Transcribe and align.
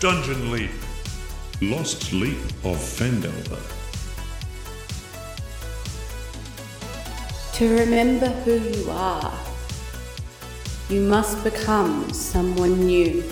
Dungeon 0.00 0.50
Leap. 0.50 0.70
Lost 1.60 2.14
Leap 2.14 2.38
of 2.64 2.78
Phandelver. 2.78 3.60
To 7.56 7.78
remember 7.78 8.28
who 8.28 8.52
you 8.52 8.90
are, 8.90 9.38
you 10.88 11.02
must 11.02 11.44
become 11.44 12.10
someone 12.14 12.86
new. 12.86 13.22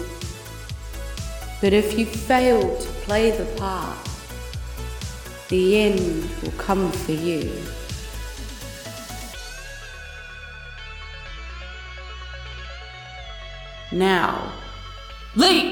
But 1.63 1.73
if 1.73 1.99
you 1.99 2.05
fail 2.05 2.61
to 2.61 2.89
play 3.07 3.31
the 3.31 3.47
part, 3.59 4.07
the 5.49 5.79
end 5.79 6.29
will 6.43 6.53
come 6.59 6.93
for 6.93 7.13
you. 7.13 7.51
Now, 13.91 14.53
leap! 15.35 15.68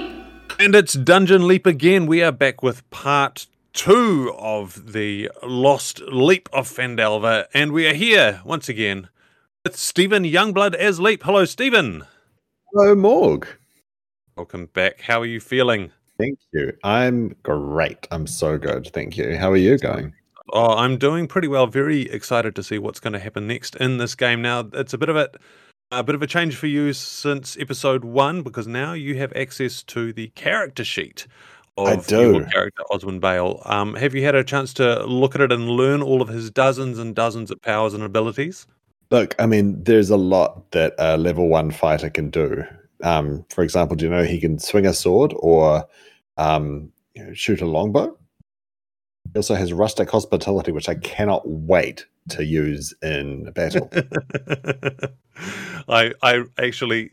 And 0.58 0.74
it's 0.74 0.94
Dungeon 0.94 1.46
Leap 1.46 1.66
again. 1.66 2.06
We 2.06 2.22
are 2.22 2.32
back 2.32 2.62
with 2.62 2.88
part 2.88 3.46
two 3.74 4.34
of 4.38 4.94
the 4.94 5.30
Lost 5.42 6.00
Leap 6.00 6.48
of 6.50 6.66
Phandelver, 6.66 7.44
and 7.52 7.72
we 7.72 7.86
are 7.86 7.92
here 7.92 8.40
once 8.42 8.66
again 8.66 9.10
with 9.64 9.76
Steven 9.76 10.24
Youngblood 10.24 10.74
as 10.74 10.98
Leap. 10.98 11.24
Hello, 11.24 11.44
Steven. 11.44 12.04
Hello, 12.72 12.94
Morg. 12.94 13.46
Welcome 14.34 14.66
back. 14.72 15.02
How 15.02 15.20
are 15.20 15.26
you 15.26 15.40
feeling? 15.40 15.92
Thank 16.18 16.38
you. 16.54 16.72
I'm 16.82 17.36
great. 17.42 18.08
I'm 18.10 18.26
so 18.26 18.56
good. 18.56 18.88
Thank 18.94 19.18
you. 19.18 19.36
How 19.36 19.52
are 19.52 19.58
you 19.58 19.76
going? 19.76 20.14
Oh, 20.54 20.74
I'm 20.74 20.96
doing 20.96 21.28
pretty 21.28 21.48
well. 21.48 21.66
Very 21.66 22.10
excited 22.10 22.56
to 22.56 22.62
see 22.62 22.78
what's 22.78 23.00
going 23.00 23.12
to 23.12 23.18
happen 23.18 23.46
next 23.46 23.76
in 23.76 23.98
this 23.98 24.14
game. 24.14 24.40
Now, 24.40 24.66
it's 24.72 24.94
a 24.94 24.98
bit 24.98 25.10
of 25.10 25.16
a 25.16 25.28
a 25.92 26.02
bit 26.02 26.14
of 26.14 26.22
a 26.22 26.26
change 26.26 26.56
for 26.56 26.66
you 26.66 26.92
since 26.92 27.56
episode 27.58 28.04
one 28.04 28.42
because 28.42 28.66
now 28.66 28.92
you 28.92 29.16
have 29.18 29.32
access 29.36 29.82
to 29.84 30.12
the 30.12 30.28
character 30.28 30.84
sheet 30.84 31.26
I 31.78 31.92
of 31.92 32.06
do. 32.06 32.32
your 32.32 32.44
character 32.46 32.82
Osmond 32.90 33.20
Bale. 33.20 33.62
Um, 33.64 33.94
have 33.94 34.14
you 34.14 34.24
had 34.24 34.34
a 34.34 34.42
chance 34.42 34.72
to 34.74 35.04
look 35.04 35.34
at 35.34 35.40
it 35.40 35.52
and 35.52 35.68
learn 35.68 36.02
all 36.02 36.22
of 36.22 36.28
his 36.28 36.50
dozens 36.50 36.98
and 36.98 37.14
dozens 37.14 37.50
of 37.50 37.62
powers 37.62 37.94
and 37.94 38.02
abilities? 38.02 38.66
Look, 39.10 39.36
I 39.38 39.46
mean, 39.46 39.82
there's 39.84 40.10
a 40.10 40.16
lot 40.16 40.70
that 40.72 40.94
a 40.98 41.16
level 41.16 41.48
one 41.48 41.70
fighter 41.70 42.10
can 42.10 42.30
do. 42.30 42.64
Um, 43.04 43.44
for 43.50 43.62
example, 43.62 43.96
do 43.96 44.06
you 44.06 44.10
know 44.10 44.24
he 44.24 44.40
can 44.40 44.58
swing 44.58 44.86
a 44.86 44.92
sword 44.94 45.32
or 45.36 45.86
um, 46.36 46.90
you 47.14 47.24
know, 47.24 47.34
shoot 47.34 47.60
a 47.60 47.66
longbow? 47.66 48.16
He 49.32 49.36
also 49.38 49.54
has 49.54 49.72
rustic 49.72 50.10
hospitality, 50.10 50.72
which 50.72 50.88
I 50.88 50.96
cannot 50.96 51.42
wait 51.46 52.06
to 52.30 52.44
use 52.44 52.94
in 53.02 53.52
battle. 53.52 53.90
I 55.88 56.12
I 56.22 56.44
actually 56.58 57.12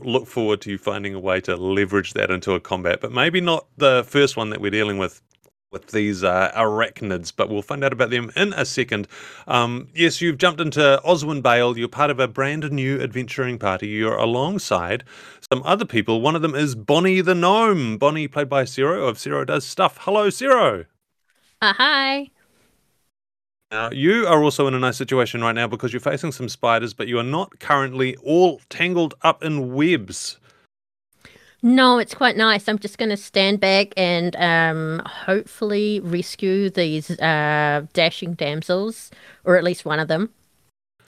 look 0.00 0.26
forward 0.26 0.60
to 0.62 0.70
you 0.70 0.78
finding 0.78 1.14
a 1.14 1.20
way 1.20 1.40
to 1.40 1.56
leverage 1.56 2.12
that 2.14 2.30
into 2.30 2.52
a 2.52 2.60
combat, 2.60 3.00
but 3.00 3.12
maybe 3.12 3.40
not 3.40 3.66
the 3.76 4.04
first 4.06 4.36
one 4.36 4.50
that 4.50 4.60
we're 4.60 4.70
dealing 4.70 4.98
with 4.98 5.22
with 5.70 5.88
these 5.88 6.24
uh, 6.24 6.50
arachnids, 6.56 7.32
but 7.34 7.48
we'll 7.48 7.62
find 7.62 7.84
out 7.84 7.92
about 7.92 8.10
them 8.10 8.32
in 8.34 8.52
a 8.54 8.64
second. 8.64 9.06
Um, 9.46 9.88
yes, 9.94 10.20
you've 10.20 10.38
jumped 10.38 10.60
into 10.60 11.00
Oswin 11.04 11.42
Bale. 11.42 11.78
You're 11.78 11.88
part 11.88 12.10
of 12.10 12.18
a 12.18 12.26
brand 12.26 12.70
new 12.72 13.00
adventuring 13.00 13.56
party. 13.58 13.86
You're 13.86 14.16
alongside 14.16 15.04
some 15.48 15.62
other 15.64 15.84
people. 15.84 16.20
One 16.20 16.34
of 16.34 16.42
them 16.42 16.56
is 16.56 16.74
Bonnie 16.74 17.20
the 17.20 17.36
Gnome. 17.36 17.98
Bonnie, 17.98 18.26
played 18.26 18.48
by 18.48 18.64
Sero 18.64 19.06
of 19.06 19.18
Sero 19.18 19.44
Does 19.44 19.64
Stuff. 19.64 19.98
Hello, 20.00 20.28
Sero. 20.28 20.86
Uh, 21.62 21.74
hi. 21.74 22.30
Now, 23.70 23.90
you 23.92 24.26
are 24.26 24.42
also 24.42 24.66
in 24.66 24.74
a 24.74 24.80
nice 24.80 24.96
situation 24.96 25.42
right 25.42 25.54
now 25.54 25.68
because 25.68 25.92
you're 25.92 26.00
facing 26.00 26.32
some 26.32 26.48
spiders, 26.48 26.92
but 26.92 27.06
you 27.06 27.18
are 27.20 27.24
not 27.24 27.60
currently 27.60 28.16
all 28.16 28.60
tangled 28.68 29.14
up 29.22 29.44
in 29.44 29.72
webs. 29.72 30.38
No, 31.62 31.98
it's 31.98 32.14
quite 32.14 32.36
nice. 32.36 32.68
I'm 32.68 32.78
just 32.78 32.98
going 32.98 33.10
to 33.10 33.16
stand 33.16 33.60
back 33.60 33.92
and 33.96 34.34
um, 34.36 35.02
hopefully 35.06 36.00
rescue 36.00 36.70
these 36.70 37.10
uh, 37.20 37.86
dashing 37.92 38.34
damsels, 38.34 39.10
or 39.44 39.56
at 39.56 39.62
least 39.62 39.84
one 39.84 40.00
of 40.00 40.08
them. 40.08 40.30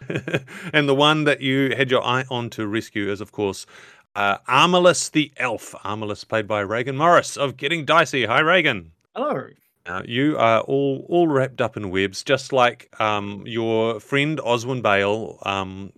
and 0.72 0.88
the 0.88 0.94
one 0.94 1.24
that 1.24 1.40
you 1.40 1.74
had 1.76 1.90
your 1.90 2.04
eye 2.04 2.24
on 2.30 2.50
to 2.50 2.66
rescue 2.66 3.10
is, 3.10 3.20
of 3.20 3.32
course, 3.32 3.66
uh, 4.14 4.38
Armalus 4.48 5.10
the 5.10 5.32
Elf. 5.38 5.72
Armalus, 5.84 6.28
played 6.28 6.46
by 6.46 6.60
Reagan 6.60 6.96
Morris 6.96 7.36
of 7.36 7.56
Getting 7.56 7.84
Dicey. 7.84 8.26
Hi, 8.26 8.40
Reagan. 8.40 8.92
Hello. 9.16 9.48
Now, 9.86 10.02
you 10.04 10.38
are 10.38 10.60
all 10.60 11.04
all 11.08 11.26
wrapped 11.26 11.60
up 11.60 11.76
in 11.76 11.90
webs, 11.90 12.22
just 12.22 12.52
like 12.52 12.88
um, 13.00 13.42
your 13.46 13.98
friend 13.98 14.38
Oswin 14.38 14.80
Bale. 14.80 15.38
Um, 15.42 15.92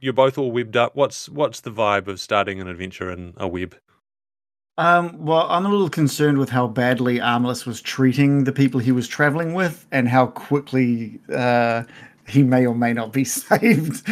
you're 0.00 0.14
both 0.14 0.38
all 0.38 0.50
webbed 0.50 0.76
up. 0.76 0.96
What's 0.96 1.28
what's 1.28 1.60
the 1.60 1.70
vibe 1.70 2.08
of 2.08 2.20
starting 2.20 2.60
an 2.60 2.68
adventure 2.68 3.10
in 3.10 3.34
a 3.36 3.46
web? 3.46 3.76
Um, 4.76 5.24
well, 5.24 5.46
I'm 5.50 5.66
a 5.66 5.68
little 5.68 5.90
concerned 5.90 6.38
with 6.38 6.48
how 6.48 6.66
badly 6.66 7.20
Armless 7.20 7.64
was 7.64 7.80
treating 7.80 8.44
the 8.44 8.52
people 8.52 8.80
he 8.80 8.92
was 8.92 9.06
traveling 9.06 9.54
with, 9.54 9.86
and 9.92 10.08
how 10.08 10.28
quickly 10.28 11.20
uh, 11.32 11.84
he 12.26 12.42
may 12.42 12.66
or 12.66 12.74
may 12.74 12.92
not 12.92 13.12
be 13.12 13.24
saved. 13.24 14.08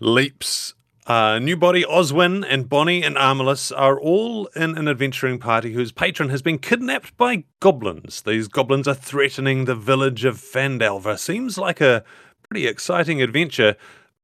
Leaps. 0.00 0.74
Uh, 1.06 1.38
new 1.38 1.54
body 1.54 1.84
Oswin 1.84 2.46
and 2.48 2.66
Bonnie 2.66 3.02
and 3.02 3.16
Armalus 3.16 3.70
are 3.76 4.00
all 4.00 4.46
in 4.56 4.78
an 4.78 4.88
adventuring 4.88 5.38
party 5.38 5.74
whose 5.74 5.92
patron 5.92 6.30
has 6.30 6.40
been 6.40 6.58
kidnapped 6.58 7.14
by 7.18 7.44
goblins. 7.60 8.22
These 8.22 8.48
goblins 8.48 8.88
are 8.88 8.94
threatening 8.94 9.66
the 9.66 9.74
village 9.74 10.24
of 10.24 10.38
Phandelver. 10.38 11.18
Seems 11.18 11.58
like 11.58 11.82
a 11.82 12.04
pretty 12.48 12.66
exciting 12.66 13.20
adventure. 13.20 13.76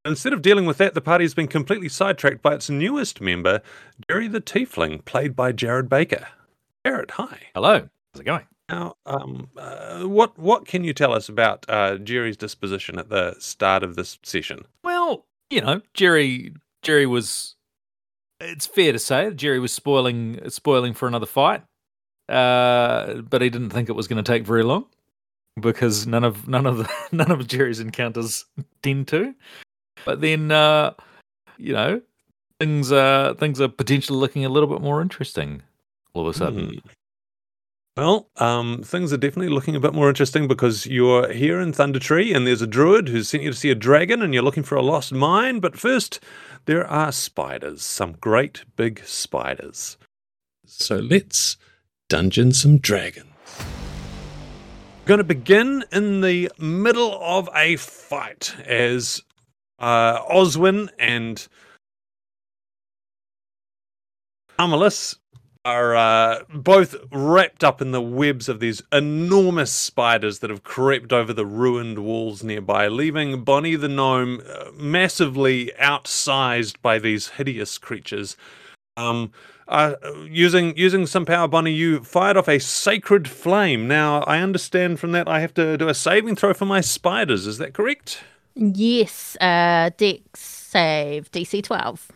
Instead 0.07 0.33
of 0.33 0.41
dealing 0.41 0.65
with 0.65 0.79
that, 0.79 0.95
the 0.95 1.03
party 1.03 1.25
has 1.25 1.35
been 1.35 1.49
completely 1.49 1.91
sidetracked 1.91 2.41
by 2.41 2.55
its 2.55 2.71
newest 2.71 3.21
member, 3.21 3.61
Jerry 4.09 4.27
the 4.27 4.41
Tiefling, 4.41 5.05
played 5.05 5.37
by 5.37 5.53
Jarrod 5.53 5.91
Baker. 5.91 6.29
Jarrod, 6.87 7.11
hi. 7.11 7.41
Hello. 7.55 7.91
How's 8.15 8.21
it 8.21 8.25
going? 8.25 8.47
Now, 8.71 8.95
um, 9.05 9.49
uh, 9.59 10.05
what 10.05 10.39
what 10.39 10.65
can 10.67 10.85
you 10.85 10.95
tell 10.95 11.13
us 11.13 11.29
about 11.29 11.67
uh, 11.69 11.99
Jerry's 11.99 12.39
disposition 12.39 12.99
at 12.99 13.11
the 13.11 13.35
start 13.39 13.83
of 13.83 13.97
this 13.97 14.19
session? 14.23 14.65
Well, 14.83 15.27
you 15.51 15.61
know, 15.61 15.83
Jerry 15.93 16.55
Jerry 16.83 17.07
was 17.07 17.57
it's 18.41 18.67
fair 18.67 18.93
to 18.93 18.99
say 18.99 19.31
Jerry 19.33 19.59
was 19.59 19.73
spoiling 19.73 20.41
spoiling 20.49 20.95
for 20.95 21.09
another 21.09 21.27
fight. 21.27 21.63
Uh, 22.29 23.23
but 23.23 23.43
he 23.43 23.51
didn't 23.51 23.71
think 23.71 23.89
it 23.89 23.97
was 23.97 24.07
going 24.07 24.23
to 24.23 24.33
take 24.33 24.47
very 24.47 24.63
long 24.63 24.87
because 25.61 26.07
none 26.07 26.25
of 26.25 26.49
none 26.49 26.67
of 26.67 26.79
the, 26.79 26.89
none 27.13 27.31
of 27.31 27.47
Jerry's 27.47 27.81
encounters 27.81 28.45
tend 28.83 29.09
to. 29.09 29.35
But 30.05 30.21
then 30.21 30.51
uh, 30.51 30.95
you 31.59 31.73
know, 31.73 32.01
things 32.59 32.93
are 32.93 33.35
things 33.35 33.61
are 33.61 33.69
potentially 33.69 34.19
looking 34.19 34.45
a 34.45 34.49
little 34.49 34.69
bit 34.69 34.81
more 34.81 35.03
interesting 35.03 35.63
all 36.15 36.27
of 36.27 36.35
a 36.35 36.39
sudden. 36.39 36.69
Hmm. 36.69 36.89
Well, 37.97 38.29
um, 38.37 38.83
things 38.83 39.13
are 39.13 39.19
definitely 39.19 39.53
looking 39.53 39.77
a 39.77 39.81
bit 39.81 39.93
more 39.93 40.09
interesting 40.09 40.49
because 40.49 40.87
you're 40.87 41.31
here 41.33 41.61
in 41.61 41.73
Thundertree 41.73 42.35
and 42.35 42.47
there's 42.47 42.63
a 42.63 42.67
druid 42.67 43.09
who's 43.09 43.29
sent 43.29 43.43
you 43.43 43.51
to 43.51 43.57
see 43.57 43.71
a 43.71 43.75
dragon 43.75 44.23
and 44.23 44.33
you're 44.33 44.45
looking 44.45 44.63
for 44.63 44.77
a 44.77 44.83
lost 44.83 45.13
mine. 45.13 45.61
But 45.61 45.79
first, 45.79 46.21
there 46.67 46.87
are 46.87 47.13
spiders, 47.13 47.83
some 47.83 48.13
great 48.13 48.65
big 48.77 49.03
spiders. 49.05 49.97
So 50.67 50.97
let's 50.97 51.57
dungeon 52.09 52.53
some 52.53 52.79
dragons. 52.79 53.27
We're 55.01 55.07
going 55.07 55.19
to 55.19 55.25
begin 55.25 55.85
in 55.91 56.21
the 56.21 56.51
middle 56.59 57.19
of 57.23 57.49
a 57.55 57.77
fight 57.77 58.55
as 58.65 59.23
uh, 59.79 60.23
Oswin 60.23 60.91
and 60.99 61.47
Amalus 64.59 65.17
are 65.65 65.95
uh, 65.95 66.43
both 66.55 66.97
wrapped 67.13 67.63
up 67.63 67.83
in 67.83 67.91
the 67.91 68.01
webs 68.01 68.49
of 68.49 68.61
these 68.61 68.83
enormous 68.93 69.71
spiders 69.71 70.39
that 70.39 70.51
have 70.51 70.63
crept 70.63 71.13
over 71.13 71.33
the 71.33 71.45
ruined 71.45 71.99
walls 71.99 72.43
nearby, 72.43 72.89
leaving 72.89 73.45
Bonnie 73.45 73.77
the 73.77 73.89
gnome 73.89 74.43
uh, 74.49 74.71
massively 74.75 75.71
outsized 75.79 76.77
by 76.81 76.99
these 76.99 77.29
hideous 77.29 77.77
creatures. 77.77 78.37
Um, 78.97 79.33
uh, 79.69 79.95
using 80.25 80.77
using 80.77 81.07
some 81.07 81.25
power, 81.25 81.47
Bonnie, 81.47 81.73
you 81.73 82.03
fired 82.03 82.37
off 82.37 82.49
a 82.49 82.59
sacred 82.59 83.29
flame. 83.29 83.87
Now, 83.87 84.23
I 84.23 84.39
understand 84.41 84.99
from 84.99 85.13
that 85.13 85.29
I 85.29 85.41
have 85.41 85.55
to 85.55 85.77
do 85.77 85.89
a 85.89 85.95
saving 85.95 86.37
throw 86.37 86.55
for 86.55 86.67
my 86.67 86.81
spiders. 86.81 87.47
Is 87.47 87.59
that 87.59 87.73
correct? 87.73 88.23
Yes, 88.57 89.37
uh, 89.41 89.91
Dex 89.97 90.41
save 90.41 91.31
DC 91.31 91.63
12. 91.63 92.11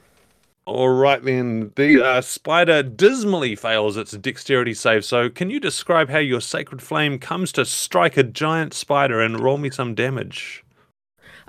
All 0.67 0.89
right, 0.89 1.23
then. 1.23 1.73
The 1.77 2.03
uh, 2.03 2.21
spider 2.23 2.83
dismally 2.83 3.55
fails 3.55 3.97
its 3.97 4.13
dexterity 4.13 4.73
save. 4.73 5.05
So, 5.05 5.29
can 5.29 5.51
you 5.51 5.61
describe 5.61 6.09
how 6.09 6.19
your 6.19 6.41
sacred 6.41 6.81
flame 6.81 7.19
comes 7.19 7.53
to 7.53 7.65
strike 7.67 8.17
a 8.17 8.23
giant 8.23 8.73
spider 8.73 9.21
and 9.21 9.41
roll 9.41 9.59
me 9.59 9.71
some 9.71 9.95
damage? 9.95 10.65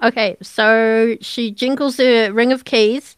Okay, 0.03 0.35
so 0.41 1.15
she 1.21 1.51
jingles 1.51 1.95
the 1.95 2.29
ring 2.33 2.51
of 2.51 2.65
keys, 2.65 3.15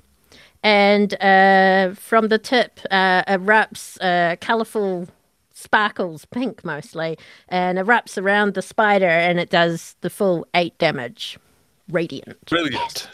and 0.61 1.19
uh, 1.21 1.95
from 1.95 2.27
the 2.27 2.37
tip 2.37 2.79
uh, 2.91 3.23
erupts 3.23 3.97
uh, 3.99 4.35
colourful 4.39 5.07
sparkles, 5.51 6.25
pink 6.25 6.63
mostly, 6.63 7.17
and 7.49 7.79
erupts 7.79 8.21
around 8.21 8.53
the 8.53 8.61
spider, 8.61 9.09
and 9.09 9.39
it 9.39 9.49
does 9.49 9.95
the 10.01 10.11
full 10.11 10.45
eight 10.53 10.77
damage, 10.77 11.39
radiant. 11.89 12.45
Brilliant. 12.45 13.07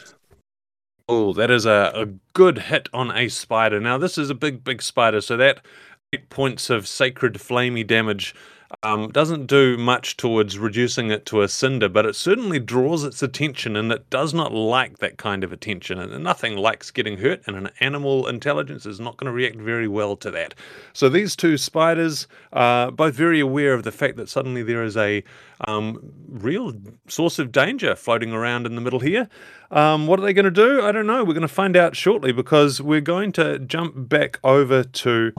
Oh, 1.08 1.32
that 1.34 1.50
is 1.50 1.66
a, 1.66 1.92
a 1.94 2.06
good 2.32 2.58
hit 2.58 2.88
on 2.94 3.10
a 3.14 3.28
spider. 3.28 3.78
Now, 3.78 3.98
this 3.98 4.16
is 4.16 4.30
a 4.30 4.34
big, 4.34 4.64
big 4.64 4.80
spider, 4.80 5.20
so 5.20 5.36
that 5.36 5.64
eight 6.12 6.30
points 6.30 6.70
of 6.70 6.88
sacred 6.88 7.34
flamey 7.34 7.86
damage 7.86 8.34
um, 8.82 9.10
doesn't 9.10 9.46
do 9.46 9.76
much 9.76 10.16
towards 10.16 10.58
reducing 10.58 11.10
it 11.10 11.26
to 11.26 11.42
a 11.42 11.48
cinder, 11.48 11.88
but 11.88 12.06
it 12.06 12.16
certainly 12.16 12.58
draws 12.58 13.04
its 13.04 13.22
attention, 13.22 13.76
and 13.76 13.92
it 13.92 14.08
does 14.10 14.32
not 14.32 14.52
like 14.52 14.98
that 14.98 15.18
kind 15.18 15.44
of 15.44 15.52
attention. 15.52 15.98
And 15.98 16.24
nothing 16.24 16.56
likes 16.56 16.90
getting 16.90 17.18
hurt, 17.18 17.42
and 17.46 17.56
an 17.56 17.70
animal 17.80 18.26
intelligence 18.26 18.86
is 18.86 19.00
not 19.00 19.16
going 19.16 19.26
to 19.26 19.32
react 19.32 19.56
very 19.56 19.88
well 19.88 20.16
to 20.16 20.30
that. 20.32 20.54
So 20.92 21.08
these 21.08 21.36
two 21.36 21.56
spiders 21.56 22.26
are 22.52 22.90
both 22.90 23.14
very 23.14 23.40
aware 23.40 23.74
of 23.74 23.82
the 23.82 23.92
fact 23.92 24.16
that 24.16 24.28
suddenly 24.28 24.62
there 24.62 24.82
is 24.82 24.96
a 24.96 25.22
um, 25.66 26.12
real 26.28 26.72
source 27.08 27.38
of 27.38 27.52
danger 27.52 27.94
floating 27.94 28.32
around 28.32 28.66
in 28.66 28.74
the 28.74 28.80
middle 28.80 29.00
here. 29.00 29.28
Um, 29.70 30.06
what 30.06 30.18
are 30.18 30.22
they 30.22 30.32
going 30.32 30.44
to 30.44 30.50
do? 30.50 30.82
I 30.82 30.92
don't 30.92 31.06
know. 31.06 31.24
We're 31.24 31.34
going 31.34 31.42
to 31.42 31.48
find 31.48 31.76
out 31.76 31.96
shortly 31.96 32.32
because 32.32 32.80
we're 32.80 33.00
going 33.00 33.32
to 33.32 33.58
jump 33.58 34.08
back 34.08 34.38
over 34.44 34.84
to 34.84 35.32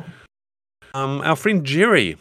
um, 0.94 1.22
our 1.22 1.36
friend 1.36 1.66
Jerry 1.66 2.18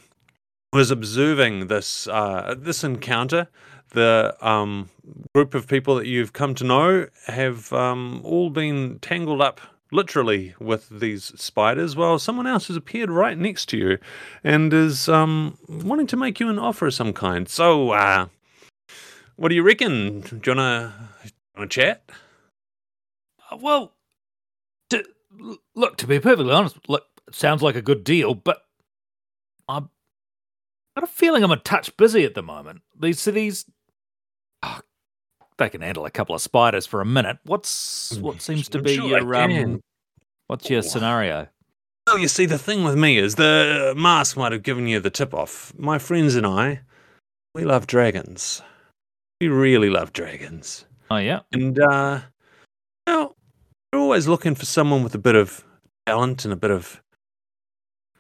was 0.75 0.91
observing 0.91 1.69
this 1.69 2.09
uh, 2.09 2.55
this 2.59 2.82
encounter. 2.85 3.47
The 3.91 4.37
um, 4.41 4.91
group 5.35 5.55
of 5.55 5.69
people 5.69 5.94
that 5.94 6.06
you've 6.06 6.32
come 6.32 6.55
to 6.56 6.65
know 6.65 7.06
have 7.26 7.73
um, 7.73 8.21
all 8.25 8.50
been 8.50 8.99
tangled 8.99 9.41
up 9.41 9.61
literally 9.93 10.53
with 10.59 10.88
these 10.88 11.26
spiders, 11.41 11.94
while 11.94 12.19
someone 12.19 12.49
else 12.49 12.67
has 12.67 12.76
appeared 12.76 13.09
right 13.09 13.38
next 13.38 13.67
to 13.67 13.76
you 13.76 13.99
and 14.43 14.73
is 14.73 15.09
um, 15.09 15.56
wanting 15.69 16.09
to 16.09 16.17
make 16.17 16.41
you 16.41 16.49
an 16.49 16.59
offer 16.59 16.88
of 16.88 16.94
some 16.94 17.12
kind. 17.12 17.49
So, 17.49 17.93
uh, 17.93 18.26
what 19.37 19.50
do 19.50 19.55
you 19.55 19.62
reckon? 19.62 20.23
Do 20.23 20.41
you 20.44 20.56
wanna, 20.56 21.11
wanna 21.56 21.69
chat? 21.69 22.11
Uh, 23.49 23.59
Well, 23.59 23.93
to, 24.91 25.05
look, 25.76 25.97
to 25.99 26.09
be 26.09 26.19
perfectly 26.19 26.53
honest, 26.53 26.76
look, 26.88 27.05
it 27.29 27.37
sounds 27.37 27.62
like 27.62 27.76
a 27.76 27.82
good 27.82 28.03
deal, 28.03 28.35
but 28.35 28.63
got 30.96 31.05
a 31.05 31.06
feeling 31.06 31.43
I'm 31.43 31.50
a 31.50 31.56
touch 31.56 31.96
busy 31.96 32.25
at 32.25 32.35
the 32.35 32.43
moment. 32.43 32.82
These 32.99 33.20
cities, 33.20 33.64
oh, 34.62 34.81
they 35.58 35.69
can 35.69 35.81
handle 35.82 36.06
a 36.06 36.11
couple 36.11 36.35
of 36.35 36.41
spiders 36.41 36.87
for 36.87 37.00
a 37.00 37.06
minute. 37.06 37.38
What's 37.44 38.17
what 38.19 38.41
seems 38.41 38.69
to 38.70 38.79
I'm 38.79 38.85
be 38.85 38.96
sure 38.96 39.08
your 39.08 39.35
um, 39.37 39.81
what's 40.46 40.69
your 40.70 40.79
Oh. 40.79 40.82
scenario? 40.82 41.49
Well, 42.06 42.19
you 42.19 42.29
see, 42.29 42.44
the 42.44 42.58
thing 42.58 42.85
with 42.85 42.96
me 42.99 43.17
is 43.17 43.37
the 43.37 43.94
mask 43.96 44.37
might 44.37 44.52
have 44.52 44.62
given 44.62 44.87
you 44.87 45.00
the 45.00 45.08
tip 45.11 45.32
off. 45.32 45.73
My 45.79 45.99
friends 45.99 46.35
and 46.35 46.46
I, 46.46 46.81
we 47.55 47.64
love 47.64 47.87
dragons. 47.87 48.61
We 49.40 49.49
really 49.49 49.88
love 49.88 50.12
dragons. 50.12 50.85
Oh 51.11 51.17
yeah, 51.17 51.40
And, 51.52 51.79
uh, 51.79 52.20
well, 53.06 53.37
we're 53.93 53.99
always 54.00 54.29
looking 54.29 54.55
for 54.55 54.67
someone 54.67 55.02
with 55.02 55.14
a 55.14 55.19
bit 55.19 55.35
of 55.35 55.64
talent 56.06 56.44
and 56.44 56.52
a 56.52 56.56
bit 56.56 56.70
of 56.70 57.02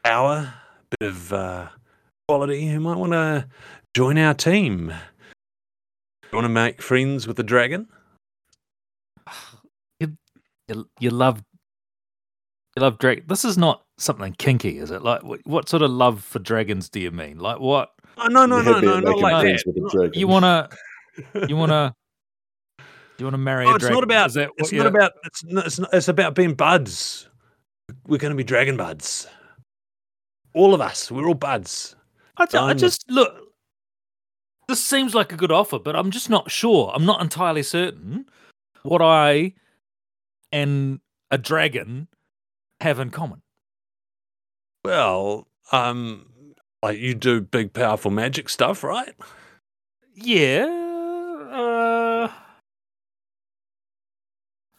power, 0.02 0.54
a 0.80 0.96
bit 0.98 1.08
of 1.08 1.32
uh, 1.32 1.68
quality 2.28 2.68
who 2.68 2.80
might 2.80 2.96
want 2.96 3.12
to 3.12 3.46
join 3.94 4.18
our 4.18 4.34
team. 4.34 4.92
You 6.32 6.36
want 6.36 6.44
to 6.46 6.48
make 6.50 6.82
friends 6.82 7.26
with 7.26 7.36
the 7.36 7.42
dragon? 7.42 7.86
you 10.00 10.16
you 10.98 11.10
love 11.10 11.42
you 12.76 12.82
love 12.82 12.98
drag. 12.98 13.28
This 13.28 13.44
is 13.44 13.56
not 13.56 13.84
something 13.98 14.32
kinky, 14.38 14.78
is 14.78 14.90
it? 14.90 15.02
Like, 15.02 15.22
what, 15.22 15.40
what 15.44 15.68
sort 15.68 15.82
of 15.82 15.90
love 15.90 16.24
for 16.24 16.40
dragons 16.40 16.88
do 16.88 16.98
you 17.00 17.10
mean? 17.12 17.38
Like, 17.38 17.60
what 17.60 17.90
Oh, 18.16 18.28
no, 18.28 18.46
no, 18.46 18.60
You're 18.60 18.80
no, 18.80 19.00
no, 19.00 19.00
not 19.00 19.18
like 19.18 19.44
that. 19.44 19.62
with 19.66 19.76
a 19.76 19.88
dragon. 19.90 20.18
you 20.18 20.28
wanna 20.28 20.68
you 21.48 21.56
wanna 21.56 21.94
you 23.18 23.26
wanna 23.26 23.38
marry? 23.38 23.66
Oh, 23.66 23.70
a 23.70 23.74
it's 23.74 23.82
dragon? 23.82 23.94
not 23.94 24.04
about. 24.04 24.26
Is 24.28 24.34
that 24.34 24.50
It's 24.58 24.72
not 24.72 24.86
about. 24.86 25.12
It's 25.24 25.44
not, 25.44 25.66
it's 25.66 25.78
not. 25.78 25.90
It's 25.92 26.08
about 26.08 26.34
being 26.34 26.54
buds. 26.54 27.28
We're 28.06 28.18
going 28.18 28.30
to 28.30 28.36
be 28.36 28.44
dragon 28.44 28.76
buds. 28.78 29.28
All 30.54 30.72
of 30.74 30.80
us. 30.80 31.10
We're 31.10 31.26
all 31.26 31.34
buds. 31.34 31.94
I, 32.36 32.46
I 32.54 32.74
just 32.74 33.10
look. 33.10 33.34
This 34.66 34.82
seems 34.82 35.14
like 35.14 35.32
a 35.32 35.36
good 35.36 35.52
offer, 35.52 35.78
but 35.78 35.94
I'm 35.94 36.10
just 36.10 36.30
not 36.30 36.50
sure. 36.50 36.90
I'm 36.94 37.04
not 37.04 37.20
entirely 37.20 37.62
certain 37.62 38.26
what 38.82 39.02
I 39.02 39.54
and 40.52 41.00
a 41.30 41.38
dragon 41.38 42.08
have 42.80 42.98
in 42.98 43.10
common. 43.10 43.42
Well, 44.84 45.48
um, 45.72 46.26
like 46.82 46.98
you 46.98 47.14
do 47.14 47.40
big, 47.40 47.72
powerful 47.72 48.10
magic 48.10 48.48
stuff, 48.48 48.84
right? 48.84 49.14
Yeah. 50.14 50.66
Uh, 51.50 52.28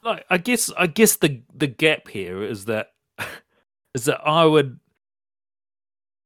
like 0.03 0.25
I 0.29 0.37
guess 0.37 0.71
I 0.77 0.87
guess 0.87 1.17
the 1.17 1.41
the 1.53 1.67
gap 1.67 2.07
here 2.07 2.43
is 2.43 2.65
that 2.65 2.93
is 3.95 4.05
that 4.05 4.21
I 4.25 4.45
would 4.45 4.79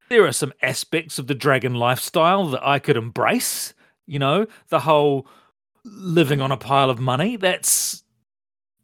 there 0.09 0.25
are 0.25 0.31
some 0.31 0.53
aspects 0.61 1.19
of 1.19 1.27
the 1.27 1.35
dragon 1.35 1.75
lifestyle 1.75 2.47
that 2.49 2.65
I 2.65 2.79
could 2.79 2.97
embrace, 2.97 3.73
you 4.07 4.19
know, 4.19 4.47
the 4.69 4.79
whole 4.81 5.27
living 5.85 6.41
on 6.41 6.51
a 6.51 6.57
pile 6.57 6.89
of 6.89 6.99
money. 6.99 7.35
That's 7.37 8.03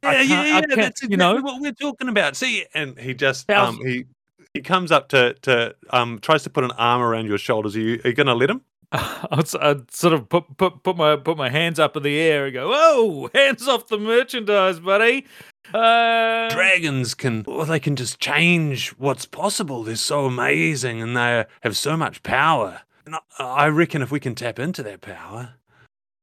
I 0.03 0.25
can't- 0.27 0.71
I 0.71 0.75
can't- 0.75 1.01
you 1.11 1.17
know? 1.17 1.41
what 1.41 1.61
we're 1.61 1.71
talking 1.71 2.07
about. 2.09 2.35
See, 2.35 2.65
and 2.73 2.97
he 2.99 3.13
just 3.13 3.49
um 3.49 3.77
he 3.85 4.05
he 4.53 4.61
comes 4.61 4.91
up 4.91 5.09
to 5.09 5.33
to 5.41 5.75
um 5.89 6.19
tries 6.19 6.43
to 6.43 6.49
put 6.49 6.63
an 6.63 6.71
arm 6.71 7.01
around 7.01 7.25
your 7.27 7.37
shoulders. 7.37 7.75
Are 7.75 7.79
you 7.81 7.99
are 8.05 8.09
you 8.09 8.13
going 8.13 8.27
to 8.27 8.35
let 8.35 8.49
him? 8.49 8.61
I'd, 8.91 9.55
I'd 9.59 9.91
sort 9.91 10.13
of 10.13 10.29
put, 10.29 10.57
put 10.57 10.83
put 10.83 10.95
my 10.95 11.15
put 11.15 11.37
my 11.37 11.49
hands 11.49 11.79
up 11.79 11.97
in 11.97 12.03
the 12.03 12.17
air 12.19 12.45
and 12.45 12.53
go, 12.53 12.69
"Whoa, 12.69 13.29
hands 13.33 13.67
off 13.67 13.87
the 13.87 13.97
merchandise, 13.97 14.79
buddy!" 14.79 15.25
Uh, 15.73 16.49
dragons 16.49 17.13
can 17.13 17.43
well, 17.47 17.65
they 17.65 17.79
can 17.79 17.95
just 17.95 18.19
change 18.19 18.89
what's 18.91 19.25
possible. 19.25 19.83
They're 19.83 19.95
so 19.95 20.25
amazing 20.25 21.01
and 21.01 21.15
they 21.17 21.45
have 21.61 21.75
so 21.75 21.97
much 21.97 22.23
power. 22.23 22.81
And 23.05 23.15
I- 23.39 23.67
reckon 23.67 24.01
if 24.01 24.11
we 24.11 24.19
can 24.19 24.35
tap 24.35 24.59
into 24.59 24.81
that 24.83 25.01
power 25.01 25.55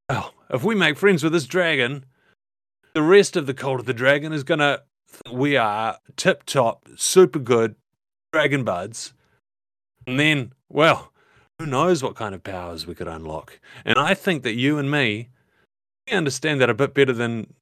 oh, 0.08 0.32
if 0.50 0.64
we 0.64 0.74
make 0.74 0.96
friends 0.96 1.22
with 1.22 1.32
this 1.32 1.46
dragon 1.46 2.04
the 2.94 3.02
rest 3.02 3.36
of 3.36 3.46
the 3.46 3.54
cult 3.54 3.80
of 3.80 3.86
the 3.86 3.94
dragon 3.94 4.32
is 4.32 4.44
gonna 4.44 4.82
we 5.30 5.56
are 5.56 5.98
tip 6.16 6.44
top 6.44 6.88
super 6.96 7.38
good 7.38 7.74
dragon 8.32 8.64
buds. 8.64 9.12
And 10.06 10.18
then 10.18 10.52
well 10.68 11.12
who 11.58 11.66
knows 11.66 12.02
what 12.02 12.16
kind 12.16 12.34
of 12.34 12.42
powers 12.42 12.86
we 12.86 12.94
could 12.94 13.08
unlock. 13.08 13.60
And 13.84 13.98
i 13.98 14.14
think 14.14 14.42
that 14.42 14.54
you 14.54 14.78
and 14.78 14.90
me 14.90 15.28
we 16.08 16.16
understand 16.16 16.60
that 16.60 16.70
a 16.70 16.74
bit 16.74 16.94
better 16.94 17.12
than 17.12 17.54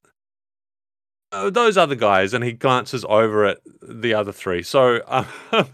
those 1.31 1.77
other 1.77 1.95
guys, 1.95 2.33
and 2.33 2.43
he 2.43 2.51
glances 2.53 3.05
over 3.07 3.45
at 3.45 3.59
the 3.81 4.13
other 4.13 4.31
three. 4.31 4.63
So 4.63 5.01
um, 5.07 5.25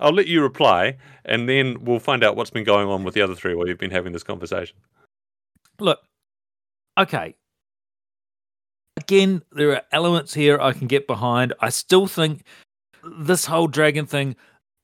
I'll 0.00 0.12
let 0.12 0.26
you 0.26 0.42
reply, 0.42 0.96
and 1.24 1.48
then 1.48 1.84
we'll 1.84 2.00
find 2.00 2.24
out 2.24 2.36
what's 2.36 2.50
been 2.50 2.64
going 2.64 2.88
on 2.88 3.04
with 3.04 3.14
the 3.14 3.22
other 3.22 3.34
three 3.34 3.54
while 3.54 3.68
you've 3.68 3.78
been 3.78 3.90
having 3.90 4.12
this 4.12 4.22
conversation. 4.22 4.76
look, 5.78 6.00
okay. 6.98 7.34
Again, 8.96 9.42
there 9.52 9.72
are 9.72 9.82
elements 9.92 10.34
here 10.34 10.58
I 10.60 10.72
can 10.72 10.86
get 10.86 11.06
behind. 11.06 11.52
I 11.60 11.68
still 11.70 12.06
think 12.06 12.44
this 13.18 13.46
whole 13.46 13.66
dragon 13.66 14.06
thing 14.06 14.36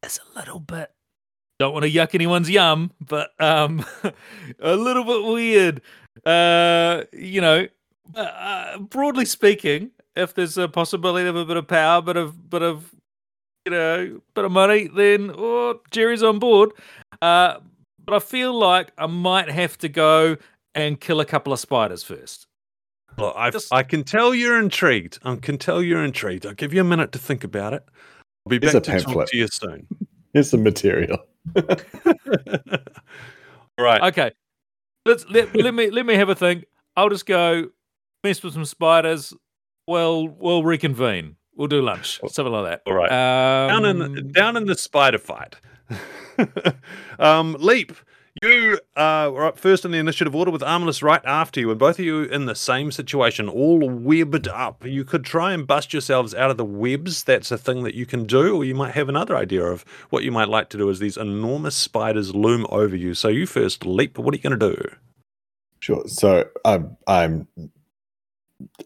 is 0.04 0.18
a 0.18 0.38
little 0.38 0.60
bit. 0.60 0.90
Don't 1.58 1.72
want 1.72 1.84
to 1.84 1.90
yuck 1.90 2.14
anyone's 2.14 2.50
yum, 2.50 2.90
but 3.00 3.30
um, 3.38 3.84
a 4.60 4.76
little 4.76 5.04
bit 5.04 5.32
weird. 5.32 5.82
Uh, 6.24 7.04
you 7.12 7.40
know, 7.40 7.66
uh, 8.16 8.20
uh, 8.20 8.78
broadly 8.78 9.24
speaking, 9.24 9.90
if 10.16 10.34
there's 10.34 10.58
a 10.58 10.68
possibility 10.68 11.28
of 11.28 11.36
a 11.36 11.44
bit 11.44 11.56
of 11.56 11.66
power, 11.66 12.02
bit 12.02 12.16
of 12.16 12.50
bit 12.50 12.62
of 12.62 12.94
you 13.66 13.72
know, 13.72 14.20
bit 14.34 14.44
of 14.44 14.52
money, 14.52 14.88
then 14.88 15.32
oh, 15.36 15.80
Jerry's 15.90 16.22
on 16.22 16.38
board. 16.38 16.70
Uh, 17.20 17.58
but 18.04 18.14
I 18.14 18.18
feel 18.18 18.54
like 18.54 18.92
I 18.96 19.06
might 19.06 19.50
have 19.50 19.76
to 19.78 19.88
go 19.88 20.36
and 20.74 21.00
kill 21.00 21.20
a 21.20 21.24
couple 21.24 21.52
of 21.52 21.60
spiders 21.60 22.02
first. 22.02 22.46
Look, 23.18 23.34
I 23.36 23.50
Just- 23.50 23.72
I 23.72 23.82
can 23.82 24.04
tell 24.04 24.34
you're 24.34 24.58
intrigued. 24.58 25.18
I 25.24 25.36
can 25.36 25.58
tell 25.58 25.82
you're 25.82 26.04
intrigued. 26.04 26.46
I'll 26.46 26.54
give 26.54 26.72
you 26.72 26.80
a 26.80 26.84
minute 26.84 27.12
to 27.12 27.18
think 27.18 27.44
about 27.44 27.74
it. 27.74 27.84
I'll 28.46 28.50
be 28.50 28.58
Here's 28.60 28.72
back 28.72 28.82
a 28.88 28.98
to 28.98 29.00
talk 29.04 29.28
to 29.28 29.36
you 29.36 29.48
soon. 29.48 29.86
Here's 30.32 30.50
some 30.50 30.62
material. 30.62 31.18
right. 33.78 34.02
Okay, 34.02 34.30
let's 35.04 35.24
let, 35.28 35.54
let 35.56 35.74
me 35.74 35.90
let 35.90 36.06
me 36.06 36.14
have 36.14 36.28
a 36.28 36.34
think. 36.34 36.66
I'll 36.96 37.08
just 37.08 37.26
go 37.26 37.68
mess 38.22 38.42
with 38.42 38.54
some 38.54 38.64
spiders. 38.64 39.34
Well, 39.90 40.28
we'll 40.28 40.62
reconvene. 40.62 41.34
We'll 41.56 41.66
do 41.66 41.82
lunch, 41.82 42.20
something 42.28 42.52
like 42.52 42.70
that. 42.70 42.82
All 42.86 42.94
right. 42.94 43.10
Um, 43.10 43.82
down 43.82 43.84
in 43.84 44.28
down 44.30 44.56
in 44.56 44.66
the 44.66 44.76
spider 44.76 45.18
fight. 45.18 45.56
um, 47.18 47.56
Leap, 47.58 47.96
you 48.40 48.78
uh, 48.94 49.32
were 49.34 49.46
up 49.46 49.58
first 49.58 49.84
in 49.84 49.90
the 49.90 49.98
initiative 49.98 50.36
order 50.36 50.52
with 50.52 50.62
Armless 50.62 51.02
right 51.02 51.20
after 51.24 51.58
you, 51.58 51.70
and 51.70 51.78
both 51.80 51.98
of 51.98 52.04
you 52.04 52.22
in 52.22 52.46
the 52.46 52.54
same 52.54 52.92
situation, 52.92 53.48
all 53.48 53.90
webbed 53.90 54.46
up. 54.46 54.86
You 54.86 55.02
could 55.04 55.24
try 55.24 55.52
and 55.52 55.66
bust 55.66 55.92
yourselves 55.92 56.36
out 56.36 56.52
of 56.52 56.56
the 56.56 56.64
webs. 56.64 57.24
That's 57.24 57.50
a 57.50 57.58
thing 57.58 57.82
that 57.82 57.96
you 57.96 58.06
can 58.06 58.26
do, 58.26 58.54
or 58.54 58.64
you 58.64 58.76
might 58.76 58.94
have 58.94 59.08
another 59.08 59.36
idea 59.36 59.64
of 59.64 59.84
what 60.10 60.22
you 60.22 60.30
might 60.30 60.48
like 60.48 60.68
to 60.68 60.78
do 60.78 60.88
as 60.88 61.00
these 61.00 61.16
enormous 61.16 61.74
spiders 61.74 62.32
loom 62.32 62.64
over 62.68 62.94
you. 62.94 63.12
So 63.12 63.26
you 63.26 63.44
first, 63.44 63.84
Leap. 63.84 64.18
What 64.18 64.34
are 64.34 64.36
you 64.36 64.42
going 64.44 64.56
to 64.56 64.72
do? 64.76 64.96
Sure. 65.80 66.06
So 66.06 66.44
I'm 66.64 66.96
I'm 67.08 67.48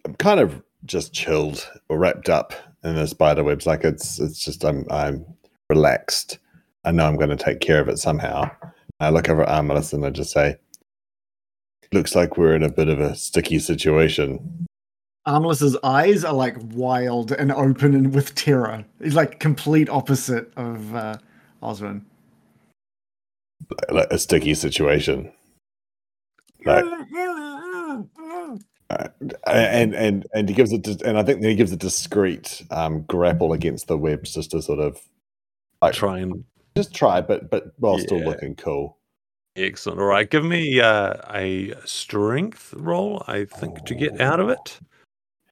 I'm 0.07 0.15
kind 0.15 0.41
of 0.41 0.63
just 0.85 1.13
chilled 1.13 1.71
or 1.89 1.99
wrapped 1.99 2.29
up 2.29 2.53
in 2.83 2.95
the 2.97 3.07
spider 3.07 3.45
webs. 3.45 3.67
Like 3.67 3.85
it's 3.85 4.21
it's 4.21 4.45
just 4.45 4.65
I'm 4.65 4.87
I'm 4.91 5.25
relaxed. 5.71 6.39
I 6.85 6.93
know 6.93 7.07
I'm 7.07 7.17
going 7.17 7.31
to 7.31 7.37
take 7.37 7.61
care 7.61 7.81
of 7.81 7.89
it 7.89 7.99
somehow. 7.99 8.51
I 9.01 9.11
look 9.11 9.29
over 9.29 9.43
at 9.43 9.49
Armalus 9.49 9.93
and 9.93 10.05
I 10.05 10.11
just 10.11 10.33
say, 10.33 10.57
"Looks 11.93 12.15
like 12.15 12.37
we're 12.37 12.55
in 12.55 12.63
a 12.63 12.73
bit 12.73 12.89
of 12.89 13.01
a 13.01 13.15
sticky 13.15 13.59
situation." 13.59 14.67
Armless's 15.27 15.77
eyes 15.83 16.23
are 16.23 16.35
like 16.35 16.57
wild 16.73 17.33
and 17.33 17.51
open 17.51 17.95
and 17.95 18.15
with 18.15 18.35
terror. 18.35 18.85
He's 19.03 19.15
like 19.15 19.41
complete 19.41 19.89
opposite 19.89 20.53
of 20.57 20.95
uh, 20.95 21.17
Oswin. 21.63 22.03
Like 23.91 24.09
a 24.11 24.19
sticky 24.19 24.53
situation. 24.55 25.33
Like, 26.67 26.85
uh, 28.95 29.09
and 29.47 29.95
and 29.95 30.27
and 30.35 30.49
he 30.49 30.55
gives 30.55 30.73
it, 30.73 30.83
dis- 30.83 31.03
and 31.03 31.19
I 31.19 31.23
think 31.23 31.43
he 31.43 31.55
gives 31.55 31.73
a 31.73 31.77
discreet 31.77 32.63
um, 32.71 33.03
grapple 33.03 33.53
against 33.53 33.89
the 33.89 33.99
webs 33.99 34.35
just 34.35 34.53
to 34.53 34.63
sort 34.63 34.79
of 34.79 35.01
like, 35.83 35.95
Try 35.95 36.19
and 36.21 36.45
just 36.77 36.95
try, 36.95 37.21
but 37.21 37.51
but 37.51 37.73
while 37.79 37.99
still 37.99 38.23
looking 38.25 38.55
cool. 38.55 38.99
excellent. 39.57 40.01
All 40.01 40.07
right, 40.07 40.29
give 40.29 40.45
me 40.45 40.81
uh, 40.81 41.15
a 41.33 41.75
strength 41.85 42.75
roll. 42.77 43.23
I 43.27 43.45
think 43.45 43.85
to 43.87 43.95
get 43.95 44.21
out 44.21 44.41
of 44.41 44.49
it. 44.49 44.81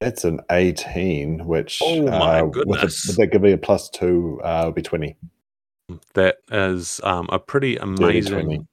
It's 0.01 0.25
an 0.25 0.41
eighteen, 0.51 1.45
which 1.45 1.79
Oh 1.83 2.03
my 2.07 2.41
uh, 2.41 2.45
with, 2.45 2.57
a, 2.57 2.65
goodness. 2.65 3.15
that 3.15 3.27
give 3.27 3.41
me 3.41 3.51
a 3.53 3.57
plus 3.57 3.89
two? 3.89 4.41
Uh, 4.43 4.63
would 4.65 4.75
be 4.75 4.81
twenty. 4.81 5.15
That 6.13 6.37
is 6.51 6.99
um, 7.03 7.29
a 7.31 7.39
pretty 7.39 7.77
amazing 7.77 8.65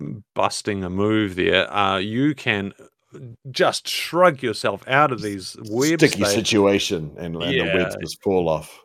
20. 0.00 0.22
busting 0.34 0.84
a 0.84 0.90
move 0.90 1.36
there. 1.36 1.72
Uh, 1.72 1.98
you 1.98 2.34
can 2.34 2.72
just 3.50 3.88
shrug 3.88 4.42
yourself 4.42 4.86
out 4.88 5.12
of 5.12 5.22
these 5.22 5.56
webs. 5.68 5.94
Sticky 6.04 6.24
situation, 6.24 7.12
and, 7.16 7.36
and 7.36 7.42
the 7.42 7.54
Yeah. 7.56 7.74
webs 7.76 7.96
just 8.00 8.22
fall 8.22 8.48
off. 8.48 8.80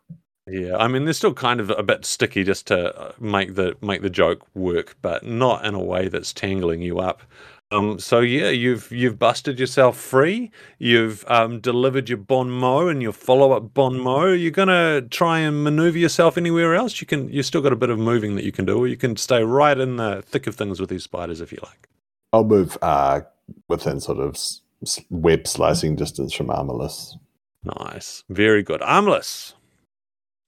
Yeah, 0.48 0.78
I 0.78 0.88
mean 0.88 1.06
they're 1.06 1.14
still 1.14 1.34
kind 1.34 1.60
of 1.60 1.72
a 1.72 1.82
bit 1.82 2.06
sticky 2.06 2.44
just 2.44 2.68
to 2.68 2.96
uh, 2.96 3.12
make 3.20 3.56
the 3.56 3.76
make 3.82 4.04
the 4.04 4.10
joke 4.12 4.46
work, 4.54 4.96
but 5.02 5.26
not 5.26 5.66
in 5.66 5.74
a 5.74 5.84
way 5.84 6.08
that's 6.08 6.34
tangling 6.34 6.82
you 6.82 7.00
up. 7.00 7.24
Um, 7.72 7.98
so 7.98 8.20
yeah, 8.20 8.50
you've 8.50 8.92
you've 8.92 9.18
busted 9.18 9.60
yourself 9.60 9.98
free. 9.98 10.52
You've 10.78 11.26
um, 11.28 11.60
delivered 11.60 12.10
your 12.10 12.20
bon 12.20 12.52
mot 12.52 12.90
and 12.90 13.02
your 13.02 13.12
follow 13.12 13.54
up 13.54 13.74
bon 13.74 14.00
mot. 14.00 14.38
You're 14.38 14.52
gonna 14.52 15.02
try 15.02 15.40
and 15.40 15.64
maneuver 15.64 15.98
yourself 15.98 16.38
anywhere 16.38 16.76
else. 16.76 17.02
You 17.02 17.08
can. 17.08 17.28
You've 17.30 17.48
still 17.48 17.62
got 17.62 17.74
a 17.74 17.76
bit 17.76 17.90
of 17.90 17.98
moving 17.98 18.36
that 18.36 18.44
you 18.44 18.52
can 18.52 18.66
do, 18.66 18.78
or 18.78 18.88
you 18.88 18.98
can 18.98 19.18
stay 19.18 19.44
right 19.44 19.78
in 19.80 19.98
the 19.98 20.22
thick 20.22 20.46
of 20.46 20.56
things 20.56 20.80
with 20.80 20.92
these 20.92 21.04
spiders 21.04 21.42
if 21.42 21.52
you 21.52 21.58
like. 21.64 21.90
I'll 22.34 22.44
move 22.44 22.78
uh, 22.84 23.22
within 23.68 24.00
sort 24.00 24.20
of 24.20 24.36
s- 24.36 24.62
s- 24.84 25.02
web 25.10 25.48
slicing 25.48 25.96
distance 25.96 26.34
from 26.34 26.50
Armless. 26.50 27.18
Nice, 27.64 28.24
very 28.30 28.64
good. 28.64 28.82
Armless. 28.82 29.54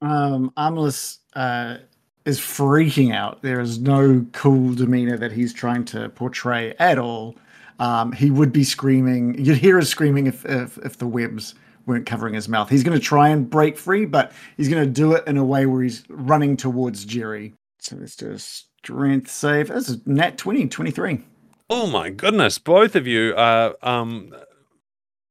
Um, 0.02 0.52
Armless 0.58 1.20
uh, 1.36 1.78
is 2.26 2.40
freaking 2.40 3.14
out. 3.14 3.42
There 3.42 3.60
is 3.60 3.80
no 3.80 4.26
cool 4.34 4.76
demeanor 4.76 5.18
that 5.18 5.32
he's 5.32 5.54
trying 5.54 5.86
to 5.86 6.10
portray 6.10 6.76
at 6.78 7.00
all. 7.00 7.36
Um, 7.80 8.12
he 8.12 8.30
would 8.32 8.52
be 8.52 8.64
screaming. 8.64 9.44
You'd 9.44 9.58
hear 9.58 9.78
us 9.80 9.90
screaming 9.90 10.28
if, 10.28 10.46
if 10.46 10.78
if 10.80 10.98
the 10.98 11.08
webs 11.08 11.56
weren't 11.86 12.06
covering 12.06 12.34
his 12.34 12.50
mouth. 12.50 12.70
He's 12.70 12.84
going 12.84 13.00
to 13.00 13.04
try 13.04 13.30
and 13.30 13.50
break 13.50 13.78
free, 13.78 14.06
but 14.06 14.32
he's 14.58 14.68
going 14.68 14.84
to 14.84 14.90
do 14.92 15.14
it 15.14 15.26
in 15.26 15.38
a 15.38 15.44
way 15.44 15.66
where 15.66 15.82
he's 15.82 16.04
running 16.10 16.58
towards 16.58 17.06
Jerry. 17.06 17.54
So 17.80 17.96
let's 17.96 18.16
do 18.16 18.32
a 18.32 18.40
strength 18.40 19.32
save. 19.32 19.70
This 19.70 19.90
is 19.90 20.06
nat 20.06 20.38
20, 20.38 20.68
23. 20.68 21.24
Oh 21.70 21.86
my 21.88 22.10
goodness, 22.10 22.60
both 22.60 22.96
of 22.96 23.08
you 23.08 23.34
are 23.36 23.76
um 23.82 24.34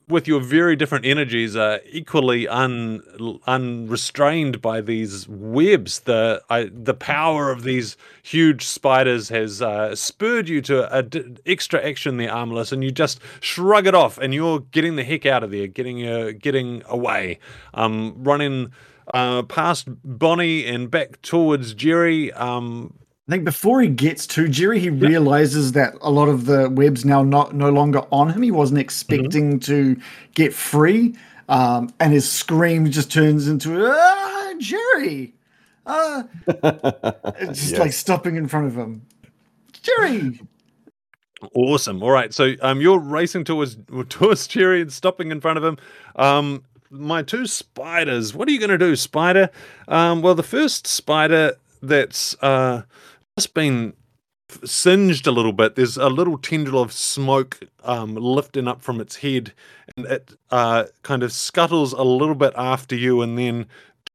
with 0.09 0.29
your 0.29 0.39
very 0.39 0.77
different 0.77 1.05
energies 1.05 1.57
are 1.57 1.81
equally 1.91 2.47
un 2.47 3.03
unrestrained 3.47 4.61
by 4.61 4.81
these 4.81 5.27
webs. 5.29 6.01
The 6.01 6.43
I, 6.49 6.71
the 6.73 6.95
power 6.95 7.51
of 7.51 7.63
these 7.63 7.97
huge 8.23 8.65
spiders 8.65 9.31
has 9.31 9.61
uh, 9.61 9.97
spurred 9.97 10.49
you 10.49 10.61
to 10.63 10.95
a 10.97 11.03
d- 11.03 11.37
extra 11.45 11.85
action 11.85 12.19
there, 12.19 12.33
Armless, 12.33 12.71
and 12.71 12.85
you 12.85 12.93
just 12.93 13.21
shrug 13.41 13.87
it 13.87 13.95
off, 13.95 14.19
and 14.19 14.33
you're 14.33 14.61
getting 14.61 14.97
the 14.97 15.05
heck 15.05 15.27
out 15.27 15.43
of 15.43 15.51
there, 15.51 15.67
getting 15.67 16.07
uh, 16.07 16.33
getting 16.39 16.83
away, 16.87 17.39
um, 17.75 18.15
running 18.19 18.73
uh, 19.13 19.43
past 19.43 19.89
Bonnie 20.05 20.67
and 20.67 20.91
back 20.91 21.21
towards 21.23 21.75
Jerry. 21.75 22.33
Um, 22.35 22.95
I 23.29 23.33
think 23.33 23.45
before 23.45 23.81
he 23.81 23.89
gets 23.89 24.27
to 24.29 24.47
Jerry, 24.47 24.79
he 24.79 24.91
realizes 24.91 25.73
that 25.73 25.95
a 26.01 26.11
lot 26.11 26.29
of 26.29 26.47
the 26.47 26.71
webs 26.71 27.05
now 27.05 27.25
not 27.25 27.55
no 27.55 27.71
longer 27.71 28.03
on 28.13 28.31
him. 28.31 28.43
He 28.43 28.53
wasn't 28.53 28.79
expecting 28.79 29.59
to 29.61 29.97
get 30.35 30.55
free, 30.55 31.17
um, 31.49 31.93
and 31.99 32.13
his 32.13 32.31
scream 32.31 32.89
just 32.91 33.11
turns 33.11 33.49
into 33.49 33.85
"Ah, 33.85 34.55
Jerry!" 34.59 35.35
Uh, 35.87 36.23
it's 36.47 37.61
just 37.61 37.79
like 37.79 37.93
stopping 37.93 38.37
in 38.37 38.47
front 38.47 38.69
of 38.69 38.77
him. 38.77 39.05
Jerry, 39.83 40.41
Awesome. 41.55 42.03
All 42.03 42.11
right. 42.11 42.33
So 42.33 42.55
um, 42.63 42.81
you're 42.81 42.99
racing 42.99 43.45
towards 43.45 43.77
towards 44.09 44.47
Jerry 44.47 44.81
and 44.81 44.93
stopping 44.93 45.31
in 45.31 45.41
front 45.41 45.59
of 45.59 45.65
him. 45.65 45.79
Um, 46.17 46.65
my 46.91 47.23
two 47.23 47.47
spiders. 47.47 48.35
What 48.35 48.49
are 48.49 48.53
you 48.53 48.59
going 48.59 48.71
to 48.71 48.79
do, 48.79 48.97
spider? 48.97 49.51
Um, 49.89 50.23
well, 50.23 50.35
the 50.35 50.43
first 50.43 50.87
spider 50.87 51.57
that's 51.83 52.41
uh, 52.43 52.83
just 53.39 53.53
been 53.55 53.93
singed 54.65 55.27
a 55.27 55.31
little 55.31 55.53
bit. 55.53 55.75
There's 55.75 55.97
a 55.97 56.09
little 56.09 56.39
tendril 56.39 56.81
of 56.81 56.93
smoke 56.93 57.61
um, 57.85 58.15
lifting 58.15 58.67
up 58.67 58.81
from 58.81 59.01
its 59.01 59.17
head, 59.17 59.53
and 59.97 60.07
it 60.07 60.33
uh, 60.51 60.85
kind 61.03 61.23
of 61.23 61.33
scuttles 61.33 61.93
a 61.93 62.03
little 62.03 62.35
bit 62.35 62.55
after 62.57 62.97
you, 62.97 63.21
and 63.21 63.39
then 63.39 63.67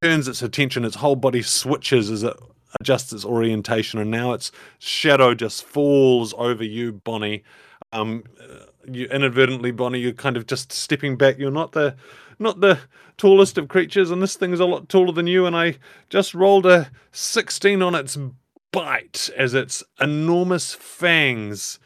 turns 0.02 0.28
its 0.28 0.42
attention. 0.42 0.86
Its 0.86 0.96
whole 0.96 1.16
body 1.16 1.44
switches 1.44 2.10
as 2.10 2.24
it 2.24 2.36
adjusts 2.80 3.14
its 3.14 3.26
orientation, 3.26 4.00
and 4.00 4.10
now 4.10 4.34
its 4.34 4.52
shadow 4.80 5.36
just 5.36 5.64
falls 5.64 6.34
over 6.38 6.64
you, 6.64 6.92
Bonnie. 6.92 7.44
Um, 7.94 8.24
uh, 8.40 8.66
you 8.92 9.06
inadvertently, 9.08 9.72
Bonnie, 9.72 10.00
you're 10.00 10.14
kind 10.14 10.38
of 10.38 10.48
just 10.48 10.72
stepping 10.72 11.16
back. 11.16 11.38
You're 11.38 11.52
not 11.52 11.74
the 11.74 11.96
not 12.40 12.60
the 12.60 12.80
tallest 13.18 13.60
of 13.60 13.68
creatures, 13.68 14.10
and 14.10 14.20
this 14.22 14.36
thing 14.36 14.52
is 14.52 14.60
a 14.60 14.66
lot 14.66 14.90
taller 14.90 15.12
than 15.12 15.28
you. 15.28 15.46
And 15.46 15.56
I 15.56 15.76
just 16.10 16.34
rolled 16.34 16.66
a 16.66 16.90
16 17.12 17.84
on 17.84 17.94
its 17.94 18.18
bite 18.72 19.30
as 19.36 19.54
its 19.54 19.84
enormous 20.00 20.74
fangs 20.74 21.80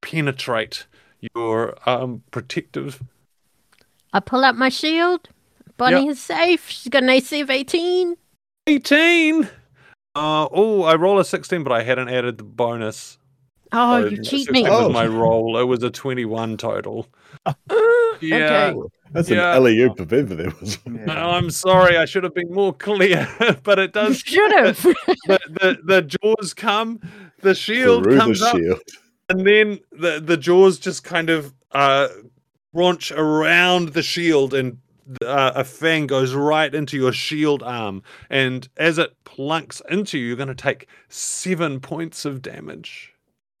penetrate 0.00 0.86
your 1.34 1.76
um, 1.88 2.22
protective. 2.30 3.02
I 4.12 4.20
pull 4.20 4.44
out 4.44 4.56
my 4.56 4.68
shield. 4.68 5.28
Bonnie 5.76 6.08
is 6.08 6.20
safe. 6.20 6.68
She's 6.68 6.90
got 6.90 7.02
an 7.02 7.08
AC 7.08 7.40
of 7.40 7.50
18. 7.50 8.16
18. 8.66 9.44
Uh, 10.14 10.48
oh, 10.52 10.82
I 10.82 10.94
roll 10.96 11.18
a 11.18 11.24
16, 11.24 11.62
but 11.62 11.72
I 11.72 11.82
hadn't 11.82 12.08
added 12.08 12.38
the 12.38 12.44
bonus. 12.44 13.18
Oh, 13.72 14.02
So 14.02 14.08
you 14.08 14.22
cheat 14.22 14.50
me. 14.50 14.62
16 14.64 14.68
was 14.68 14.82
Oh. 14.86 14.88
my 14.88 15.06
roll. 15.06 15.56
It 15.58 15.64
was 15.64 15.82
a 15.82 15.90
21 15.90 16.56
total. 16.56 17.06
Yeah. 18.22 18.72
Okay. 18.74 18.88
That's 19.12 19.30
Yeah. 19.30 19.36
an 19.52 19.56
alley 19.56 19.80
oop 19.80 19.98
if 19.98 20.12
ever 20.12 20.34
there 20.34 20.52
was. 20.60 20.74
one. 20.84 21.06
No, 21.06 21.14
I'm 21.14 21.50
sorry. 21.50 21.96
I 21.96 22.04
should 22.04 22.22
have 22.22 22.34
been 22.34 22.52
more 22.52 22.74
clear, 22.74 23.26
but 23.62 23.78
it 23.78 23.94
You 23.96 24.02
does. 24.02 24.18
should 24.18 24.52
have. 24.52 24.78
The, 25.26 25.38
the, 25.48 25.78
the 25.84 26.02
jaws 26.02 26.52
come, 26.52 27.00
the 27.40 27.54
shield 27.54 28.04
Through 28.04 28.14
the 28.14 28.20
comes 28.20 28.42
up, 28.42 28.56
shield. 28.56 28.80
and 29.30 29.46
then 29.46 29.80
the, 29.90 30.20
the 30.20 30.36
jaws 30.36 30.78
just 30.78 31.02
kind 31.02 31.30
of 31.30 31.54
uh, 31.72 32.08
branch 32.74 33.10
around 33.12 33.90
the 33.90 34.02
shield, 34.02 34.52
and 34.52 34.76
uh, 35.24 35.52
a 35.54 35.64
fang 35.64 36.06
goes 36.06 36.34
right 36.34 36.74
into 36.74 36.98
your 36.98 37.12
shield 37.12 37.62
arm. 37.62 38.02
And 38.28 38.68
as 38.76 38.98
it 38.98 39.14
plunks 39.24 39.80
into 39.88 40.18
you, 40.18 40.26
you're 40.26 40.36
going 40.36 40.48
to 40.48 40.54
take 40.54 40.88
seven 41.08 41.80
points 41.80 42.26
of 42.26 42.42
damage. 42.42 43.09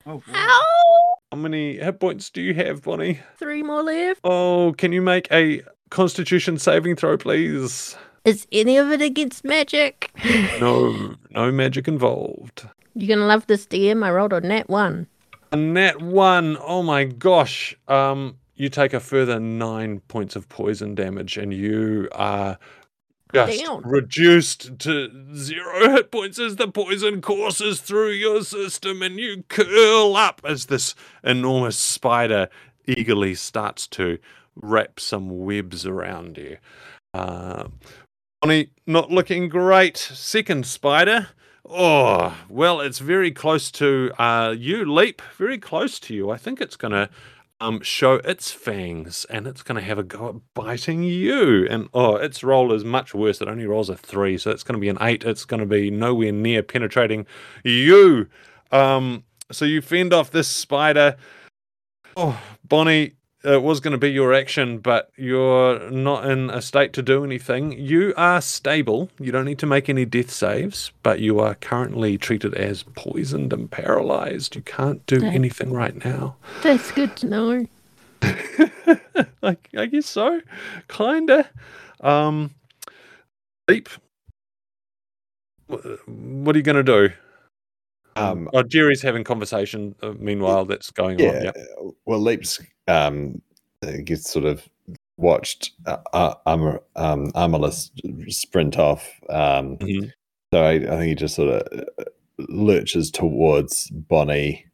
Oh, 0.06 0.18
boy. 0.18 0.32
Ow! 0.34 1.14
How 1.32 1.38
many 1.38 1.76
hit 1.76 2.00
points 2.00 2.30
do 2.30 2.42
you 2.42 2.54
have, 2.54 2.82
Bonnie? 2.82 3.20
Three 3.36 3.62
more 3.62 3.82
left. 3.82 4.20
Oh, 4.24 4.74
can 4.76 4.92
you 4.92 5.00
make 5.00 5.30
a 5.30 5.62
Constitution 5.90 6.58
saving 6.58 6.96
throw, 6.96 7.16
please? 7.16 7.96
Is 8.24 8.46
any 8.52 8.76
of 8.76 8.90
it 8.90 9.00
against 9.00 9.44
magic? 9.44 10.10
No, 10.60 11.14
no 11.30 11.50
magic 11.50 11.88
involved. 11.88 12.68
You're 12.94 13.16
gonna 13.16 13.26
love 13.26 13.46
this 13.46 13.66
DM. 13.66 14.04
I 14.04 14.10
rolled 14.10 14.32
a 14.32 14.40
nat 14.40 14.68
one. 14.68 15.06
And 15.52 15.76
that 15.76 16.02
one, 16.02 16.58
oh 16.60 16.82
my 16.82 17.04
gosh, 17.04 17.74
um, 17.88 18.36
you 18.56 18.68
take 18.68 18.92
a 18.92 19.00
further 19.00 19.40
nine 19.40 20.00
points 20.00 20.36
of 20.36 20.48
poison 20.48 20.94
damage, 20.94 21.36
and 21.36 21.54
you 21.54 22.08
are 22.12 22.58
just 23.32 23.64
Damn. 23.64 23.82
reduced 23.82 24.78
to 24.80 25.34
zero 25.34 25.90
hit 25.90 26.10
points 26.10 26.38
as 26.38 26.56
the 26.56 26.68
poison 26.68 27.20
courses 27.20 27.80
through 27.80 28.10
your 28.10 28.42
system, 28.42 29.02
and 29.02 29.18
you 29.18 29.44
curl 29.48 30.16
up 30.16 30.40
as 30.44 30.66
this 30.66 30.94
enormous 31.22 31.76
spider 31.76 32.48
eagerly 32.86 33.34
starts 33.34 33.86
to 33.88 34.18
wrap 34.56 35.00
some 35.00 35.44
webs 35.44 35.86
around 35.86 36.36
you. 36.38 36.56
Uh, 37.14 37.68
Bonnie, 38.40 38.70
not 38.86 39.10
looking 39.10 39.48
great. 39.48 39.96
Second 39.96 40.66
spider. 40.66 41.28
Oh, 41.68 42.36
well, 42.48 42.80
it's 42.80 42.98
very 42.98 43.30
close 43.30 43.70
to 43.72 44.10
uh, 44.18 44.54
you, 44.56 44.90
Leap. 44.90 45.22
Very 45.36 45.58
close 45.58 46.00
to 46.00 46.14
you. 46.14 46.30
I 46.30 46.36
think 46.36 46.60
it's 46.60 46.76
going 46.76 46.92
to 46.92 47.10
um, 47.60 47.80
show 47.82 48.14
its 48.14 48.50
fangs, 48.50 49.26
and 49.26 49.46
it's 49.46 49.62
going 49.62 49.78
to 49.78 49.86
have 49.86 49.98
a 49.98 50.02
go 50.02 50.28
at 50.28 50.34
biting 50.54 51.02
you. 51.02 51.66
And 51.68 51.88
oh, 51.92 52.16
its 52.16 52.42
roll 52.42 52.72
is 52.72 52.84
much 52.84 53.14
worse. 53.14 53.40
It 53.40 53.48
only 53.48 53.66
rolls 53.66 53.90
a 53.90 53.96
three, 53.96 54.38
so 54.38 54.50
it's 54.50 54.62
going 54.62 54.74
to 54.74 54.80
be 54.80 54.88
an 54.88 54.98
eight. 55.00 55.24
It's 55.24 55.44
going 55.44 55.60
to 55.60 55.66
be 55.66 55.90
nowhere 55.90 56.32
near 56.32 56.62
penetrating 56.62 57.26
you. 57.64 58.28
Um, 58.72 59.24
so 59.52 59.64
you 59.64 59.82
fend 59.82 60.12
off 60.12 60.30
this 60.30 60.48
spider. 60.48 61.16
Oh, 62.16 62.40
Bonnie, 62.64 63.12
it 63.42 63.62
was 63.62 63.80
going 63.80 63.92
to 63.92 63.98
be 63.98 64.10
your 64.10 64.34
action, 64.34 64.78
but 64.78 65.10
you're 65.16 65.90
not 65.90 66.28
in 66.30 66.50
a 66.50 66.60
state 66.60 66.92
to 66.94 67.02
do 67.02 67.24
anything. 67.24 67.72
You 67.72 68.12
are 68.16 68.40
stable. 68.40 69.08
You 69.18 69.32
don't 69.32 69.46
need 69.46 69.58
to 69.60 69.66
make 69.66 69.88
any 69.88 70.04
death 70.04 70.30
saves, 70.30 70.92
but 71.02 71.20
you 71.20 71.40
are 71.40 71.54
currently 71.54 72.18
treated 72.18 72.54
as 72.54 72.82
poisoned 72.82 73.52
and 73.52 73.70
paralyzed. 73.70 74.56
You 74.56 74.62
can't 74.62 75.04
do 75.06 75.16
Okay. 75.16 75.28
anything 75.28 75.72
right 75.72 76.04
now. 76.04 76.36
That's 76.62 76.92
good 76.92 77.16
to 77.16 77.26
know. 77.26 77.66
I, 79.42 79.56
I 79.76 79.86
guess 79.86 80.06
so, 80.06 80.42
kinda. 80.88 81.48
Um, 82.00 82.54
Leap. 83.68 83.88
What 85.66 86.56
are 86.56 86.58
you 86.58 86.64
going 86.64 86.84
to 86.84 87.08
do? 87.08 87.14
Um, 88.16 88.50
oh, 88.52 88.62
Jerry's 88.64 89.00
having 89.00 89.24
conversation. 89.24 89.94
Uh, 90.02 90.12
meanwhile, 90.18 90.64
that's 90.66 90.90
going 90.90 91.18
yeah. 91.20 91.28
on. 91.28 91.42
Yeah. 91.44 91.52
Well, 92.04 92.18
Leaps 92.18 92.60
um, 92.90 93.40
gets 94.04 94.30
sort 94.30 94.44
of 94.44 94.68
watched 95.16 95.72
uh, 95.86 95.98
uh, 96.12 96.34
Amar, 96.46 96.82
um, 96.96 97.30
Amaryllis 97.34 97.90
sprint 98.28 98.78
off. 98.78 99.08
Um, 99.28 99.76
Mhm. 99.78 100.12
So 100.52 100.62
I, 100.64 100.72
I 100.72 100.80
think 100.80 101.02
he 101.04 101.14
just 101.14 101.36
sort 101.36 101.48
of 101.50 101.84
uh, 101.98 102.04
lurches 102.48 103.10
towards 103.10 103.88
Bonnie 103.90 104.66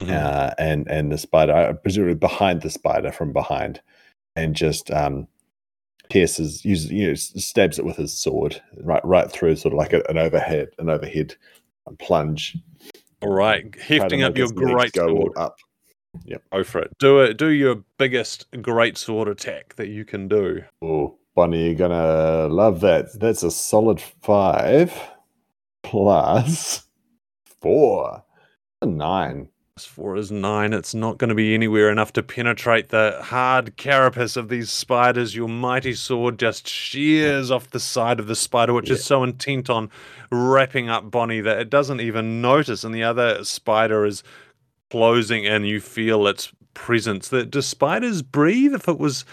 Mhm. 0.00 0.10
uh, 0.10 0.54
and 0.58 0.86
and 0.90 1.10
the 1.12 1.16
spider, 1.18 1.52
uh, 1.54 1.72
presumably 1.74 2.14
behind 2.14 2.60
the 2.62 2.70
spider 2.70 3.10
from 3.12 3.32
behind, 3.32 3.80
and 4.36 4.54
just 4.54 4.90
um, 4.90 5.26
pierces, 6.10 6.64
uses 6.64 6.90
you 6.90 7.06
know, 7.08 7.14
stabs 7.14 7.78
it 7.78 7.84
with 7.84 7.96
his 7.96 8.12
sword 8.12 8.60
right 8.82 9.04
right 9.04 9.30
through, 9.30 9.56
sort 9.56 9.72
of 9.72 9.78
like 9.78 9.92
a, 9.94 10.02
an 10.10 10.18
overhead 10.18 10.68
an 10.78 10.90
overhead 10.90 11.36
plunge, 11.98 12.58
All 13.22 13.32
right, 13.32 13.64
hefting 13.80 14.22
up 14.24 14.36
your 14.36 14.52
great 14.52 14.94
sword. 14.94 15.32
up. 15.36 15.56
Yep, 16.24 16.42
go 16.52 16.64
for 16.64 16.80
it. 16.80 16.96
Do 16.98 17.20
it. 17.20 17.36
Do 17.36 17.48
your 17.48 17.84
biggest 17.98 18.46
great 18.62 18.96
sword 18.96 19.28
attack 19.28 19.74
that 19.76 19.88
you 19.88 20.04
can 20.04 20.28
do. 20.28 20.62
Oh, 20.82 21.18
Bonnie, 21.34 21.66
you're 21.66 21.74
gonna 21.74 22.48
love 22.48 22.80
that. 22.80 23.18
That's 23.18 23.42
a 23.42 23.50
solid 23.50 24.00
five 24.00 24.98
plus 25.82 26.86
four, 27.60 28.24
a 28.82 28.86
nine. 28.86 29.48
As 29.76 29.84
four 29.84 30.16
is 30.16 30.30
nine. 30.30 30.72
It's 30.72 30.94
not 30.94 31.18
going 31.18 31.30
to 31.30 31.34
be 31.34 31.52
anywhere 31.52 31.90
enough 31.90 32.12
to 32.12 32.22
penetrate 32.22 32.90
the 32.90 33.18
hard 33.20 33.76
carapace 33.76 34.36
of 34.36 34.48
these 34.48 34.70
spiders. 34.70 35.34
Your 35.34 35.48
mighty 35.48 35.94
sword 35.94 36.38
just 36.38 36.68
shears 36.68 37.50
off 37.50 37.70
the 37.70 37.80
side 37.80 38.20
of 38.20 38.28
the 38.28 38.36
spider, 38.36 38.72
which 38.72 38.88
is 38.88 39.04
so 39.04 39.24
intent 39.24 39.68
on 39.68 39.90
wrapping 40.30 40.88
up 40.88 41.10
Bonnie 41.10 41.40
that 41.40 41.58
it 41.58 41.70
doesn't 41.70 42.00
even 42.00 42.40
notice. 42.40 42.84
And 42.84 42.94
the 42.94 43.02
other 43.02 43.42
spider 43.42 44.04
is 44.04 44.22
closing 44.90 45.46
and 45.46 45.66
You 45.66 45.80
feel 45.80 46.26
its 46.26 46.52
presence. 46.74 47.28
That 47.28 47.50
do 47.50 47.62
spiders 47.62 48.22
breathe? 48.22 48.74
If 48.74 48.88
it 48.88 48.98
was. 48.98 49.24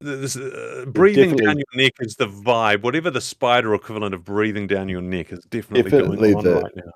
This, 0.00 0.36
uh, 0.38 0.86
breathing 0.88 1.36
down 1.36 1.56
your 1.58 1.66
neck 1.84 1.92
is 2.00 2.16
the 2.16 2.26
vibe. 2.26 2.82
Whatever 2.82 3.10
the 3.10 3.20
spider 3.20 3.74
equivalent 3.74 4.14
of 4.14 4.24
breathing 4.24 4.66
down 4.66 4.88
your 4.88 5.02
neck 5.02 5.30
is 5.32 5.40
definitely, 5.50 5.82
Definitely 5.90 6.32
going 6.32 6.36
on 6.36 6.44
the- 6.44 6.60
right 6.62 6.76
now. 6.76 6.92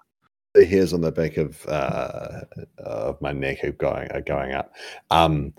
the 0.54 0.64
hairs 0.64 0.94
on 0.94 1.02
the 1.02 1.12
back 1.12 1.36
of 1.36 1.66
uh, 1.66 2.40
of 2.78 3.20
my 3.20 3.32
neck 3.32 3.62
are 3.64 3.72
going 3.72 4.10
are 4.12 4.22
going 4.22 4.52
up. 4.52 4.72
Um, 5.10 5.52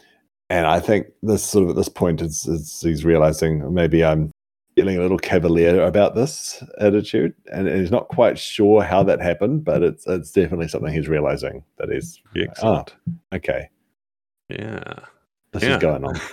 and 0.50 0.66
I 0.66 0.80
think 0.80 1.08
this 1.22 1.44
sort 1.44 1.66
of 1.66 1.70
at 1.70 1.76
this 1.76 1.90
point 1.90 2.22
is, 2.22 2.48
is 2.48 2.80
he's 2.82 3.06
realizing 3.06 3.72
maybe 3.72 4.04
I'm 4.04 4.32
feeling 4.78 4.98
a 4.98 5.02
little 5.02 5.18
cavalier 5.18 5.82
about 5.82 6.14
this 6.14 6.64
attitude, 6.80 7.34
and 7.52 7.68
he's 7.68 7.90
not 7.90 8.08
quite 8.10 8.38
sure 8.38 8.84
how 8.84 9.02
that 9.04 9.20
happened, 9.20 9.64
but 9.66 9.82
it's 9.82 10.06
it's 10.06 10.32
definitely 10.32 10.68
something 10.68 10.94
he's 10.94 11.08
realizing 11.08 11.64
that 11.80 11.90
he's 11.90 12.22
Excellent. 12.38 12.96
okay. 13.34 13.70
Yeah. 14.50 14.94
This 15.52 15.64
Yeah. 15.64 15.76
is 15.78 15.82
going 15.82 16.04
on. 16.06 16.16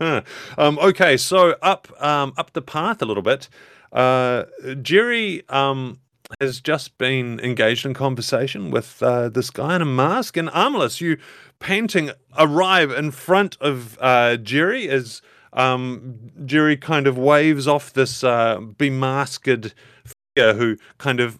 Huh. 0.00 0.22
Um, 0.56 0.78
okay, 0.78 1.16
so 1.16 1.56
up 1.60 1.88
um, 2.00 2.32
up 2.36 2.52
the 2.52 2.62
path 2.62 3.02
a 3.02 3.04
little 3.04 3.22
bit. 3.22 3.48
Uh, 3.92 4.44
Jerry 4.80 5.42
um, 5.48 5.98
has 6.40 6.60
just 6.60 6.96
been 6.98 7.40
engaged 7.40 7.84
in 7.84 7.94
conversation 7.94 8.70
with 8.70 9.02
uh, 9.02 9.28
this 9.28 9.50
guy 9.50 9.74
in 9.74 9.82
a 9.82 9.84
mask, 9.84 10.36
and 10.36 10.48
Armless, 10.50 11.00
you 11.00 11.18
panting 11.58 12.12
arrive 12.38 12.92
in 12.92 13.10
front 13.10 13.56
of 13.60 13.98
uh, 14.00 14.36
Jerry 14.36 14.88
as 14.88 15.20
um, 15.52 16.18
Jerry 16.44 16.76
kind 16.76 17.06
of 17.06 17.18
waves 17.18 17.66
off 17.66 17.92
this 17.92 18.22
uh, 18.22 18.58
bemasked 18.58 19.72
figure 20.04 20.54
who 20.54 20.76
kind 20.98 21.20
of 21.20 21.38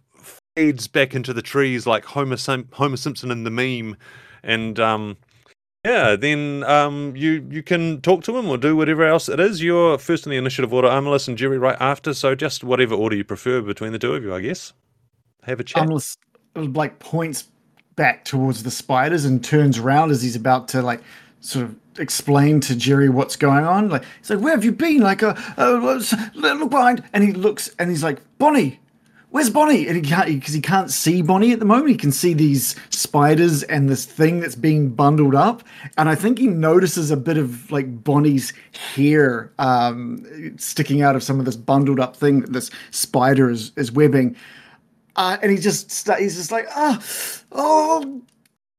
fades 0.57 0.89
back 0.89 1.15
into 1.15 1.33
the 1.33 1.43
trees 1.43 1.87
like 1.87 2.05
Homer, 2.05 2.37
Sim- 2.37 2.69
Homer 2.73 2.97
Simpson 2.97 3.31
in 3.31 3.45
the 3.45 3.51
meme, 3.51 3.97
and 4.43 4.81
um, 4.81 5.17
yeah, 5.85 6.17
then 6.17 6.65
um, 6.65 7.15
you 7.17 7.47
you 7.51 7.63
can 7.63 8.01
talk 8.01 8.23
to 8.25 8.37
him 8.37 8.49
or 8.49 8.59
do 8.59 8.77
whatever 8.77 9.05
else 9.05 9.29
it 9.29 9.41
is. 9.41 9.63
You're 9.63 9.99
first 9.99 10.27
in 10.27 10.31
the 10.31 10.37
initiative 10.37 10.73
order, 10.75 10.89
Amalus 10.89 11.29
and 11.29 11.39
Jerry 11.39 11.59
right 11.59 11.77
after. 11.81 12.13
So 12.15 12.35
just 12.35 12.65
whatever 12.65 12.95
order 12.95 13.17
you 13.17 13.25
prefer 13.25 13.63
between 13.63 13.93
the 13.93 13.99
two 13.99 14.15
of 14.15 14.23
you, 14.23 14.35
I 14.35 14.41
guess. 14.41 14.73
Have 15.45 15.61
a 15.61 15.65
chat. 15.65 15.87
Amless 15.87 16.17
like 16.57 16.99
points 16.99 17.49
back 17.95 18.25
towards 18.25 18.63
the 18.63 18.71
spiders 18.71 19.25
and 19.25 19.43
turns 19.43 19.79
around 19.79 20.11
as 20.11 20.23
he's 20.23 20.37
about 20.37 20.69
to 20.69 20.83
like 20.83 21.01
sort 21.41 21.67
of 21.67 21.77
explain 21.99 22.61
to 22.61 22.77
Jerry 22.77 23.09
what's 23.09 23.37
going 23.37 23.65
on. 23.65 23.89
Like 23.89 24.05
he's 24.19 24.31
like, 24.31 24.41
"Where 24.41 24.55
have 24.55 24.65
you 24.65 24.73
been?" 24.73 25.01
Like, 25.01 25.23
uh, 25.23 25.35
uh 25.57 26.01
look 26.35 26.71
behind, 26.71 27.05
and 27.13 27.25
he 27.25 27.33
looks 27.33 27.71
and 27.79 27.91
he's 27.91 28.03
like, 28.03 28.21
"Bonnie." 28.39 28.81
Where's 29.31 29.51
Bonnie? 29.51 29.87
And 29.87 29.95
he 29.95 30.01
can't 30.01 30.27
because 30.27 30.55
he 30.55 30.61
can't 30.63 30.91
see 30.91 31.21
Bonnie 31.21 31.53
at 31.53 31.59
the 31.59 31.67
moment. 31.67 31.91
He 31.91 31.97
can 31.97 32.13
see 32.13 32.33
these 32.33 32.75
spiders 32.89 33.63
and 33.65 33.87
this 33.87 34.07
thing 34.07 34.41
that's 34.41 34.55
being 34.55 34.89
bundled 34.89 35.35
up. 35.35 35.63
And 35.99 36.09
I 36.09 36.15
think 36.15 36.39
he 36.39 36.47
notices 36.47 37.11
a 37.11 37.17
bit 37.17 37.37
of 37.37 37.71
like 37.71 38.03
Bonnie's 38.03 38.55
hair 38.95 39.53
um, 39.59 40.25
sticking 40.57 41.03
out 41.03 41.15
of 41.15 41.23
some 41.23 41.39
of 41.39 41.45
this 41.45 41.57
bundled 41.57 42.01
up 42.01 42.17
thing 42.17 42.41
that 42.41 42.55
this 42.55 42.71
spider 42.91 43.51
is, 43.51 43.71
is 43.77 43.93
webbing. 43.93 44.35
Uh, 45.15 45.37
and 45.43 45.53
he 45.53 45.59
just 45.59 46.09
he's 46.17 46.37
just 46.37 46.53
like 46.53 46.67
ah 46.77 47.03
oh 47.53 48.23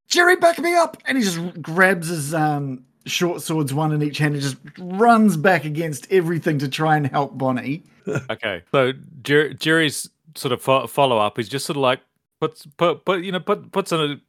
Jerry 0.10 0.36
back 0.36 0.60
me 0.60 0.76
up 0.76 0.98
and 1.06 1.18
he 1.18 1.24
just 1.24 1.62
grabs 1.62 2.08
his 2.08 2.34
um 2.34 2.84
short 3.06 3.42
swords 3.42 3.74
one 3.74 3.92
in 3.92 4.04
each 4.04 4.18
hand 4.18 4.34
and 4.34 4.44
just 4.44 4.58
runs 4.78 5.38
back 5.38 5.66
against 5.66 6.12
everything 6.12 6.60
to 6.60 6.68
try 6.68 6.98
and 6.98 7.08
help 7.08 7.38
Bonnie. 7.38 7.84
Okay, 8.32 8.64
so 8.72 8.92
Jer- 9.22 9.54
Jerry's 9.54 10.10
sort 10.36 10.52
of 10.52 10.62
fo- 10.64 10.88
follow 10.88 11.20
up 11.20 11.38
is 11.38 11.48
just 11.48 11.66
sort 11.68 11.78
of 11.78 11.82
like 11.82 12.00
puts 12.42 12.66
put 12.78 13.06
put 13.06 13.22
you 13.24 13.32
know 13.32 13.40
put 13.40 13.72
puts 13.72 13.92
in 13.92 14.00
a. 14.00 14.20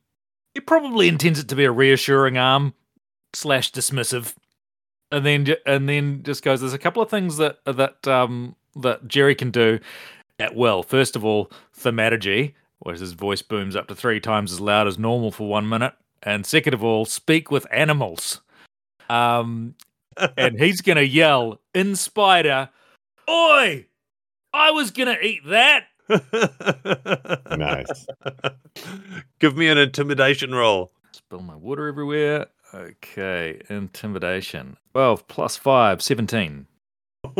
He 0.52 0.60
probably 0.60 1.08
intends 1.08 1.38
it 1.38 1.48
to 1.48 1.56
be 1.56 1.64
a 1.64 1.72
reassuring 1.72 2.36
arm 2.36 2.74
slash 3.32 3.72
dismissive, 3.72 4.34
and 5.10 5.24
then 5.24 5.46
and 5.64 5.88
then 5.88 6.22
just 6.24 6.42
goes. 6.44 6.60
There's 6.60 6.74
a 6.74 6.78
couple 6.78 7.02
of 7.02 7.08
things 7.08 7.38
that 7.38 7.64
that 7.64 8.06
um 8.06 8.54
that 8.76 9.08
Jerry 9.08 9.34
can 9.34 9.50
do 9.50 9.78
at 10.38 10.54
will. 10.54 10.82
First 10.82 11.16
of 11.16 11.24
all, 11.24 11.50
thaumaturgy, 11.72 12.54
where 12.80 12.94
his 12.94 13.12
voice 13.12 13.42
booms 13.42 13.76
up 13.76 13.86
to 13.88 13.94
three 13.94 14.20
times 14.20 14.52
as 14.52 14.60
loud 14.60 14.86
as 14.86 14.98
normal 14.98 15.30
for 15.30 15.48
one 15.48 15.68
minute, 15.68 15.94
and 16.22 16.44
second 16.44 16.74
of 16.74 16.82
all, 16.84 17.04
speak 17.04 17.50
with 17.50 17.66
animals. 17.70 18.40
Um, 19.08 19.74
and 20.36 20.58
he's 20.58 20.80
gonna 20.80 21.02
yell 21.02 21.60
in 21.74 21.96
spider, 21.96 22.70
"Oi! 23.28 23.86
I 24.52 24.70
was 24.72 24.90
gonna 24.90 25.18
eat 25.22 25.46
that." 25.46 25.84
Nice. 27.56 28.06
Give 29.38 29.56
me 29.56 29.68
an 29.68 29.78
intimidation 29.78 30.54
roll. 30.54 30.92
Spill 31.12 31.40
my 31.40 31.56
water 31.56 31.88
everywhere. 31.88 32.46
Okay, 32.72 33.60
intimidation. 33.68 34.76
12 34.92 35.28
plus 35.28 35.56
5, 35.56 36.00
17. 36.00 36.66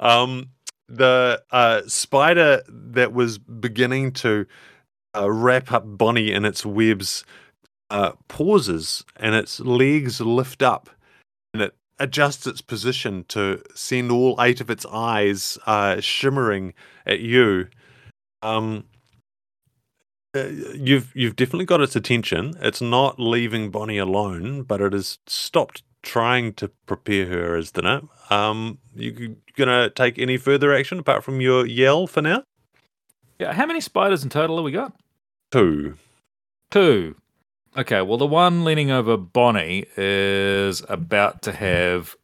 um, 0.00 0.50
the 0.92 1.42
uh, 1.50 1.82
spider 1.86 2.62
that 2.68 3.12
was 3.12 3.38
beginning 3.38 4.12
to 4.12 4.46
uh, 5.16 5.30
wrap 5.30 5.72
up 5.72 5.84
Bonnie 5.86 6.32
in 6.32 6.44
its 6.44 6.66
webs 6.66 7.24
uh, 7.90 8.12
pauses 8.28 9.04
and 9.16 9.34
its 9.34 9.58
legs 9.60 10.20
lift 10.20 10.62
up 10.62 10.90
and 11.52 11.62
it 11.62 11.74
adjusts 11.98 12.46
its 12.46 12.60
position 12.60 13.24
to 13.28 13.62
send 13.74 14.10
all 14.10 14.36
eight 14.40 14.60
of 14.60 14.70
its 14.70 14.84
eyes 14.86 15.58
uh, 15.66 16.00
shimmering 16.00 16.74
at 17.06 17.20
you. 17.20 17.68
Um, 18.42 18.84
uh, 20.34 20.46
you've 20.74 21.12
you've 21.14 21.36
definitely 21.36 21.66
got 21.66 21.82
its 21.82 21.94
attention. 21.94 22.54
It's 22.60 22.80
not 22.80 23.20
leaving 23.20 23.70
Bonnie 23.70 23.98
alone, 23.98 24.62
but 24.62 24.80
it 24.80 24.94
has 24.94 25.18
stopped 25.26 25.82
trying 26.02 26.52
to 26.54 26.68
prepare 26.86 27.26
her 27.26 27.56
as 27.56 27.70
dinner. 27.70 28.02
Um, 28.30 28.78
you 28.94 29.36
gonna 29.56 29.90
take 29.90 30.18
any 30.18 30.36
further 30.36 30.74
action 30.74 30.98
apart 30.98 31.24
from 31.24 31.40
your 31.40 31.66
yell 31.66 32.06
for 32.06 32.22
now? 32.22 32.44
Yeah, 33.38 33.52
how 33.52 33.66
many 33.66 33.80
spiders 33.80 34.22
in 34.22 34.30
total 34.30 34.56
have 34.56 34.64
we 34.64 34.72
got? 34.72 34.92
Two. 35.50 35.96
Two. 36.70 37.16
Okay, 37.76 38.02
well, 38.02 38.18
the 38.18 38.26
one 38.26 38.64
leaning 38.64 38.90
over 38.90 39.16
Bonnie 39.16 39.86
is 39.96 40.82
about 40.88 41.42
to 41.42 41.52
have 41.52 42.14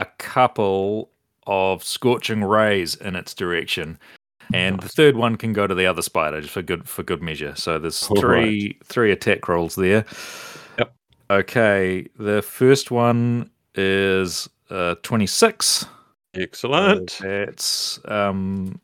a 0.00 0.06
couple 0.18 1.10
of 1.46 1.84
scorching 1.84 2.42
rays 2.42 2.94
in 2.94 3.14
its 3.14 3.32
direction, 3.34 3.98
and 4.52 4.80
the 4.80 4.88
third 4.88 5.16
one 5.16 5.36
can 5.36 5.52
go 5.52 5.66
to 5.66 5.74
the 5.74 5.86
other 5.86 6.02
spider 6.02 6.40
just 6.40 6.52
for 6.52 6.62
good 6.62 6.88
for 6.88 7.02
good 7.02 7.22
measure. 7.22 7.54
So 7.54 7.78
there's 7.78 8.08
All 8.08 8.20
three 8.20 8.78
three 8.84 9.12
attack 9.12 9.48
rolls 9.48 9.76
there. 9.76 10.04
Okay, 11.30 12.06
the 12.18 12.42
first 12.42 12.90
one 12.90 13.48
is 13.76 14.48
uh, 14.68 14.96
26. 15.02 15.86
Excellent. 16.34 17.10
So 17.10 17.24
that's 17.24 18.00
um, 18.06 18.80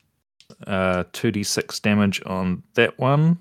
uh, 0.67 1.05
2d6 1.13 1.83
damage 1.83 2.23
on 2.25 2.63
that 2.75 2.97
one 3.01 3.39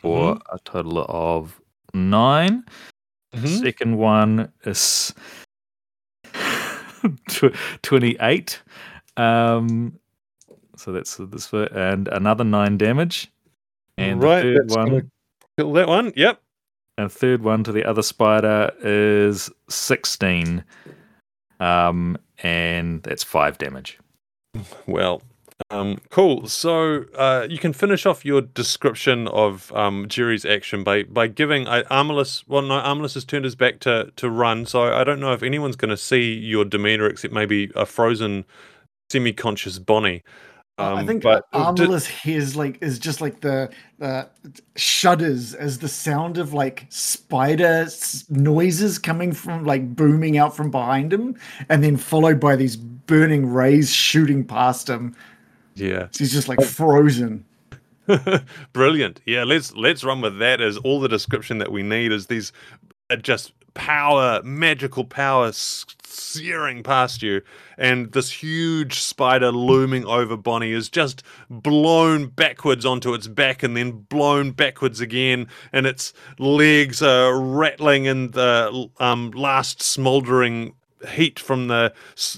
for 0.00 0.38
a 0.52 0.58
total 0.64 1.04
of 1.08 1.60
9 1.94 2.64
Mhm. 3.34 3.62
Second 3.62 3.96
one 3.98 4.50
is 4.64 5.12
tw- 7.28 7.54
28. 7.82 8.62
Um, 9.18 9.98
so 10.76 10.92
that's 10.92 11.16
this 11.16 11.46
for, 11.46 11.64
and 11.64 12.08
another 12.08 12.44
9 12.44 12.78
damage. 12.78 13.30
And 13.98 14.22
right, 14.22 14.42
the 14.42 14.54
third 14.54 14.68
that's 14.70 14.76
one 14.76 15.10
kill 15.58 15.72
that 15.74 15.88
one. 15.88 16.12
Yep. 16.16 16.40
And 16.98 17.10
third 17.10 17.42
one 17.42 17.64
to 17.64 17.72
the 17.72 17.84
other 17.84 18.02
spider 18.02 18.72
is 18.82 19.50
16. 19.68 20.64
Um, 21.60 22.18
and 22.42 23.02
that's 23.02 23.24
5 23.24 23.58
damage. 23.58 23.98
Well, 24.86 25.22
um, 25.70 25.98
cool. 26.10 26.48
So 26.48 27.04
uh, 27.16 27.46
you 27.48 27.58
can 27.58 27.72
finish 27.72 28.06
off 28.06 28.24
your 28.24 28.42
description 28.42 29.26
of 29.28 29.72
um, 29.72 30.06
Jerry's 30.08 30.44
action 30.44 30.84
by 30.84 31.04
by 31.04 31.26
giving 31.28 31.66
uh, 31.66 31.82
Armalus. 31.90 32.44
Well, 32.46 32.62
no, 32.62 32.80
Armalus 32.80 33.14
has 33.14 33.24
turned 33.24 33.44
his 33.44 33.54
back 33.54 33.80
to 33.80 34.12
to 34.16 34.30
run. 34.30 34.66
So 34.66 34.92
I 34.94 35.04
don't 35.04 35.20
know 35.20 35.32
if 35.32 35.42
anyone's 35.42 35.76
going 35.76 35.90
to 35.90 35.96
see 35.96 36.34
your 36.34 36.64
demeanor 36.64 37.06
except 37.06 37.32
maybe 37.32 37.70
a 37.74 37.86
frozen, 37.86 38.44
semi-conscious 39.10 39.78
Bonnie. 39.78 40.22
I 40.78 41.00
Um, 41.00 41.06
think 41.06 41.22
but 41.22 41.50
Armalus 41.52 42.06
hears 42.06 42.54
like 42.54 42.76
is 42.82 42.98
just 42.98 43.20
like 43.22 43.40
the 43.40 43.70
uh, 44.00 44.24
shudders 44.76 45.54
as 45.54 45.78
the 45.78 45.88
sound 45.88 46.36
of 46.36 46.52
like 46.52 46.86
spider 46.90 47.84
s- 47.86 48.24
noises 48.28 48.98
coming 48.98 49.32
from 49.32 49.64
like 49.64 49.96
booming 49.96 50.36
out 50.36 50.54
from 50.54 50.70
behind 50.70 51.12
him, 51.12 51.34
and 51.70 51.82
then 51.82 51.96
followed 51.96 52.38
by 52.38 52.56
these 52.56 52.76
burning 52.76 53.46
rays 53.46 53.90
shooting 53.92 54.44
past 54.44 54.88
him. 54.88 55.16
yeah. 55.76 56.08
So 56.10 56.18
he's 56.24 56.32
just 56.32 56.48
like 56.48 56.60
frozen. 56.62 57.44
Brilliant. 58.72 59.20
Yeah, 59.26 59.44
let's 59.44 59.74
let's 59.74 60.04
run 60.04 60.20
with 60.20 60.38
that 60.38 60.60
as 60.60 60.76
all 60.78 61.00
the 61.00 61.08
description 61.08 61.58
that 61.58 61.72
we 61.72 61.82
need 61.82 62.12
is 62.12 62.26
these 62.26 62.52
just 63.22 63.52
power, 63.76 64.42
magical 64.42 65.04
power 65.04 65.52
searing 65.52 66.82
past 66.82 67.22
you, 67.22 67.42
and 67.78 68.10
this 68.12 68.30
huge 68.30 68.98
spider 68.98 69.52
looming 69.52 70.04
over 70.06 70.36
Bonnie 70.36 70.72
is 70.72 70.88
just 70.88 71.22
blown 71.48 72.26
backwards 72.26 72.84
onto 72.84 73.14
its 73.14 73.28
back 73.28 73.62
and 73.62 73.76
then 73.76 73.92
blown 73.92 74.50
backwards 74.50 75.00
again, 75.00 75.46
and 75.72 75.86
its 75.86 76.12
legs 76.38 77.02
are 77.02 77.38
rattling 77.38 78.06
in 78.06 78.32
the 78.32 78.88
um, 78.98 79.30
last 79.32 79.82
smoldering 79.82 80.74
heat 81.08 81.38
from 81.38 81.68
the 81.68 81.92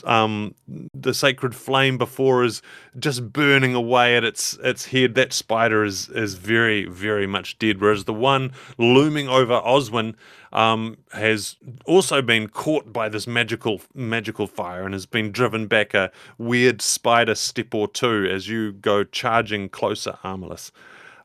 um 0.04 0.54
the 0.92 1.14
sacred 1.14 1.54
flame 1.54 1.96
before 1.96 2.44
is 2.44 2.60
just 2.98 3.32
burning 3.32 3.74
away 3.74 4.16
at 4.16 4.24
its 4.24 4.58
its 4.64 4.86
head. 4.86 5.14
That 5.14 5.32
spider 5.32 5.84
is 5.84 6.08
is 6.08 6.34
very 6.34 6.84
very 6.86 7.26
much 7.26 7.58
dead 7.58 7.80
whereas 7.80 8.04
the 8.04 8.14
one 8.14 8.52
looming 8.76 9.28
over 9.28 9.60
Oswin 9.60 10.14
um 10.52 10.96
has 11.12 11.56
also 11.84 12.20
been 12.22 12.48
caught 12.48 12.92
by 12.92 13.08
this 13.08 13.26
magical 13.26 13.80
magical 13.94 14.46
fire 14.46 14.84
and 14.84 14.94
has 14.94 15.06
been 15.06 15.30
driven 15.30 15.66
back 15.66 15.94
a 15.94 16.10
weird 16.38 16.82
spider 16.82 17.34
step 17.34 17.74
or 17.74 17.86
two 17.88 18.28
as 18.30 18.48
you 18.48 18.72
go 18.72 19.04
charging 19.04 19.68
closer 19.68 20.18
Armalus 20.24 20.70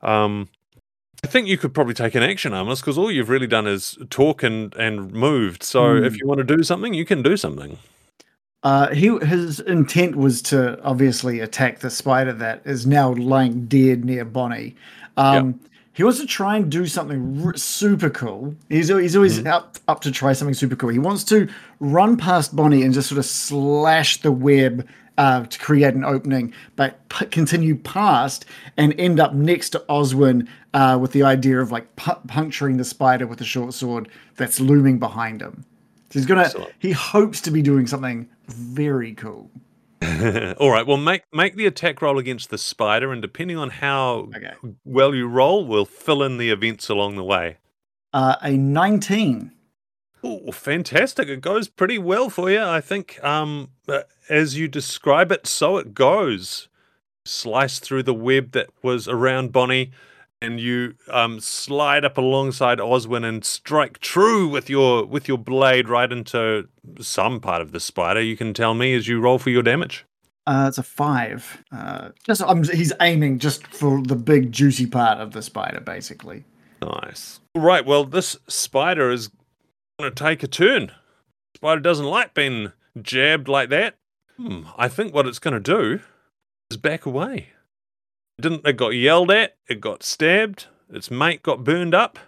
um 0.01 0.49
I 1.23 1.27
think 1.27 1.47
you 1.47 1.57
could 1.57 1.73
probably 1.73 1.93
take 1.93 2.15
an 2.15 2.23
action, 2.23 2.51
Armalus, 2.51 2.79
because 2.81 2.97
all 2.97 3.11
you've 3.11 3.29
really 3.29 3.47
done 3.47 3.65
is 3.65 3.97
talk 4.09 4.43
and, 4.43 4.73
and 4.75 5.11
moved. 5.13 5.63
So 5.63 5.97
Hmm. 5.97 6.03
if 6.03 6.19
you 6.19 6.27
want 6.27 6.39
to 6.39 6.55
do 6.57 6.63
something, 6.63 6.93
you 6.93 7.05
can 7.05 7.21
do 7.23 7.37
something. 7.37 7.77
Uh, 8.63 8.93
he 8.93 9.17
his 9.19 9.59
intent 9.61 10.15
was 10.15 10.41
to 10.41 10.81
obviously 10.83 11.41
attack 11.41 11.79
the 11.79 11.89
spider 11.89 12.31
that 12.31 12.61
is 12.65 12.87
now 12.87 13.13
lying 13.13 13.65
dead 13.65 14.05
near 14.05 14.23
Bonnie. 14.25 14.75
Um, 15.17 15.59
He 15.95 16.03
wants 16.03 16.19
to 16.21 16.25
try 16.25 16.55
and 16.55 16.71
do 16.71 16.87
something 16.87 17.43
r- 17.45 17.55
super 17.55 18.09
cool. 18.09 18.55
He's 18.69 18.87
he's 18.87 19.15
always 19.15 19.45
up 19.45 19.77
up 19.87 20.01
to 20.01 20.11
try 20.11 20.33
something 20.33 20.55
super 20.55 20.75
cool. 20.75 20.89
He 20.89 20.97
wants 20.97 21.23
to 21.25 21.47
run 21.79 22.15
past 22.17 22.55
Bonnie 22.55 22.83
and 22.83 22.93
just 22.93 23.09
sort 23.09 23.19
of 23.19 23.25
slash 23.25 24.21
the 24.21 24.31
web 24.31 24.87
uh, 25.17 25.45
to 25.45 25.59
create 25.59 25.93
an 25.93 26.03
opening, 26.03 26.53
but 26.75 27.07
p- 27.09 27.25
continue 27.27 27.75
past 27.75 28.45
and 28.77 28.93
end 28.99 29.19
up 29.19 29.33
next 29.33 29.69
to 29.71 29.79
Oswin 29.89 30.47
uh, 30.73 30.97
with 30.99 31.11
the 31.11 31.23
idea 31.23 31.59
of 31.59 31.71
like 31.71 31.95
pu- 31.95 32.19
puncturing 32.27 32.77
the 32.77 32.83
spider 32.85 33.27
with 33.27 33.39
a 33.41 33.45
short 33.45 33.73
sword 33.73 34.09
that's 34.35 34.59
looming 34.59 34.99
behind 34.99 35.41
him. 35.41 35.65
So 36.09 36.19
he's 36.19 36.25
gonna. 36.25 36.41
Excellent. 36.41 36.71
He 36.79 36.91
hopes 36.91 37.41
to 37.41 37.51
be 37.51 37.61
doing 37.61 37.87
something 37.87 38.29
very 38.47 39.13
cool. 39.13 39.49
All 40.59 40.69
right. 40.69 40.85
Well, 40.85 40.97
make 40.97 41.23
make 41.31 41.55
the 41.55 41.65
attack 41.65 42.01
roll 42.01 42.17
against 42.19 42.49
the 42.49 42.57
spider, 42.57 43.11
and 43.11 43.21
depending 43.21 43.57
on 43.57 43.69
how 43.69 44.29
Okay. 44.35 44.53
well 44.83 45.15
you 45.15 45.27
roll, 45.27 45.65
we'll 45.65 45.85
fill 45.85 46.21
in 46.23 46.37
the 46.37 46.49
events 46.49 46.89
along 46.89 47.15
the 47.15 47.23
way. 47.23 47.57
Uh, 48.11 48.35
a 48.41 48.51
19. 48.51 49.51
Oh, 50.23 50.51
fantastic! 50.51 51.27
It 51.27 51.41
goes 51.41 51.67
pretty 51.67 51.97
well 51.97 52.29
for 52.29 52.49
you, 52.49 52.63
I 52.63 52.79
think. 52.79 53.21
Um, 53.23 53.71
uh, 53.87 54.03
as 54.29 54.57
you 54.57 54.67
describe 54.67 55.31
it, 55.31 55.45
so 55.47 55.77
it 55.77 55.93
goes. 55.93 56.69
Slice 57.25 57.79
through 57.79 58.03
the 58.03 58.13
web 58.13 58.51
that 58.51 58.69
was 58.81 59.07
around 59.07 59.51
Bonnie, 59.51 59.91
and 60.41 60.59
you 60.59 60.95
um, 61.09 61.39
slide 61.39 62.03
up 62.03 62.17
alongside 62.17 62.79
Oswin 62.79 63.23
and 63.23 63.45
strike 63.45 63.99
true 63.99 64.47
with 64.47 64.69
your 64.69 65.05
with 65.05 65.27
your 65.27 65.37
blade 65.37 65.87
right 65.87 66.11
into 66.11 66.67
some 66.99 67.39
part 67.39 67.61
of 67.61 67.71
the 67.71 67.79
spider. 67.79 68.21
You 68.21 68.35
can 68.37 68.53
tell 68.53 68.73
me 68.73 68.93
as 68.93 69.07
you 69.07 69.19
roll 69.19 69.39
for 69.39 69.49
your 69.49 69.63
damage. 69.63 70.05
Uh, 70.45 70.65
it's 70.67 70.77
a 70.77 70.83
five. 70.83 71.63
Uh, 71.71 72.09
just 72.25 72.41
um, 72.41 72.63
he's 72.63 72.91
aiming 73.01 73.39
just 73.39 73.65
for 73.67 74.01
the 74.01 74.15
big 74.15 74.51
juicy 74.51 74.85
part 74.85 75.19
of 75.19 75.31
the 75.31 75.41
spider, 75.41 75.79
basically. 75.79 76.43
Nice. 76.81 77.39
Right. 77.55 77.85
Well, 77.85 78.03
this 78.03 78.37
spider 78.49 79.11
is 79.11 79.29
to 80.03 80.23
take 80.23 80.43
a 80.43 80.47
turn. 80.47 80.91
Spider 81.55 81.81
doesn't 81.81 82.05
like 82.05 82.33
being 82.33 82.71
jabbed 83.01 83.47
like 83.47 83.69
that. 83.69 83.95
Hmm, 84.37 84.63
I 84.77 84.87
think 84.87 85.13
what 85.13 85.27
it's 85.27 85.39
going 85.39 85.53
to 85.53 85.59
do 85.59 86.01
is 86.71 86.77
back 86.77 87.05
away. 87.05 87.49
It 88.37 88.41
didn't 88.41 88.65
it 88.65 88.77
got 88.77 88.89
yelled 88.89 89.31
at? 89.31 89.55
It 89.67 89.79
got 89.79 90.03
stabbed. 90.03 90.67
Its 90.89 91.11
mate 91.11 91.43
got 91.43 91.63
burned 91.63 91.93
up. 91.93 92.19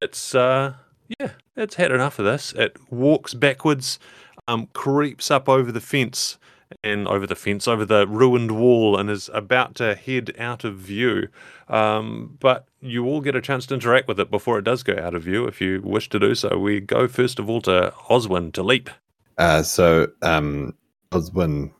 It's 0.00 0.34
uh, 0.34 0.74
yeah, 1.18 1.30
it's 1.56 1.76
had 1.76 1.92
enough 1.92 2.18
of 2.18 2.24
this. 2.24 2.52
It 2.52 2.76
walks 2.90 3.34
backwards, 3.34 3.98
um, 4.46 4.68
creeps 4.72 5.30
up 5.30 5.48
over 5.48 5.72
the 5.72 5.80
fence 5.80 6.38
and 6.84 7.08
over 7.08 7.26
the 7.26 7.34
fence, 7.34 7.66
over 7.66 7.84
the 7.84 8.06
ruined 8.06 8.52
wall, 8.52 8.96
and 8.96 9.10
is 9.10 9.30
about 9.32 9.74
to 9.76 9.94
head 9.94 10.34
out 10.38 10.64
of 10.64 10.76
view. 10.76 11.28
Um, 11.68 12.36
but 12.40 12.66
you 12.80 13.06
all 13.06 13.20
get 13.20 13.36
a 13.36 13.40
chance 13.40 13.66
to 13.66 13.74
interact 13.74 14.08
with 14.08 14.20
it 14.20 14.30
before 14.30 14.58
it 14.58 14.64
does 14.64 14.82
go 14.82 14.96
out 14.98 15.14
of 15.14 15.22
view, 15.22 15.46
if 15.46 15.60
you 15.60 15.80
wish 15.82 16.08
to 16.10 16.18
do 16.18 16.34
so. 16.34 16.58
We 16.58 16.80
go 16.80 17.08
first 17.08 17.38
of 17.38 17.48
all 17.48 17.60
to 17.62 17.92
Oswin 18.08 18.52
to 18.52 18.62
leap. 18.62 18.90
Uh, 19.36 19.62
so 19.62 20.08
um, 20.22 20.74
Oswin 21.12 21.70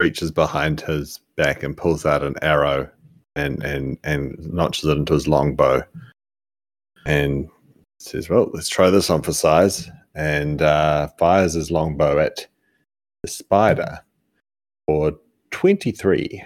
reaches 0.00 0.30
behind 0.30 0.80
his 0.80 1.20
back 1.36 1.62
and 1.62 1.76
pulls 1.76 2.04
out 2.04 2.22
an 2.22 2.34
arrow 2.42 2.90
and 3.34 3.62
and 3.62 3.98
and 4.04 4.36
notches 4.52 4.84
it 4.84 4.96
into 4.96 5.14
his 5.14 5.28
longbow 5.28 5.82
and 7.04 7.48
says, 7.98 8.28
"Well, 8.28 8.50
let's 8.52 8.68
try 8.68 8.90
this 8.90 9.10
on 9.10 9.22
for 9.22 9.32
size." 9.32 9.90
And 10.14 10.62
uh, 10.62 11.08
fires 11.18 11.52
his 11.52 11.70
longbow 11.70 12.18
at 12.18 12.46
the 13.22 13.28
spider 13.28 14.00
for 14.86 15.14
twenty-three. 15.50 16.44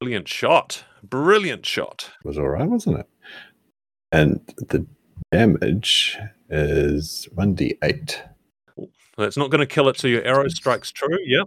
Brilliant 0.00 0.28
shot. 0.28 0.84
Brilliant 1.02 1.66
shot. 1.66 2.10
It 2.24 2.28
Was 2.28 2.38
all 2.38 2.48
right, 2.48 2.68
wasn't 2.68 3.00
it? 3.00 3.06
And 4.12 4.40
the 4.56 4.86
damage 5.32 6.18
is 6.50 7.28
one 7.34 7.54
d 7.54 7.76
eight. 7.82 8.22
That's 9.16 9.36
not 9.36 9.50
going 9.50 9.60
to 9.60 9.66
kill 9.66 9.88
it, 9.88 9.98
so 9.98 10.08
your 10.08 10.22
arrow 10.22 10.48
strikes 10.48 10.90
true. 10.90 11.18
Yep. 11.24 11.46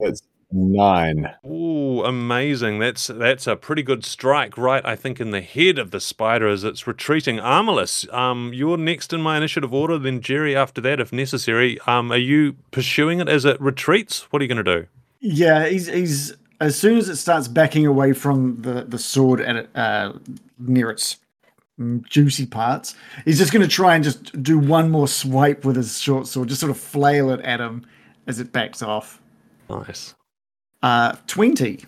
That's 0.00 0.22
nine. 0.50 1.30
Ooh, 1.46 2.02
amazing. 2.02 2.80
That's 2.80 3.06
that's 3.06 3.46
a 3.46 3.54
pretty 3.54 3.82
good 3.82 4.04
strike, 4.04 4.58
right? 4.58 4.84
I 4.84 4.96
think 4.96 5.20
in 5.20 5.30
the 5.30 5.40
head 5.40 5.78
of 5.78 5.92
the 5.92 6.00
spider 6.00 6.48
as 6.48 6.64
it's 6.64 6.86
retreating. 6.86 7.36
Armalus, 7.36 8.12
um, 8.12 8.52
you're 8.52 8.76
next 8.76 9.12
in 9.12 9.20
my 9.20 9.36
initiative 9.36 9.72
order, 9.72 9.98
then 9.98 10.20
Jerry 10.20 10.56
after 10.56 10.80
that, 10.80 10.98
if 10.98 11.12
necessary. 11.12 11.78
Um, 11.86 12.10
are 12.10 12.16
you 12.16 12.54
pursuing 12.72 13.20
it 13.20 13.28
as 13.28 13.44
it 13.44 13.60
retreats? 13.60 14.22
What 14.32 14.42
are 14.42 14.44
you 14.44 14.52
going 14.52 14.64
to 14.64 14.80
do? 14.80 14.86
Yeah, 15.20 15.66
he's 15.66 15.86
he's 15.86 16.34
as 16.60 16.76
soon 16.76 16.98
as 16.98 17.08
it 17.08 17.16
starts 17.16 17.48
backing 17.48 17.86
away 17.86 18.12
from 18.12 18.56
the 18.62 18.84
the 18.84 18.98
sword 18.98 19.40
at 19.40 19.56
it, 19.56 19.70
uh, 19.74 20.12
near 20.58 20.90
its 20.90 21.18
mm, 21.78 22.04
juicy 22.06 22.46
parts. 22.46 22.94
He's 23.24 23.38
just 23.38 23.52
going 23.52 23.62
to 23.62 23.68
try 23.68 23.94
and 23.94 24.02
just 24.04 24.42
do 24.42 24.58
one 24.58 24.90
more 24.90 25.08
swipe 25.08 25.64
with 25.64 25.76
his 25.76 25.98
short 26.00 26.26
sword, 26.26 26.48
just 26.48 26.60
sort 26.60 26.70
of 26.70 26.78
flail 26.78 27.30
it 27.30 27.40
at 27.40 27.60
him 27.60 27.84
as 28.26 28.40
it 28.40 28.52
backs 28.52 28.82
off. 28.82 29.20
Nice. 29.68 30.14
Uh, 30.82 31.14
20. 31.26 31.84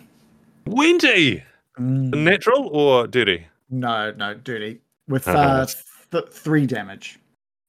Wendy! 0.67 1.43
Mm, 1.79 2.13
Natural 2.23 2.67
or 2.67 3.07
dirty? 3.07 3.47
no, 3.69 4.11
no, 4.11 4.35
dirty. 4.35 4.79
With 5.07 5.27
Uh-huh. 5.27 5.37
uh, 5.39 5.65
th- 6.11 6.29
three 6.31 6.65
damage. 6.67 7.19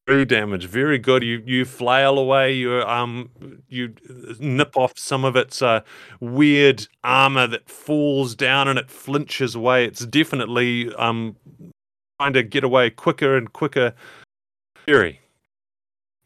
Three 0.06 0.26
damage. 0.26 0.66
Very 0.66 0.98
good. 0.98 1.22
You 1.22 1.42
you 1.46 1.64
flail 1.64 2.18
away. 2.18 2.52
You 2.52 2.82
um 2.82 3.30
you 3.68 3.94
nip 4.38 4.76
off 4.76 4.98
some 4.98 5.24
of 5.24 5.34
its 5.34 5.62
uh, 5.62 5.80
weird 6.20 6.86
armor 7.02 7.46
that 7.46 7.70
falls 7.70 8.34
down 8.34 8.68
and 8.68 8.78
it 8.78 8.90
flinches 8.90 9.54
away. 9.54 9.86
It's 9.86 10.04
definitely 10.04 10.94
um 10.96 11.36
trying 12.20 12.34
to 12.34 12.42
get 12.42 12.64
away 12.64 12.90
quicker 12.90 13.34
and 13.34 13.50
quicker. 13.50 13.94
Fury, 14.84 15.20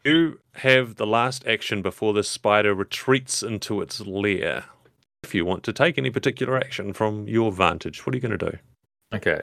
you 0.05 0.41
have 0.55 0.97
the 0.97 1.07
last 1.07 1.47
action 1.47 1.81
before 1.81 2.13
the 2.13 2.25
spider 2.25 2.75
retreats 2.75 3.45
into 3.45 3.81
its 3.81 4.01
lair. 4.01 4.65
If 5.23 5.37
you 5.37 5.45
want 5.45 5.63
to 5.65 5.73
take 5.73 5.99
any 5.99 6.11
particular 6.11 6.57
action 6.57 6.93
from 6.93 7.29
your 7.29 7.53
vantage, 7.53 8.05
what 8.05 8.15
are 8.15 8.17
you 8.17 8.23
going 8.23 8.39
to 8.39 8.51
do? 8.51 8.59
Okay. 9.15 9.41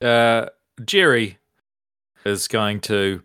Uh, 0.00 0.46
Jerry 0.84 1.38
is 2.24 2.48
going 2.48 2.80
to 2.80 3.22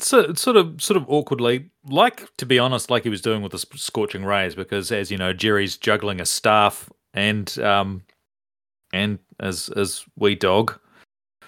so, 0.00 0.34
sort 0.34 0.56
of 0.56 0.82
sort 0.82 0.96
of 0.96 1.08
awkwardly, 1.08 1.70
like 1.88 2.28
to 2.36 2.46
be 2.46 2.58
honest, 2.58 2.90
like 2.90 3.04
he 3.04 3.08
was 3.08 3.22
doing 3.22 3.42
with 3.42 3.52
the 3.52 3.58
scorching 3.58 4.24
rays, 4.24 4.54
because 4.54 4.92
as 4.92 5.10
you 5.10 5.16
know, 5.16 5.32
Jerry's 5.32 5.76
juggling 5.76 6.20
a 6.20 6.26
staff 6.26 6.90
and 7.14 7.58
um 7.60 8.02
and 8.92 9.18
as 9.40 9.70
as 9.70 10.04
wee 10.16 10.34
dog 10.34 10.78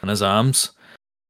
on 0.02 0.08
his 0.08 0.22
arms, 0.22 0.70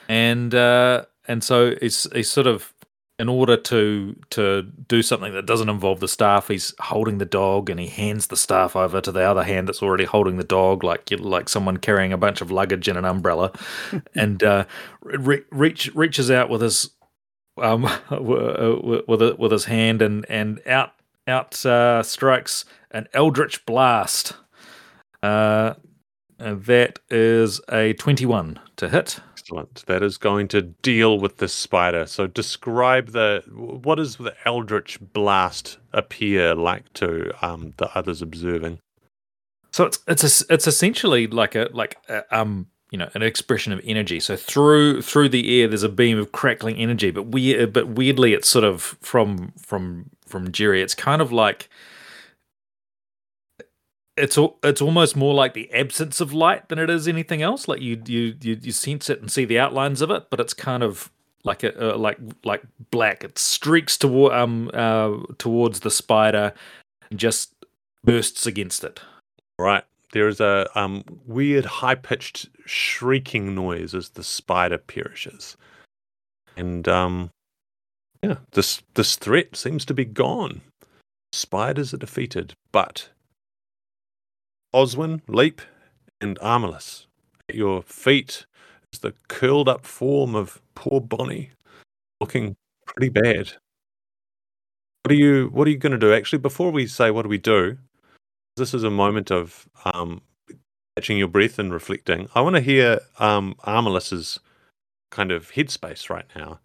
and 0.08 0.54
uh 0.54 1.04
and 1.26 1.42
so 1.42 1.74
he's 1.80 2.06
he's 2.12 2.30
sort 2.30 2.46
of 2.46 2.72
in 3.20 3.28
order 3.28 3.54
to 3.54 4.16
to 4.30 4.62
do 4.88 5.02
something 5.02 5.34
that 5.34 5.44
doesn't 5.44 5.68
involve 5.68 6.00
the 6.00 6.08
staff, 6.08 6.48
he's 6.48 6.72
holding 6.80 7.18
the 7.18 7.26
dog 7.26 7.68
and 7.68 7.78
he 7.78 7.86
hands 7.86 8.28
the 8.28 8.36
staff 8.36 8.74
over 8.74 8.98
to 9.02 9.12
the 9.12 9.20
other 9.20 9.44
hand 9.44 9.68
that's 9.68 9.82
already 9.82 10.06
holding 10.06 10.38
the 10.38 10.42
dog, 10.42 10.82
like 10.82 11.10
like 11.18 11.50
someone 11.50 11.76
carrying 11.76 12.14
a 12.14 12.16
bunch 12.16 12.40
of 12.40 12.50
luggage 12.50 12.88
and 12.88 12.96
an 12.96 13.04
umbrella, 13.04 13.52
and 14.14 14.42
uh, 14.42 14.64
re- 15.02 15.44
reach 15.50 15.94
reaches 15.94 16.30
out 16.30 16.48
with 16.48 16.62
his 16.62 16.92
um 17.58 17.82
with 18.10 19.38
with 19.38 19.52
his 19.52 19.66
hand 19.66 20.00
and 20.00 20.24
and 20.30 20.66
out 20.66 20.92
out 21.28 21.66
uh, 21.66 22.02
strikes 22.02 22.64
an 22.90 23.06
eldritch 23.12 23.66
blast. 23.66 24.32
Uh, 25.22 25.74
that 26.38 27.00
is 27.10 27.60
a 27.70 27.92
twenty-one 27.92 28.58
to 28.76 28.88
hit. 28.88 29.20
Excellent. 29.50 29.84
That 29.86 30.04
is 30.04 30.16
going 30.16 30.46
to 30.48 30.62
deal 30.62 31.18
with 31.18 31.38
this 31.38 31.52
spider. 31.52 32.06
So 32.06 32.28
describe 32.28 33.08
the 33.08 33.42
what 33.52 33.96
does 33.96 34.16
the 34.16 34.34
eldritch 34.44 35.00
blast 35.12 35.78
appear 35.92 36.54
like 36.54 36.92
to 36.94 37.32
um, 37.44 37.74
the 37.76 37.90
others 37.96 38.22
observing? 38.22 38.78
So 39.72 39.86
it's 39.86 39.98
it's 40.06 40.44
it's 40.48 40.68
essentially 40.68 41.26
like 41.26 41.56
a 41.56 41.68
like 41.72 41.96
a, 42.08 42.22
um 42.36 42.68
you 42.92 42.98
know 42.98 43.08
an 43.14 43.22
expression 43.22 43.72
of 43.72 43.80
energy. 43.82 44.20
So 44.20 44.36
through 44.36 45.02
through 45.02 45.30
the 45.30 45.60
air, 45.60 45.66
there's 45.66 45.82
a 45.82 45.88
beam 45.88 46.16
of 46.16 46.30
crackling 46.30 46.76
energy, 46.76 47.10
but 47.10 47.24
we 47.24 47.66
but 47.66 47.88
weirdly, 47.88 48.34
it's 48.34 48.48
sort 48.48 48.64
of 48.64 48.96
from 49.00 49.52
from 49.58 50.10
from 50.26 50.52
Jerry. 50.52 50.80
It's 50.80 50.94
kind 50.94 51.20
of 51.20 51.32
like 51.32 51.68
it's 54.20 54.38
al- 54.38 54.58
it's 54.62 54.82
almost 54.82 55.16
more 55.16 55.34
like 55.34 55.54
the 55.54 55.72
absence 55.72 56.20
of 56.20 56.32
light 56.32 56.68
than 56.68 56.78
it 56.78 56.90
is 56.90 57.08
anything 57.08 57.42
else. 57.42 57.68
Like 57.68 57.80
you 57.80 58.00
you 58.06 58.36
you, 58.40 58.58
you 58.60 58.72
sense 58.72 59.10
it 59.10 59.20
and 59.20 59.30
see 59.30 59.44
the 59.44 59.58
outlines 59.58 60.00
of 60.00 60.10
it, 60.10 60.28
but 60.30 60.40
it's 60.40 60.54
kind 60.54 60.82
of 60.82 61.10
like 61.44 61.62
a 61.62 61.94
uh, 61.94 61.96
like 61.96 62.18
like 62.44 62.62
black. 62.90 63.24
It 63.24 63.38
streaks 63.38 63.96
toward 63.96 64.32
um 64.32 64.70
uh 64.74 65.16
towards 65.38 65.80
the 65.80 65.90
spider 65.90 66.52
and 67.10 67.18
just 67.18 67.54
bursts 68.04 68.46
against 68.46 68.84
it. 68.84 69.00
Right. 69.58 69.84
There 70.12 70.28
is 70.28 70.40
a 70.40 70.68
um, 70.74 71.04
weird 71.26 71.64
high 71.64 71.94
pitched 71.94 72.48
shrieking 72.66 73.54
noise 73.54 73.94
as 73.94 74.10
the 74.10 74.24
spider 74.24 74.78
perishes. 74.78 75.56
And 76.56 76.88
um, 76.88 77.30
yeah, 78.22 78.36
this 78.52 78.82
this 78.94 79.16
threat 79.16 79.54
seems 79.54 79.84
to 79.84 79.94
be 79.94 80.04
gone. 80.04 80.62
Spiders 81.32 81.94
are 81.94 81.98
defeated, 81.98 82.54
but 82.72 83.08
Oswin, 84.74 85.20
Leap, 85.26 85.62
and 86.20 86.38
Armalus 86.38 87.06
at 87.48 87.56
your 87.56 87.82
feet 87.82 88.46
is 88.92 89.00
the 89.00 89.14
curled 89.28 89.68
up 89.68 89.84
form 89.84 90.34
of 90.34 90.60
poor 90.74 91.00
Bonnie, 91.00 91.50
looking 92.20 92.56
pretty 92.86 93.08
bad. 93.08 93.52
What 95.02 95.12
are 95.12 95.14
you 95.14 95.48
what 95.52 95.66
are 95.66 95.70
you 95.70 95.78
gonna 95.78 95.98
do? 95.98 96.12
Actually, 96.12 96.40
before 96.40 96.70
we 96.70 96.86
say 96.86 97.10
what 97.10 97.22
do 97.22 97.28
we 97.28 97.38
do, 97.38 97.78
this 98.56 98.74
is 98.74 98.84
a 98.84 98.90
moment 98.90 99.30
of 99.30 99.68
um, 99.84 100.20
catching 100.96 101.18
your 101.18 101.28
breath 101.28 101.58
and 101.58 101.72
reflecting. 101.72 102.28
I 102.34 102.40
want 102.40 102.56
to 102.56 102.60
hear 102.60 103.00
um, 103.18 103.56
kind 103.64 105.32
of 105.32 105.50
headspace 105.52 106.10
right 106.10 106.26
now. 106.36 106.60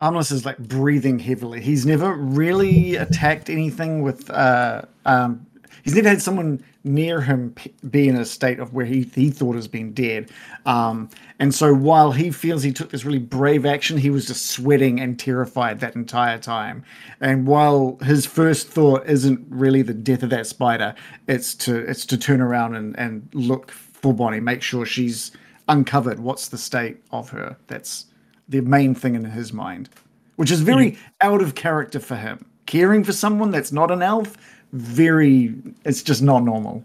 Armless 0.00 0.30
is 0.30 0.46
like 0.46 0.58
breathing 0.58 1.18
heavily. 1.18 1.60
He's 1.60 1.84
never 1.84 2.14
really 2.14 2.94
attacked 2.96 3.50
anything 3.50 4.02
with. 4.02 4.30
Uh, 4.30 4.82
um, 5.04 5.44
he's 5.82 5.94
never 5.94 6.08
had 6.08 6.22
someone 6.22 6.62
near 6.84 7.20
him 7.20 7.54
be 7.90 8.08
in 8.08 8.16
a 8.16 8.24
state 8.24 8.58
of 8.58 8.72
where 8.72 8.86
he, 8.86 9.02
he 9.14 9.30
thought 9.30 9.54
has 9.54 9.68
been 9.68 9.92
dead. 9.92 10.30
Um, 10.66 11.08
and 11.38 11.54
so 11.54 11.74
while 11.74 12.12
he 12.12 12.30
feels 12.30 12.62
he 12.62 12.72
took 12.72 12.90
this 12.90 13.04
really 13.04 13.18
brave 13.18 13.66
action, 13.66 13.98
he 13.98 14.10
was 14.10 14.26
just 14.26 14.46
sweating 14.46 15.00
and 15.00 15.18
terrified 15.18 15.80
that 15.80 15.94
entire 15.94 16.38
time. 16.38 16.84
And 17.20 17.46
while 17.46 17.98
his 18.02 18.26
first 18.26 18.68
thought 18.68 19.06
isn't 19.06 19.44
really 19.48 19.82
the 19.82 19.94
death 19.94 20.22
of 20.22 20.30
that 20.30 20.46
spider, 20.46 20.94
it's 21.26 21.54
to 21.56 21.76
it's 21.78 22.06
to 22.06 22.16
turn 22.16 22.40
around 22.40 22.74
and, 22.74 22.98
and 22.98 23.28
look 23.32 23.70
for 23.70 24.14
Bonnie, 24.14 24.40
make 24.40 24.62
sure 24.62 24.86
she's 24.86 25.32
uncovered. 25.68 26.20
What's 26.20 26.48
the 26.48 26.58
state 26.58 26.98
of 27.10 27.30
her? 27.30 27.56
That's 27.66 28.06
the 28.48 28.60
main 28.60 28.94
thing 28.94 29.14
in 29.14 29.24
his 29.24 29.52
mind, 29.52 29.90
which 30.36 30.50
is 30.50 30.60
very 30.60 30.98
out 31.20 31.42
of 31.42 31.54
character 31.54 32.00
for 32.00 32.16
him. 32.16 32.44
Caring 32.66 33.02
for 33.02 33.12
someone 33.12 33.50
that's 33.50 33.72
not 33.72 33.90
an 33.90 34.02
elf, 34.02 34.36
very, 34.72 35.54
it's 35.84 36.02
just 36.02 36.22
not 36.22 36.44
normal. 36.44 36.84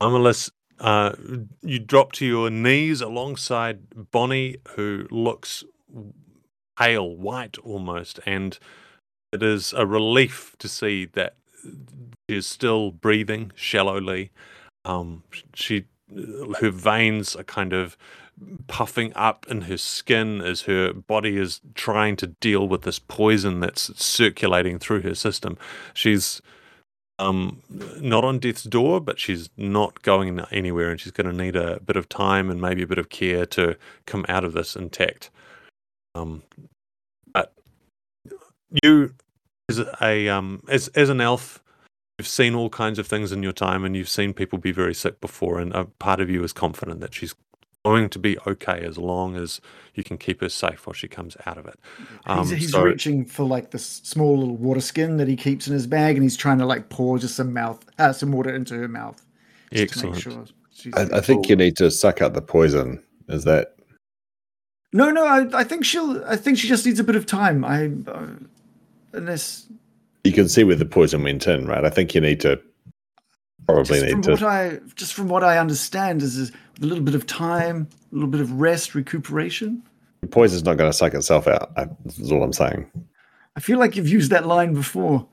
Armalus, 0.00 0.50
uh, 0.80 1.12
you 1.62 1.78
drop 1.78 2.12
to 2.12 2.26
your 2.26 2.50
knees 2.50 3.00
alongside 3.00 4.10
Bonnie, 4.10 4.56
who 4.74 5.06
looks 5.10 5.64
pale, 6.78 7.16
white 7.16 7.56
almost, 7.58 8.20
and 8.26 8.58
it 9.32 9.42
is 9.42 9.72
a 9.72 9.86
relief 9.86 10.54
to 10.58 10.68
see 10.68 11.06
that 11.06 11.36
she 12.28 12.36
is 12.36 12.46
still 12.46 12.90
breathing 12.90 13.52
shallowly. 13.54 14.30
Um, 14.84 15.24
she, 15.54 15.86
her 16.60 16.70
veins 16.70 17.34
are 17.34 17.44
kind 17.44 17.72
of 17.72 17.96
puffing 18.66 19.12
up 19.14 19.46
in 19.48 19.62
her 19.62 19.78
skin 19.78 20.42
as 20.42 20.62
her 20.62 20.92
body 20.92 21.38
is 21.38 21.60
trying 21.74 22.16
to 22.16 22.26
deal 22.26 22.68
with 22.68 22.82
this 22.82 22.98
poison 22.98 23.60
that's 23.60 23.90
circulating 24.02 24.78
through 24.78 25.00
her 25.02 25.14
system. 25.14 25.56
She's 25.94 26.42
um, 27.18 27.62
not 28.00 28.24
on 28.24 28.38
death's 28.38 28.64
door, 28.64 29.00
but 29.00 29.18
she's 29.18 29.48
not 29.56 30.02
going 30.02 30.40
anywhere, 30.50 30.90
and 30.90 31.00
she's 31.00 31.12
going 31.12 31.30
to 31.30 31.32
need 31.32 31.56
a 31.56 31.80
bit 31.80 31.96
of 31.96 32.08
time 32.08 32.50
and 32.50 32.60
maybe 32.60 32.82
a 32.82 32.86
bit 32.86 32.98
of 32.98 33.08
care 33.08 33.46
to 33.46 33.76
come 34.04 34.26
out 34.28 34.44
of 34.44 34.52
this 34.52 34.76
intact. 34.76 35.30
Um, 36.14 36.42
but 37.32 37.52
you, 38.82 39.14
as 39.68 39.82
a 40.00 40.28
um, 40.28 40.62
as 40.68 40.88
as 40.88 41.08
an 41.08 41.20
elf, 41.20 41.62
you've 42.18 42.28
seen 42.28 42.54
all 42.54 42.68
kinds 42.68 42.98
of 42.98 43.06
things 43.06 43.32
in 43.32 43.42
your 43.42 43.52
time, 43.52 43.84
and 43.84 43.96
you've 43.96 44.08
seen 44.08 44.34
people 44.34 44.58
be 44.58 44.72
very 44.72 44.94
sick 44.94 45.20
before, 45.20 45.58
and 45.58 45.72
a 45.74 45.84
part 45.84 46.20
of 46.20 46.28
you 46.28 46.44
is 46.44 46.52
confident 46.52 47.00
that 47.00 47.14
she's 47.14 47.34
going 47.94 48.08
to 48.10 48.18
be 48.18 48.36
okay 48.46 48.80
as 48.80 48.98
long 48.98 49.36
as 49.36 49.60
you 49.94 50.04
can 50.04 50.18
keep 50.18 50.40
her 50.40 50.48
safe 50.48 50.86
while 50.86 50.94
she 50.94 51.08
comes 51.08 51.36
out 51.46 51.56
of 51.58 51.66
it. 51.66 51.78
Um, 52.26 52.46
he's 52.48 52.58
he's 52.58 52.70
so- 52.72 52.82
reaching 52.84 53.24
for 53.24 53.44
like 53.44 53.70
this 53.70 53.86
small 53.86 54.38
little 54.38 54.56
water 54.56 54.80
skin 54.80 55.16
that 55.18 55.28
he 55.28 55.36
keeps 55.36 55.66
in 55.66 55.72
his 55.72 55.86
bag, 55.86 56.16
and 56.16 56.22
he's 56.22 56.36
trying 56.36 56.58
to 56.58 56.66
like 56.66 56.88
pour 56.88 57.18
just 57.18 57.36
some 57.36 57.52
mouth, 57.52 57.84
uh, 57.98 58.12
some 58.12 58.32
water 58.32 58.54
into 58.54 58.74
her 58.74 58.88
mouth. 58.88 59.24
just 59.72 59.94
to 59.94 60.06
make 60.06 60.14
Excellent. 60.16 60.18
sure 60.20 60.44
she's 60.74 60.94
I, 60.94 61.18
I 61.18 61.20
think 61.20 61.48
you 61.48 61.56
need 61.56 61.76
to 61.78 61.90
suck 61.90 62.20
out 62.22 62.34
the 62.34 62.42
poison. 62.42 63.02
Is 63.28 63.44
that 63.44 63.74
No, 64.92 65.10
no, 65.10 65.26
I, 65.26 65.60
I 65.60 65.64
think 65.64 65.84
she'll. 65.84 66.22
I 66.26 66.36
think 66.36 66.58
she 66.58 66.68
just 66.68 66.84
needs 66.86 67.00
a 67.00 67.04
bit 67.04 67.16
of 67.16 67.26
time. 67.26 67.64
I, 67.64 67.90
uh, 68.10 68.26
unless 69.12 69.66
you 70.24 70.32
can 70.32 70.48
see 70.48 70.64
where 70.64 70.76
the 70.76 70.84
poison 70.86 71.22
went 71.22 71.46
in, 71.46 71.66
right? 71.66 71.84
I 71.84 71.90
think 71.90 72.14
you 72.14 72.20
need 72.20 72.40
to 72.40 72.60
probably 73.66 73.84
just 73.84 74.10
from 74.10 74.20
need 74.20 74.28
what 74.28 74.38
to. 74.38 74.46
I 74.46 74.78
just 74.94 75.14
from 75.14 75.28
what 75.28 75.44
I 75.44 75.58
understand 75.58 76.22
is, 76.22 76.36
is 76.36 76.50
a 76.50 76.86
little 76.86 77.04
bit 77.04 77.14
of 77.14 77.26
time, 77.26 77.88
a 78.12 78.14
little 78.14 78.30
bit 78.30 78.40
of 78.40 78.52
rest, 78.52 78.94
recuperation. 78.94 79.82
The 80.20 80.28
poison's 80.28 80.64
not 80.64 80.76
going 80.76 80.90
to 80.90 80.96
suck 80.96 81.14
itself 81.14 81.46
out. 81.46 81.72
I, 81.76 81.88
this 82.04 82.18
is 82.18 82.32
all 82.32 82.42
I'm 82.42 82.52
saying. 82.52 82.90
I 83.56 83.60
feel 83.60 83.78
like 83.78 83.96
you've 83.96 84.08
used 84.08 84.30
that 84.32 84.46
line 84.46 84.74
before. 84.74 85.26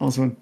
Oswin. 0.00 0.36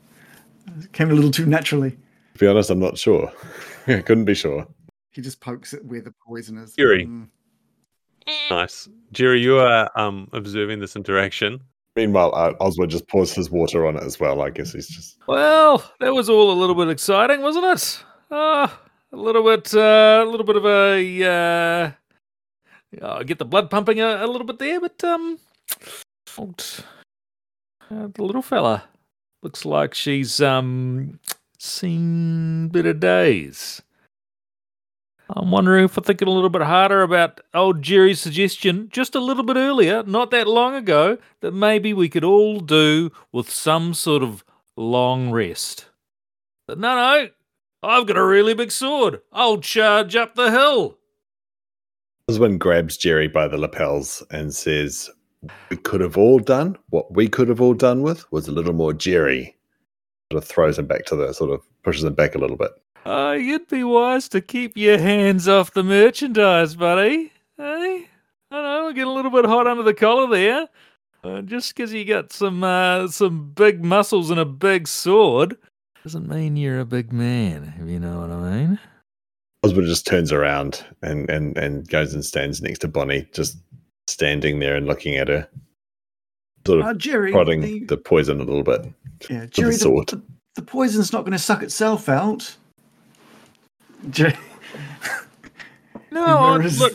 It 0.80 0.92
came 0.92 1.10
a 1.10 1.14
little 1.14 1.30
too 1.30 1.46
naturally. 1.46 1.90
To 1.90 2.38
be 2.38 2.46
honest, 2.46 2.70
I'm 2.70 2.80
not 2.80 2.98
sure. 2.98 3.32
I 3.86 4.00
couldn't 4.00 4.24
be 4.24 4.34
sure. 4.34 4.66
He 5.10 5.22
just 5.22 5.40
pokes 5.40 5.72
it 5.72 5.84
where 5.84 6.00
the 6.00 6.12
poison 6.26 6.58
is. 6.58 6.74
Yuri. 6.76 7.06
Mm. 7.06 7.28
Nice. 8.50 8.88
Jerry, 9.12 9.40
you 9.40 9.58
are 9.58 9.90
um, 9.94 10.28
observing 10.32 10.80
this 10.80 10.96
interaction. 10.96 11.60
Meanwhile, 11.96 12.32
uh, 12.34 12.52
Oswald 12.60 12.90
just 12.90 13.06
pours 13.08 13.32
his 13.32 13.50
water 13.50 13.86
on 13.86 13.96
it 13.96 14.02
as 14.02 14.18
well. 14.18 14.42
I 14.42 14.50
guess 14.50 14.72
he's 14.72 14.88
just 14.88 15.18
Well, 15.28 15.78
that 16.00 16.12
was 16.12 16.28
all 16.28 16.50
a 16.50 16.58
little 16.58 16.74
bit 16.74 16.88
exciting, 16.88 17.40
wasn't 17.40 17.66
it? 17.66 18.04
Ah, 18.30 18.80
a 19.12 19.16
little 19.16 19.44
bit, 19.44 19.72
uh, 19.74 20.24
a 20.26 20.28
little 20.28 20.44
bit 20.46 20.56
of 20.56 20.66
a 20.66 21.22
uh, 21.24 23.04
uh, 23.04 23.22
get 23.22 23.38
the 23.38 23.44
blood 23.44 23.70
pumping 23.70 24.00
a, 24.00 24.24
a 24.24 24.26
little 24.26 24.46
bit 24.46 24.58
there, 24.58 24.80
but 24.80 25.02
um, 25.04 25.38
uh, 26.38 26.46
the 27.88 28.22
little 28.22 28.42
fella 28.42 28.84
looks 29.42 29.64
like 29.64 29.94
she's 29.94 30.40
um 30.40 31.20
seen 31.58 32.68
better 32.68 32.92
days. 32.92 33.82
I'm 35.30 35.50
wondering 35.50 35.86
if 35.86 35.96
we're 35.96 36.02
thinking 36.02 36.28
a 36.28 36.32
little 36.32 36.50
bit 36.50 36.62
harder 36.62 37.02
about 37.02 37.40
old 37.54 37.82
Jerry's 37.82 38.20
suggestion 38.20 38.88
just 38.90 39.14
a 39.14 39.20
little 39.20 39.42
bit 39.42 39.56
earlier, 39.56 40.02
not 40.02 40.30
that 40.32 40.46
long 40.46 40.74
ago, 40.74 41.18
that 41.40 41.52
maybe 41.52 41.94
we 41.94 42.08
could 42.08 42.24
all 42.24 42.60
do 42.60 43.10
with 43.32 43.48
some 43.48 43.94
sort 43.94 44.22
of 44.22 44.44
long 44.76 45.30
rest. 45.30 45.86
But 46.66 46.78
no, 46.78 46.94
no, 46.94 47.28
I've 47.82 48.06
got 48.06 48.18
a 48.18 48.24
really 48.24 48.54
big 48.54 48.70
sword. 48.70 49.22
I'll 49.32 49.58
charge 49.58 50.14
up 50.14 50.34
the 50.34 50.50
hill. 50.50 50.98
Oswald 52.28 52.58
grabs 52.58 52.96
Jerry 52.96 53.28
by 53.28 53.48
the 53.48 53.58
lapels 53.58 54.22
and 54.30 54.54
says, 54.54 55.10
"We 55.70 55.76
could 55.76 56.00
have 56.00 56.16
all 56.16 56.38
done 56.38 56.76
what 56.90 57.12
we 57.12 57.28
could 57.28 57.48
have 57.48 57.60
all 57.60 57.74
done 57.74 58.02
with 58.02 58.30
was 58.32 58.48
a 58.48 58.52
little 58.52 58.72
more 58.72 58.92
Jerry." 58.92 59.56
Sort 60.32 60.42
of 60.42 60.48
throws 60.48 60.78
him 60.78 60.86
back 60.86 61.04
to 61.06 61.16
the 61.16 61.32
sort 61.32 61.50
of 61.50 61.62
pushes 61.82 62.04
him 62.04 62.14
back 62.14 62.34
a 62.34 62.38
little 62.38 62.56
bit. 62.56 62.70
Uh, 63.04 63.36
you'd 63.38 63.68
be 63.68 63.84
wise 63.84 64.28
to 64.30 64.40
keep 64.40 64.76
your 64.76 64.98
hands 64.98 65.46
off 65.46 65.74
the 65.74 65.82
merchandise, 65.82 66.74
buddy. 66.74 67.32
Hey? 67.56 68.08
I 68.50 68.62
know, 68.62 68.84
we're 68.84 68.92
getting 68.92 69.10
a 69.10 69.12
little 69.14 69.30
bit 69.30 69.44
hot 69.44 69.66
under 69.66 69.82
the 69.82 69.94
collar 69.94 70.28
there. 70.28 70.68
Uh, 71.22 71.42
just 71.42 71.74
because 71.74 71.92
you 71.92 72.04
got 72.04 72.32
some 72.32 72.62
uh, 72.62 73.08
some 73.08 73.50
big 73.50 73.82
muscles 73.82 74.30
and 74.30 74.38
a 74.38 74.44
big 74.44 74.86
sword 74.86 75.56
doesn't 76.02 76.28
mean 76.28 76.54
you're 76.56 76.80
a 76.80 76.84
big 76.84 77.12
man, 77.12 77.72
if 77.80 77.88
you 77.88 77.98
know 77.98 78.20
what 78.20 78.30
I 78.30 78.50
mean. 78.50 78.78
Oswald 79.64 79.86
just 79.86 80.06
turns 80.06 80.30
around 80.32 80.84
and, 81.00 81.28
and, 81.30 81.56
and 81.56 81.88
goes 81.88 82.12
and 82.12 82.22
stands 82.22 82.60
next 82.60 82.80
to 82.80 82.88
Bonnie, 82.88 83.26
just 83.32 83.56
standing 84.06 84.58
there 84.58 84.76
and 84.76 84.86
looking 84.86 85.16
at 85.16 85.28
her, 85.28 85.48
sort 86.66 86.80
of 86.80 86.86
Uh, 86.86 86.92
Jerry, 86.94 87.32
prodding 87.32 87.62
the, 87.62 87.84
the 87.86 87.96
poison 87.96 88.38
a 88.38 88.44
little 88.44 88.62
bit. 88.62 88.84
yeah, 89.30 89.46
Jerry, 89.46 89.72
the, 89.72 89.78
sword. 89.78 90.08
the, 90.08 90.22
the 90.56 90.62
poison's 90.62 91.10
not 91.10 91.22
going 91.22 91.32
to 91.32 91.38
suck 91.38 91.62
itself 91.62 92.10
out. 92.10 92.54
No, 96.10 96.24
I- 96.24 96.58
There 96.58 96.66
is- 96.66 96.78
look, 96.78 96.94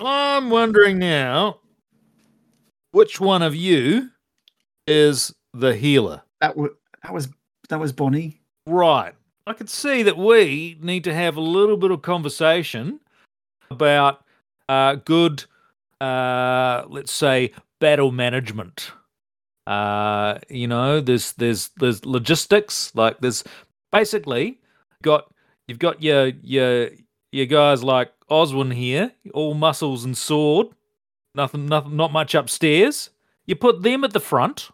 I'm 0.00 0.50
wondering 0.50 0.98
now 0.98 1.60
which 2.90 3.20
one 3.20 3.42
of 3.42 3.54
you 3.54 4.10
is 4.86 5.32
the 5.52 5.74
healer. 5.76 6.22
that 6.40 6.56
was 6.56 6.70
that 7.02 7.14
was 7.14 7.28
that 7.68 7.78
was 7.80 7.92
Bonnie. 7.92 8.40
Right. 8.66 9.14
I 9.46 9.52
can 9.52 9.68
see 9.68 10.02
that 10.02 10.16
we 10.16 10.76
need 10.80 11.04
to 11.04 11.14
have 11.14 11.36
a 11.36 11.40
little 11.40 11.76
bit 11.76 11.90
of 11.92 12.02
conversation 12.02 12.98
about 13.70 14.24
uh, 14.68 14.96
good, 14.96 15.44
uh, 16.00 16.82
let's 16.88 17.12
say, 17.12 17.52
battle 17.80 18.10
management. 18.10 18.90
Uh, 19.66 20.38
you 20.48 20.66
know, 20.66 21.00
there's 21.00 21.32
there's 21.34 21.68
there's 21.76 22.04
logistics. 22.04 22.92
Like 22.96 23.20
there's 23.20 23.44
basically 23.92 24.58
got 25.02 25.32
you've 25.66 25.78
got 25.78 26.02
your 26.02 26.26
your 26.42 26.90
your 27.32 27.46
guys 27.46 27.84
like 27.84 28.12
Oswin 28.30 28.74
here, 28.74 29.12
all 29.34 29.54
muscles 29.54 30.04
and 30.04 30.16
sword. 30.16 30.68
Nothing, 31.34 31.66
nothing, 31.66 31.96
not 31.96 32.12
much 32.12 32.34
upstairs. 32.34 33.10
You 33.44 33.56
put 33.56 33.82
them 33.82 34.04
at 34.04 34.12
the 34.12 34.20
front. 34.20 34.70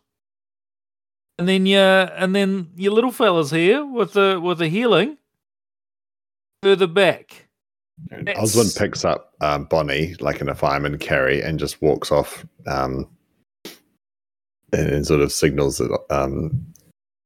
And 1.38 1.48
then 1.48 1.66
your 1.66 1.82
and 2.16 2.36
then 2.36 2.70
your 2.76 2.92
little 2.92 3.10
fellas 3.10 3.50
here 3.50 3.84
with 3.84 4.12
the 4.12 4.40
with 4.40 4.58
the 4.58 4.68
healing 4.68 5.18
further 6.62 6.86
back. 6.86 7.48
That's- 8.10 8.36
Oswald 8.38 8.74
picks 8.76 9.04
up 9.04 9.32
um, 9.40 9.64
Bonnie 9.64 10.14
like 10.20 10.40
in 10.40 10.48
a 10.48 10.54
fireman 10.54 10.98
carry 10.98 11.40
and 11.40 11.58
just 11.58 11.80
walks 11.82 12.10
off 12.10 12.46
um, 12.66 13.08
and, 14.72 14.88
and 14.88 15.06
sort 15.06 15.20
of 15.20 15.32
signals 15.32 15.78
that 15.78 15.98
um, 16.10 16.66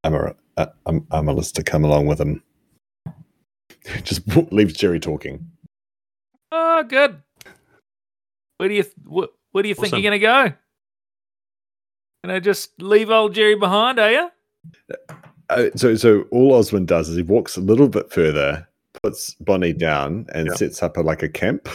Amar- 0.03 0.35
uh, 0.57 0.67
Amaryllis 1.11 1.51
to 1.53 1.63
come 1.63 1.83
along 1.83 2.07
with 2.07 2.19
him. 2.19 2.43
just 4.03 4.25
w- 4.27 4.47
leaves 4.51 4.73
Jerry 4.73 4.99
talking. 4.99 5.45
Oh, 6.51 6.83
good. 6.83 7.21
Where 8.57 8.69
do 8.69 8.75
you 8.75 8.83
wh- 9.05 9.31
where 9.53 9.61
do 9.63 9.69
you 9.69 9.75
think 9.75 9.93
you're 9.93 10.01
gonna 10.01 10.19
go? 10.19 10.53
And 12.23 12.31
I 12.31 12.39
just 12.39 12.81
leave 12.81 13.09
old 13.09 13.33
Jerry 13.35 13.55
behind, 13.55 13.99
are 13.99 14.11
you? 14.11 14.29
Uh, 15.49 15.69
so, 15.75 15.95
so 15.95 16.23
all 16.31 16.53
Osmond 16.53 16.87
does 16.87 17.07
is 17.09 17.15
he 17.15 17.21
walks 17.21 17.55
a 17.55 17.61
little 17.61 17.87
bit 17.87 18.11
further, 18.11 18.67
puts 19.01 19.33
Bonnie 19.35 19.71
down, 19.73 20.25
and 20.33 20.47
Yeah. 20.47 20.55
sets 20.55 20.83
up 20.83 20.97
a, 20.97 21.01
like 21.01 21.23
a 21.23 21.29
camp. 21.29 21.69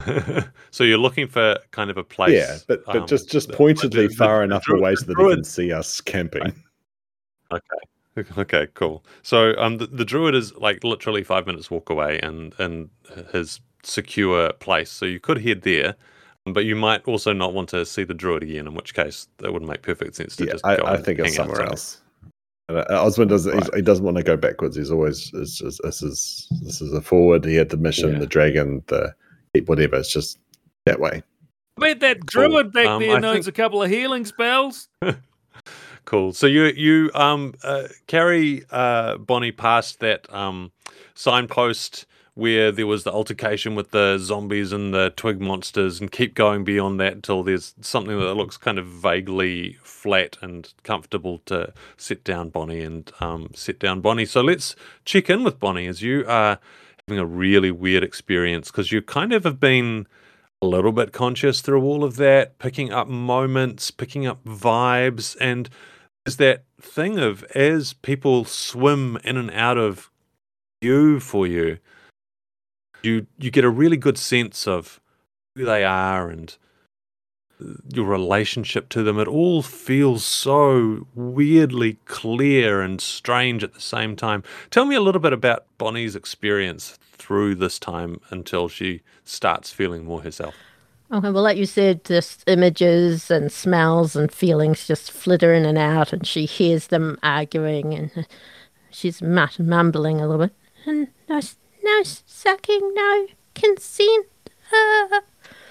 so 0.70 0.84
you're 0.84 0.98
looking 0.98 1.28
for 1.28 1.56
kind 1.70 1.90
of 1.90 1.96
a 1.96 2.04
place. 2.04 2.34
yeah, 2.34 2.56
but 2.66 2.84
but 2.86 2.96
um, 2.96 3.06
just 3.06 3.30
just 3.30 3.48
the- 3.48 3.54
pointedly 3.56 4.08
the- 4.08 4.14
far 4.14 4.38
the 4.38 4.44
enough 4.44 4.64
druid- 4.64 4.80
away 4.80 4.90
the 4.92 4.96
so 4.96 5.04
that 5.06 5.16
he 5.28 5.34
can 5.36 5.44
see 5.44 5.72
us 5.72 6.00
camping. 6.00 6.52
Okay, 7.52 7.62
cool. 8.74 9.04
So 9.22 9.54
um, 9.58 9.78
the, 9.78 9.86
the 9.86 10.04
druid 10.04 10.34
is 10.34 10.54
like 10.56 10.84
literally 10.84 11.22
five 11.24 11.46
minutes 11.46 11.70
walk 11.70 11.90
away, 11.90 12.18
and 12.20 12.54
and 12.58 12.90
his 13.32 13.60
secure 13.82 14.52
place. 14.54 14.90
So 14.90 15.06
you 15.06 15.20
could 15.20 15.40
head 15.42 15.62
there, 15.62 15.94
but 16.44 16.64
you 16.64 16.76
might 16.76 17.06
also 17.06 17.32
not 17.32 17.54
want 17.54 17.68
to 17.70 17.86
see 17.86 18.04
the 18.04 18.14
druid 18.14 18.42
again. 18.42 18.66
In 18.66 18.74
which 18.74 18.94
case, 18.94 19.28
that 19.38 19.52
would 19.52 19.62
make 19.62 19.82
perfect 19.82 20.16
sense 20.16 20.36
to 20.36 20.44
Yeah, 20.44 20.52
just 20.52 20.66
I, 20.66 20.76
go 20.76 20.84
I 20.84 20.96
think 20.96 21.18
it's 21.18 21.36
hang 21.36 21.40
out 21.46 21.50
somewhere 21.56 21.66
else. 21.66 22.00
And, 22.68 22.78
uh, 22.78 22.84
Osmond 22.90 23.30
doesn't. 23.30 23.52
Right. 23.56 23.74
He 23.76 23.82
doesn't 23.82 24.04
want 24.04 24.16
to 24.16 24.22
go 24.22 24.36
backwards. 24.36 24.76
He's 24.76 24.90
always. 24.90 25.30
It's 25.34 25.58
just, 25.58 25.80
this 25.82 26.02
is 26.02 26.48
this 26.62 26.80
is 26.80 26.92
a 26.92 27.00
forward. 27.00 27.44
He 27.44 27.54
had 27.56 27.70
the 27.70 27.76
mission, 27.76 28.12
Yeah. 28.12 28.18
the 28.18 28.26
dragon, 28.26 28.82
the 28.88 29.14
whatever. 29.66 29.96
It's 29.96 30.12
just 30.12 30.38
that 30.86 31.00
way. 31.00 31.22
I 31.76 31.80
bet 31.94 32.00
that 32.00 32.18
Cool. 32.32 32.48
druid 32.48 32.72
back 32.72 32.86
Um, 32.86 33.00
there 33.02 33.16
I 33.16 33.20
knows 33.20 33.46
think- 33.46 33.48
a 33.48 33.52
couple 33.62 33.82
of 33.82 33.90
healing 33.90 34.24
spells. 34.26 34.88
Cool. 36.04 36.32
So 36.32 36.46
you 36.46 36.64
you 36.64 37.10
um 37.14 37.54
uh, 37.62 37.88
carry 38.06 38.64
uh 38.70 39.18
Bonnie 39.18 39.52
past 39.52 40.00
that 40.00 40.32
um 40.34 40.72
signpost 41.14 42.06
where 42.34 42.72
there 42.72 42.86
was 42.86 43.04
the 43.04 43.12
altercation 43.12 43.74
with 43.74 43.90
the 43.90 44.16
zombies 44.16 44.72
and 44.72 44.94
the 44.94 45.10
twig 45.16 45.40
monsters, 45.40 46.00
and 46.00 46.10
keep 46.10 46.34
going 46.34 46.64
beyond 46.64 46.98
that 46.98 47.12
until 47.12 47.42
there's 47.42 47.74
something 47.80 48.18
that 48.18 48.34
looks 48.34 48.56
kind 48.56 48.78
of 48.78 48.86
vaguely 48.86 49.76
flat 49.82 50.36
and 50.40 50.72
comfortable 50.82 51.38
to 51.44 51.72
sit 51.96 52.24
down 52.24 52.48
Bonnie 52.48 52.80
and 52.80 53.12
um 53.20 53.50
sit 53.54 53.78
down 53.78 54.00
Bonnie. 54.00 54.26
So 54.26 54.40
let's 54.40 54.74
check 55.04 55.28
in 55.28 55.44
with 55.44 55.58
Bonnie 55.58 55.86
as 55.86 56.02
you 56.02 56.24
are 56.26 56.58
having 57.06 57.18
a 57.18 57.26
really 57.26 57.70
weird 57.70 58.04
experience 58.04 58.70
because 58.70 58.92
you 58.92 59.02
kind 59.02 59.32
of 59.32 59.44
have 59.44 59.60
been 59.60 60.06
a 60.62 60.66
little 60.66 60.92
bit 60.92 61.12
conscious 61.12 61.60
through 61.60 61.82
all 61.82 62.04
of 62.04 62.16
that, 62.16 62.58
picking 62.58 62.92
up 62.92 63.08
moments, 63.08 63.90
picking 63.90 64.26
up 64.26 64.44
vibes, 64.44 65.36
and 65.40 65.70
there's 66.24 66.36
that 66.36 66.64
thing 66.80 67.18
of 67.18 67.44
as 67.54 67.94
people 67.94 68.44
swim 68.44 69.18
in 69.24 69.36
and 69.36 69.50
out 69.52 69.78
of 69.78 70.10
you 70.82 71.18
for 71.18 71.46
you, 71.46 71.78
you 73.02 73.26
you 73.38 73.50
get 73.50 73.64
a 73.64 73.70
really 73.70 73.96
good 73.96 74.18
sense 74.18 74.66
of 74.66 75.00
who 75.56 75.64
they 75.64 75.82
are 75.82 76.28
and 76.28 76.56
your 77.92 78.06
relationship 78.06 78.88
to 78.90 79.02
them. 79.02 79.18
It 79.18 79.28
all 79.28 79.62
feels 79.62 80.24
so 80.24 81.06
weirdly 81.14 81.98
clear 82.04 82.80
and 82.80 83.00
strange 83.00 83.62
at 83.62 83.74
the 83.74 83.80
same 83.80 84.16
time. 84.16 84.42
Tell 84.70 84.84
me 84.84 84.94
a 84.94 85.00
little 85.00 85.20
bit 85.20 85.32
about 85.32 85.66
Bonnie's 85.78 86.16
experience 86.16 86.98
through 87.30 87.54
this 87.54 87.78
time 87.78 88.20
until 88.30 88.66
she 88.66 89.02
starts 89.24 89.70
feeling 89.70 90.04
more 90.04 90.20
herself. 90.22 90.52
Okay, 91.12 91.30
well, 91.30 91.44
like 91.44 91.56
you 91.56 91.64
said, 91.64 92.04
just 92.04 92.42
images 92.48 93.30
and 93.30 93.52
smells 93.52 94.16
and 94.16 94.32
feelings 94.32 94.84
just 94.88 95.12
flitter 95.12 95.54
in 95.54 95.64
and 95.64 95.78
out, 95.78 96.12
and 96.12 96.26
she 96.26 96.44
hears 96.44 96.88
them 96.88 97.16
arguing, 97.22 97.94
and 97.94 98.26
she's 98.90 99.22
mut- 99.22 99.60
mumbling 99.60 100.20
a 100.20 100.26
little 100.26 100.44
bit. 100.44 100.56
And 100.86 101.06
no, 101.28 101.40
no 101.84 102.02
sucking, 102.02 102.94
no 102.94 103.26
consent. 103.54 104.26
Uh. 104.72 105.20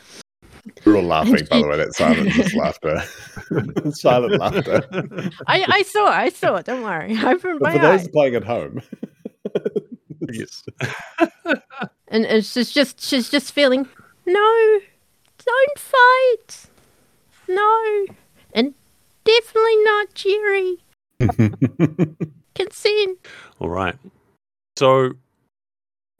We're 0.85 0.95
all 0.95 1.03
laughing, 1.03 1.45
by 1.51 1.59
the 1.61 1.67
way. 1.67 1.75
That 1.75 1.93
silence 1.93 2.37
is 2.39 2.53
laughter. 3.83 3.91
Silent 3.91 4.39
laughter. 4.39 5.29
I, 5.45 5.65
I 5.67 5.81
saw 5.81 6.05
it, 6.07 6.15
I 6.15 6.29
saw 6.29 6.55
it. 6.55 6.67
Don't 6.67 6.83
worry. 6.83 7.17
I 7.17 7.33
opened 7.33 7.59
But 7.59 7.67
my 7.67 7.73
for 7.73 7.79
those 7.79 8.01
eyes. 8.03 8.07
playing 8.07 8.35
at 8.35 8.45
home, 8.45 8.81
Yes. 10.31 10.63
And, 12.11 12.25
and 12.25 12.43
she's 12.43 12.71
just 12.71 12.99
she's 12.99 13.29
just 13.29 13.51
feeling 13.51 13.87
no, 14.25 14.79
don't 15.45 15.77
fight, 15.77 16.65
no, 17.47 18.05
and 18.53 18.73
definitely 19.23 19.83
not 19.83 20.13
Jerry. 20.15 20.77
Consent. 22.55 23.19
All 23.59 23.69
right. 23.69 23.95
So, 24.77 25.11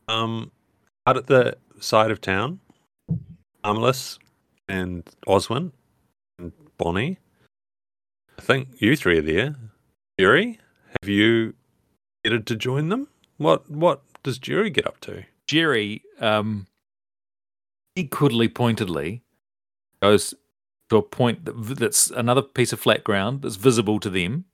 um, 0.08 0.52
out 1.08 1.18
at 1.18 1.26
the 1.26 1.58
side 1.80 2.12
of 2.12 2.22
town, 2.22 2.60
Armless 3.64 4.20
and 4.68 5.04
Oswin 5.28 5.72
and 6.38 6.52
Bonnie. 6.78 7.18
I 8.38 8.42
think 8.42 8.70
you 8.78 8.96
three 8.96 9.18
are 9.18 9.22
there. 9.24 9.56
Jerry, 10.20 10.60
have 11.02 11.10
you 11.10 11.56
headed 12.24 12.46
to 12.48 12.56
join 12.56 12.90
them? 12.90 13.08
What 13.40 13.72
what 13.72 14.02
does 14.22 14.38
Jerry 14.38 14.70
get 14.70 14.86
up 14.86 15.00
to? 15.02 15.24
Jerry, 15.48 16.04
um, 16.20 16.68
equally 17.96 18.50
pointedly, 18.50 19.24
goes 20.02 20.34
to 20.90 20.98
a 20.98 21.02
point 21.02 21.46
that, 21.46 21.54
that's 21.54 22.12
another 22.12 22.42
piece 22.42 22.74
of 22.74 22.82
flat 22.82 23.04
ground 23.06 23.42
that's 23.42 23.56
visible 23.56 24.00
to 24.02 24.10
them. 24.10 24.46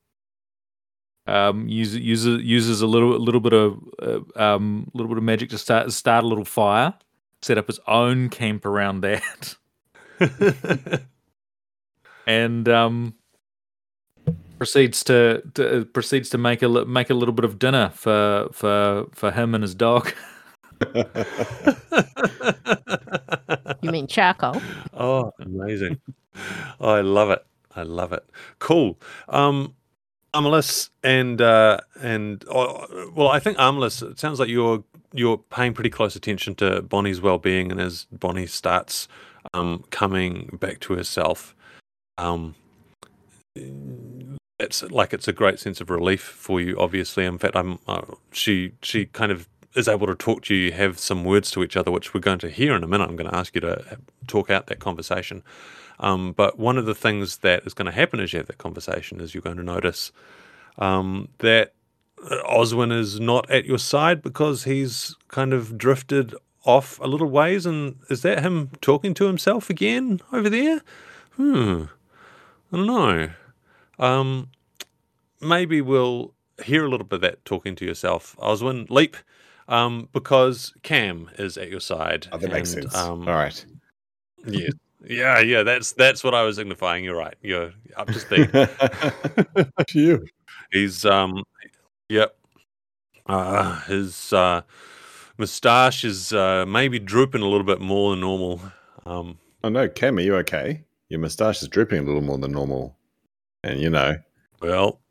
Um, 1.26 1.68
uses 1.68 2.00
uses 2.00 2.44
uses 2.44 2.82
a 2.84 2.88
little 2.88 3.16
a 3.16 3.18
little 3.18 3.42
bit 3.42 3.54
of 3.54 3.80
uh, 4.00 4.20
um, 4.36 4.92
little 4.94 5.10
bit 5.10 5.18
of 5.18 5.24
magic 5.24 5.50
to 5.50 5.58
start 5.58 5.92
start 5.92 6.24
a 6.24 6.28
little 6.28 6.46
fire. 6.46 6.94
Set 7.42 7.58
up 7.58 7.66
his 7.66 7.80
own 7.88 8.30
camp 8.30 8.66
around 8.66 9.02
that, 9.02 9.56
and 12.28 12.70
um, 12.70 13.16
proceeds 14.58 15.04
to, 15.06 15.42
to 15.54 15.82
uh, 15.82 15.84
proceeds 15.86 16.30
to 16.30 16.38
make 16.38 16.62
a 16.62 16.70
make 16.86 17.10
a 17.10 17.14
little 17.14 17.34
bit 17.34 17.46
of 17.46 17.60
dinner 17.60 17.90
for 17.90 18.50
for 18.52 19.08
for 19.12 19.32
him 19.32 19.54
and 19.56 19.64
his 19.64 19.76
dog. 19.76 20.14
You 23.86 23.92
mean 23.92 24.08
charcoal? 24.08 24.60
Oh, 24.96 25.32
amazing. 25.40 26.02
Oh, 26.80 26.90
I 26.90 27.02
love 27.02 27.30
it. 27.30 27.46
I 27.76 27.84
love 27.84 28.14
it. 28.14 28.28
Cool. 28.58 29.00
Um 29.30 29.76
Armless 30.34 30.90
and 31.04 31.40
uh 31.40 31.80
and 32.02 32.44
oh, 32.50 33.12
well 33.16 33.30
I 33.30 33.40
think 33.40 33.58
Armless 33.60 34.02
it 34.02 34.20
sounds 34.20 34.40
like 34.40 34.50
you're 34.50 34.84
you're 35.14 35.38
paying 35.38 35.74
pretty 35.74 35.92
close 35.92 36.16
attention 36.16 36.56
to 36.56 36.82
Bonnie's 36.82 37.22
well-being 37.22 37.72
and 37.72 37.80
as 37.80 38.06
Bonnie 38.12 38.48
starts 38.48 39.08
um 39.54 39.86
coming 39.92 40.58
back 40.60 40.80
to 40.82 40.94
herself 40.94 41.56
um 42.18 42.56
it's 44.60 44.84
like 44.84 45.14
it's 45.14 45.28
a 45.28 45.34
great 45.34 45.60
sense 45.60 45.82
of 45.82 45.90
relief 45.90 46.22
for 46.22 46.62
you 46.62 46.80
obviously 46.80 47.26
in 47.26 47.38
fact 47.38 47.56
I'm 47.56 47.80
uh, 47.88 48.02
she 48.32 48.74
she 48.82 49.06
kind 49.08 49.32
of 49.32 49.48
is 49.76 49.88
able 49.88 50.08
to 50.08 50.16
talk 50.16 50.42
to 50.44 50.56
you, 50.56 50.72
have 50.72 50.98
some 50.98 51.24
words 51.24 51.52
to 51.52 51.64
each 51.64 51.78
other, 51.78 51.92
which 51.92 52.14
we're 52.14 52.22
going 52.22 52.40
to 52.40 52.50
hear 52.50 52.76
in 52.76 52.84
a 52.84 52.88
minute. 52.88 53.10
I'm 53.10 53.18
going 53.18 53.30
to 53.30 53.36
ask 53.36 53.54
you 53.54 53.62
to 53.62 54.00
talk 54.26 54.50
out 54.50 54.68
that 54.68 54.80
conversation. 54.80 55.44
Um, 56.00 56.32
but 56.32 56.58
one 56.58 56.78
of 56.78 56.86
the 56.86 56.96
things 56.96 57.38
that 57.38 57.66
is 57.66 57.74
going 57.74 57.86
to 57.86 57.92
happen 57.92 58.20
as 58.20 58.34
you 58.34 58.40
have 58.40 58.48
that 58.48 58.58
conversation 58.58 59.20
is 59.20 59.34
you're 59.34 59.42
going 59.42 59.58
to 59.58 59.64
notice 59.64 60.12
um, 60.78 61.30
that 61.40 61.74
Oswin 62.24 62.98
is 62.98 63.20
not 63.20 63.50
at 63.52 63.66
your 63.66 63.78
side 63.78 64.22
because 64.22 64.64
he's 64.64 65.16
kind 65.28 65.54
of 65.54 65.78
drifted 65.78 66.34
off 66.64 67.00
a 67.00 67.08
little 67.08 67.30
ways. 67.30 67.66
And 67.66 67.98
is 68.10 68.22
that 68.24 68.42
him 68.42 68.72
talking 68.82 69.14
to 69.16 69.26
himself 69.26 69.70
again 69.70 70.22
over 70.32 70.50
there? 70.50 70.82
Hmm. 71.36 71.84
I 72.72 72.78
don't 72.78 72.88
know. 72.88 73.30
Um, 74.00 74.50
maybe 75.42 75.82
we'll 75.82 76.34
hear 76.64 76.86
a 76.86 76.90
little 76.90 77.06
bit 77.06 77.18
of 77.18 77.22
that 77.22 77.46
talking 77.46 77.76
to 77.76 77.86
yourself, 77.86 78.36
Oswin. 78.40 78.90
Leap 78.90 79.18
um, 79.68 80.10
because 80.14 80.74
Cam 80.84 81.30
is 81.38 81.58
at 81.58 81.70
your 81.70 81.80
side. 81.80 82.28
Oh, 82.32 82.38
that 82.38 82.52
makes 82.52 82.72
sense. 82.72 82.96
Um, 82.96 83.28
All 83.28 83.36
right. 83.36 83.66
Yeah, 84.48 84.70
yeah, 85.04 85.40
yeah. 85.40 85.64
That's 85.64 85.94
that's 85.94 86.24
what 86.24 86.34
I 86.34 86.44
was 86.44 86.58
signifying. 86.58 87.04
You're 87.04 87.18
right. 87.18 87.36
You're 87.42 87.74
up 87.96 88.08
to 88.08 88.20
speed. 88.20 88.52
Phew. 89.90 90.26
He's 90.72 91.06
um, 91.06 91.44
yep. 92.10 92.38
Uh, 93.26 93.80
his 93.82 94.32
uh, 94.34 94.62
moustache 95.38 96.04
is 96.04 96.32
uh, 96.32 96.66
maybe 96.68 97.00
drooping 97.00 97.42
a 97.42 97.48
little 97.48 97.66
bit 97.66 97.82
more 97.82 98.12
than 98.12 98.22
normal. 98.22 98.62
Um, 99.06 99.40
Oh 99.66 99.70
no, 99.70 99.90
Cam, 99.90 100.20
are 100.20 100.22
you 100.22 100.36
okay? 100.36 100.84
Your 101.10 101.20
moustache 101.20 101.64
is 101.64 101.68
drooping 101.68 101.98
a 101.98 102.04
little 102.04 102.22
more 102.22 102.38
than 102.38 102.52
normal, 102.52 102.96
and 103.66 103.82
you 103.82 103.90
know 103.90 104.16
well, 104.62 105.02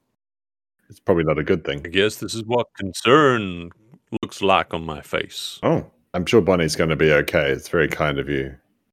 it's 0.89 1.01
probably 1.01 1.25
not 1.25 1.39
a 1.39 1.45
good 1.45 1.65
thing. 1.65 1.83
I 1.85 1.89
guess 1.89 2.17
this 2.17 2.35
is 2.35 2.45
what 2.45 2.67
concern 2.77 3.71
looks 4.23 4.43
like 4.43 4.73
on 4.75 4.85
my 4.85 5.01
face. 5.01 5.59
Oh, 5.63 5.87
I'm 6.13 6.27
sure 6.27 6.41
Bonnie's 6.41 6.77
going 6.77 6.91
to 6.91 6.97
be 6.97 7.13
okay. 7.13 7.51
It's 7.51 7.69
very 7.69 7.89
kind 7.89 8.19
of 8.19 8.29
you 8.29 8.45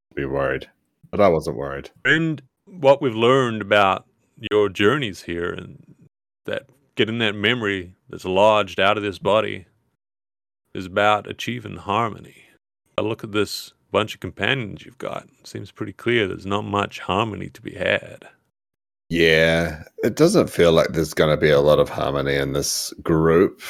to 0.10 0.16
be 0.16 0.26
worried, 0.26 0.70
but 1.10 1.22
I 1.22 1.30
wasn't 1.30 1.58
worried. 1.58 1.90
And 2.06 2.42
what 2.66 3.02
we've 3.02 3.16
learned 3.16 3.62
about 3.62 4.06
your 4.52 4.70
journeys 4.70 5.24
here 5.24 5.52
and 5.52 5.96
that 6.46 6.68
getting 6.96 7.20
that 7.20 7.36
memory 7.36 7.96
that's 8.10 8.26
lodged 8.26 8.80
out 8.80 8.98
of 8.98 9.04
this 9.04 9.20
body 9.20 9.66
is 10.74 10.86
about 10.86 11.30
achieving 11.30 11.78
harmony. 11.78 12.46
I 12.98 13.02
look 13.02 13.24
at 13.24 13.32
this 13.32 13.74
bunch 13.92 14.14
of 14.14 14.20
companions 14.20 14.86
you've 14.86 14.98
got. 14.98 15.28
It 15.40 15.48
seems 15.48 15.72
pretty 15.72 15.94
clear 15.94 16.28
there's 16.28 16.46
not 16.46 16.66
much 16.66 17.00
harmony 17.00 17.50
to 17.50 17.62
be 17.62 17.76
had. 17.76 18.28
Yeah, 19.12 19.84
it 20.04 20.16
doesn't 20.16 20.50
feel 20.50 20.72
like 20.72 20.94
there's 20.94 21.14
going 21.14 21.32
to 21.32 21.36
be 21.36 21.50
a 21.50 21.60
lot 21.60 21.80
of 21.80 21.90
harmony 21.90 22.36
in 22.36 22.54
this 22.54 22.94
group. 23.04 23.62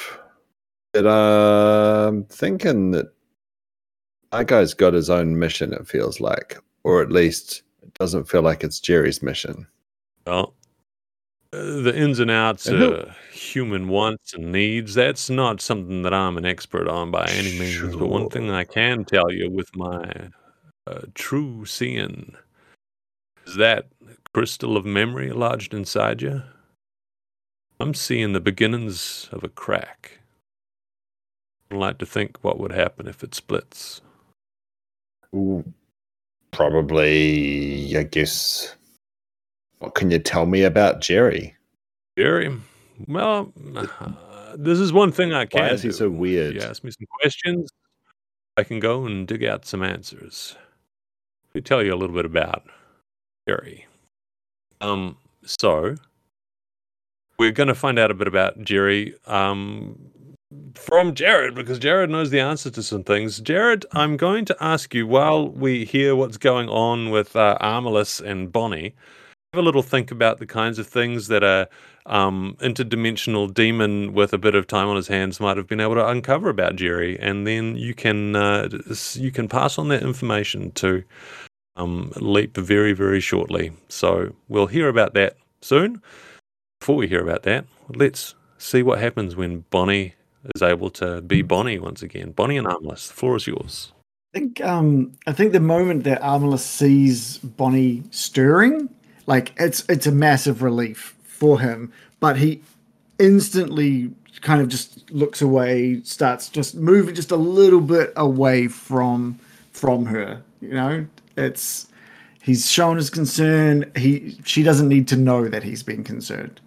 But 0.94 1.08
uh, 1.08 2.10
I'm 2.10 2.26
thinking 2.26 2.92
that 2.92 3.08
that 4.32 4.46
guy's 4.46 4.76
got 4.76 4.94
his 4.94 5.10
own 5.10 5.40
mission, 5.40 5.74
it 5.74 5.88
feels 5.88 6.20
like. 6.20 6.60
Or 6.84 7.02
at 7.02 7.12
least 7.12 7.64
it 7.82 7.92
doesn't 7.96 8.30
feel 8.30 8.44
like 8.44 8.64
it's 8.64 8.80
Jerry's 8.80 9.24
mission. 9.24 9.66
Well, 10.28 10.54
uh, 11.54 11.82
the 11.82 11.98
ins 11.98 12.20
and 12.20 12.30
outs 12.30 12.68
And 12.68 12.78
who- 12.78 12.94
of 12.94 13.18
human 13.32 13.88
wants 13.88 14.36
and 14.36 14.52
needs, 14.52 14.94
that's 14.94 15.28
not 15.28 15.60
something 15.60 16.04
that 16.04 16.14
I'm 16.14 16.38
an 16.38 16.46
expert 16.46 16.88
on 16.88 17.10
by 17.10 17.26
any 17.32 17.58
means. 17.58 17.96
But 17.96 18.10
one 18.10 18.30
thing 18.30 18.52
I 18.52 18.64
can 18.64 19.06
tell 19.06 19.32
you 19.32 19.50
with 19.50 19.76
my 19.76 20.30
uh, 20.86 21.02
true 21.16 21.66
seeing 21.66 22.36
is 23.48 23.56
that 23.56 23.88
crystal 24.34 24.78
of 24.78 24.86
memory 24.86 25.32
lodged 25.32 25.74
inside 25.74 26.22
you. 26.22 26.44
I'm 27.80 27.94
seeing 27.94 28.34
the 28.34 28.40
beginnings 28.40 29.28
of 29.32 29.44
a 29.44 29.50
crack. 29.50 30.20
I'd 31.70 31.78
like 31.78 31.98
to 32.00 32.06
think 32.06 32.38
what 32.42 32.60
would 32.60 32.72
happen 32.72 33.08
if 33.08 33.24
it 33.24 33.34
splits. 33.34 34.02
Ooh, 35.36 35.64
probably, 36.52 37.96
I 37.98 38.04
guess. 38.04 38.76
What 39.80 39.96
can 39.96 40.12
you 40.12 40.20
tell 40.20 40.46
me 40.46 40.64
about 40.64 41.02
Jerry? 41.02 41.56
Jerry, 42.18 42.56
well, 43.08 43.52
uh, 43.76 44.12
this 44.56 44.80
is 44.80 44.94
one 44.94 45.12
thing 45.12 45.34
I 45.34 45.46
can 45.46 45.62
Why 45.62 45.70
is 45.70 45.82
he 45.82 45.90
do. 45.90 45.94
so 45.94 46.10
weird? 46.10 46.56
If 46.56 46.64
you 46.64 46.70
ask 46.70 46.84
me 46.84 46.92
some 46.92 47.08
questions, 47.20 47.72
I 48.58 48.64
can 48.64 48.80
go 48.80 49.06
and 49.06 49.28
dig 49.28 49.44
out 49.44 49.66
some 49.66 49.82
answers. 49.82 50.56
Let 51.50 51.56
me 51.56 51.62
tell 51.62 51.82
you 51.82 51.94
a 51.94 51.96
little 51.96 52.16
bit 52.16 52.26
about 52.26 52.68
Jerry. 53.48 53.88
Um, 54.82 55.18
so 55.46 55.96
we're 57.38 57.52
going 57.52 57.68
to 57.68 57.76
find 57.76 57.98
out 57.98 58.12
a 58.12 58.14
bit 58.14 58.28
about 58.28 58.62
Jerry 58.62 59.16
um, 59.26 59.98
from 60.76 61.14
Jarrod 61.14 61.56
because 61.56 61.80
Jarrod 61.80 62.10
knows 62.10 62.30
the 62.30 62.40
answer 62.40 62.70
to 62.72 62.84
some 62.84 63.04
things. 63.04 63.40
Jarrod, 63.40 63.86
I'm 63.94 64.18
going 64.18 64.46
to 64.46 64.58
ask 64.60 64.94
you 64.94 65.08
while 65.08 65.48
we 65.48 65.86
hear 65.86 66.16
what's 66.16 66.38
going 66.38 66.70
on 66.70 67.10
with 67.12 67.36
uh, 67.36 67.58
Armalus 67.62 68.22
and 68.22 68.52
Bonnie. 68.52 68.94
Have 69.54 69.62
a 69.62 69.66
little 69.66 69.84
think 69.84 70.12
about 70.12 70.40
the 70.40 70.46
kinds 70.46 70.80
of 70.80 70.88
things 70.88 71.28
that 71.28 71.44
a 71.44 71.68
um, 72.06 72.56
interdimensional 72.60 73.54
demon 73.54 74.14
with 74.14 74.34
a 74.34 74.38
bit 74.38 74.56
of 74.56 74.66
time 74.66 74.88
on 74.88 74.96
his 74.96 75.08
hands 75.08 75.40
might 75.40 75.58
have 75.58 75.68
been 75.68 75.80
able 75.80 75.96
to 75.96 76.08
uncover 76.08 76.50
about 76.50 76.76
Jerry, 76.76 77.20
and 77.20 77.46
then 77.46 77.76
you 77.76 77.94
can 77.94 78.36
uh, 78.36 78.70
you 79.14 79.32
can 79.32 79.48
pass 79.48 79.78
on 79.78 79.90
that 79.90 80.02
information 80.02 80.72
to 80.72 81.04
um, 81.82 82.12
Leap 82.16 82.58
very 82.58 82.94
very 82.94 83.20
shortly. 83.20 83.72
So 83.90 84.36
we'll 84.48 84.68
hear 84.68 84.88
about 84.88 85.14
that 85.14 85.38
soon. 85.62 86.02
Before 86.80 86.96
we 86.96 87.08
hear 87.08 87.22
about 87.22 87.44
that, 87.44 87.66
let's 87.90 88.36
see 88.58 88.84
what 88.84 89.00
happens 89.00 89.36
when 89.36 89.66
Bonnie 89.70 90.16
is 90.56 90.62
able 90.62 90.90
to 90.92 91.22
be 91.22 91.42
Bonnie 91.42 91.80
once 91.80 92.02
again. 92.02 92.32
Bonnie 92.32 92.58
and 92.58 92.68
Armless, 92.68 93.08
the 93.08 93.14
floor 93.14 93.36
is 93.36 93.48
yours. 93.48 93.94
I 94.34 94.40
think 94.40 94.62
um 94.62 95.12
I 95.28 95.34
think 95.34 95.52
the 95.52 95.60
moment 95.60 96.04
that 96.06 96.22
Armalus 96.22 96.60
sees 96.60 97.38
Bonnie 97.40 98.04
stirring, 98.12 98.90
like 99.28 99.54
it's 99.58 99.84
it's 99.90 100.08
a 100.08 100.12
massive 100.12 100.62
relief 100.62 101.16
for 101.24 101.60
him, 101.60 101.92
but 102.20 102.38
he 102.38 102.62
instantly 103.20 104.12
kind 104.42 104.62
of 104.62 104.70
just 104.70 105.12
looks 105.12 105.42
away, 105.42 106.02
starts 106.04 106.50
just 106.50 106.76
moving 106.76 107.14
just 107.14 107.32
a 107.32 107.36
little 107.36 107.82
bit 107.82 108.14
away 108.16 108.68
from 108.68 109.38
from 109.72 110.06
her. 110.06 110.42
You 110.62 110.74
know, 110.74 111.06
it's 111.42 111.88
he's 112.42 112.70
shown 112.70 112.98
his 112.98 113.10
concern. 113.10 113.92
He 113.96 114.38
she 114.46 114.64
doesn't 114.64 114.88
need 114.88 115.08
to 115.10 115.16
know 115.18 115.48
that 115.48 115.64
he's 115.64 115.84
been 115.84 116.04
concerned. 116.04 116.60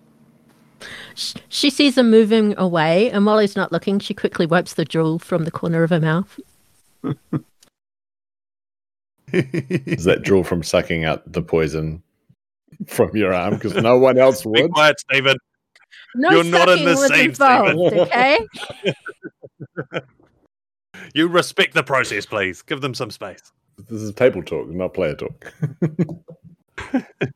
She 1.48 1.70
sees 1.70 1.96
him 1.96 2.10
moving 2.10 2.54
away, 2.58 3.10
and 3.10 3.24
while 3.24 3.38
he's 3.38 3.56
not 3.56 3.70
looking, 3.72 3.98
she 4.00 4.14
quickly 4.14 4.46
wipes 4.46 4.74
the 4.74 4.84
drool 4.84 5.18
from 5.18 5.44
the 5.44 5.50
corner 5.50 5.82
of 5.84 5.90
her 5.90 6.00
mouth. 6.00 6.38
Is 9.32 10.04
that 10.04 10.22
drool 10.22 10.44
from 10.44 10.62
sucking 10.62 11.04
out 11.04 11.32
the 11.32 11.42
poison 11.42 12.02
from 12.86 13.16
your 13.16 13.32
arm? 13.32 13.54
Because 13.54 13.74
no 13.74 13.98
one 13.98 14.18
else 14.18 14.44
would. 14.44 14.54
Be 14.54 14.62
would. 14.62 14.72
quiet, 14.72 15.00
Steven. 15.00 15.36
No 16.16 16.30
You're 16.30 16.44
not 16.44 16.68
in 16.68 16.84
the 16.84 16.90
was 16.92 17.08
scene, 17.08 17.30
involved, 17.30 17.70
Steven. 17.70 17.98
okay? 18.00 18.46
you 21.14 21.28
respect 21.28 21.74
the 21.74 21.82
process, 21.82 22.26
please. 22.26 22.60
Give 22.60 22.80
them 22.80 22.92
some 22.92 23.10
space. 23.10 23.52
This 23.88 24.02
is 24.02 24.12
table 24.14 24.42
talk, 24.42 24.68
not 24.68 24.94
player 24.94 25.14
talk. 25.14 25.52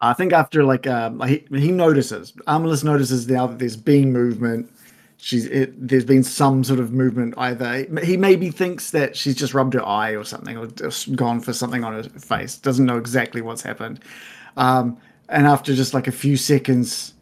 I 0.00 0.14
think 0.14 0.32
after 0.32 0.64
like 0.64 0.86
um, 0.88 1.20
he, 1.20 1.44
he 1.50 1.70
notices, 1.70 2.32
Amalus 2.48 2.82
notices 2.82 3.28
now 3.28 3.46
that 3.46 3.58
there's 3.60 3.76
been 3.76 4.12
movement. 4.12 4.72
She's 5.18 5.46
it, 5.46 5.72
there's 5.76 6.04
been 6.04 6.24
some 6.24 6.64
sort 6.64 6.80
of 6.80 6.92
movement. 6.92 7.34
Either 7.36 7.86
he 8.02 8.16
maybe 8.16 8.50
thinks 8.50 8.90
that 8.90 9.16
she's 9.16 9.36
just 9.36 9.54
rubbed 9.54 9.74
her 9.74 9.86
eye 9.86 10.16
or 10.16 10.24
something, 10.24 10.56
or 10.56 10.66
just 10.66 11.14
gone 11.14 11.38
for 11.40 11.52
something 11.52 11.84
on 11.84 11.92
her 11.92 12.02
face. 12.02 12.58
Doesn't 12.58 12.86
know 12.86 12.98
exactly 12.98 13.42
what's 13.42 13.62
happened. 13.62 14.00
Um, 14.56 14.98
and 15.28 15.46
after 15.46 15.74
just 15.74 15.94
like 15.94 16.08
a 16.08 16.12
few 16.12 16.36
seconds, 16.36 17.14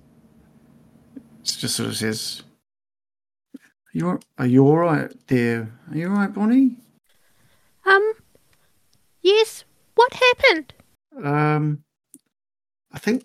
it 1.16 1.22
just 1.44 1.76
sort 1.76 1.90
of 1.90 1.96
says, 1.96 2.42
"Are 3.94 3.98
you 3.98 4.20
are 4.38 4.46
you 4.46 4.66
all 4.66 4.78
right 4.78 5.12
there? 5.26 5.72
Are 5.90 5.96
you 5.96 6.08
all 6.08 6.16
right, 6.16 6.32
Bonnie?" 6.32 6.76
Um, 7.86 8.12
yes. 9.22 9.64
What 9.94 10.12
happened? 10.14 10.72
Um, 11.22 11.84
I 12.92 12.98
think, 12.98 13.24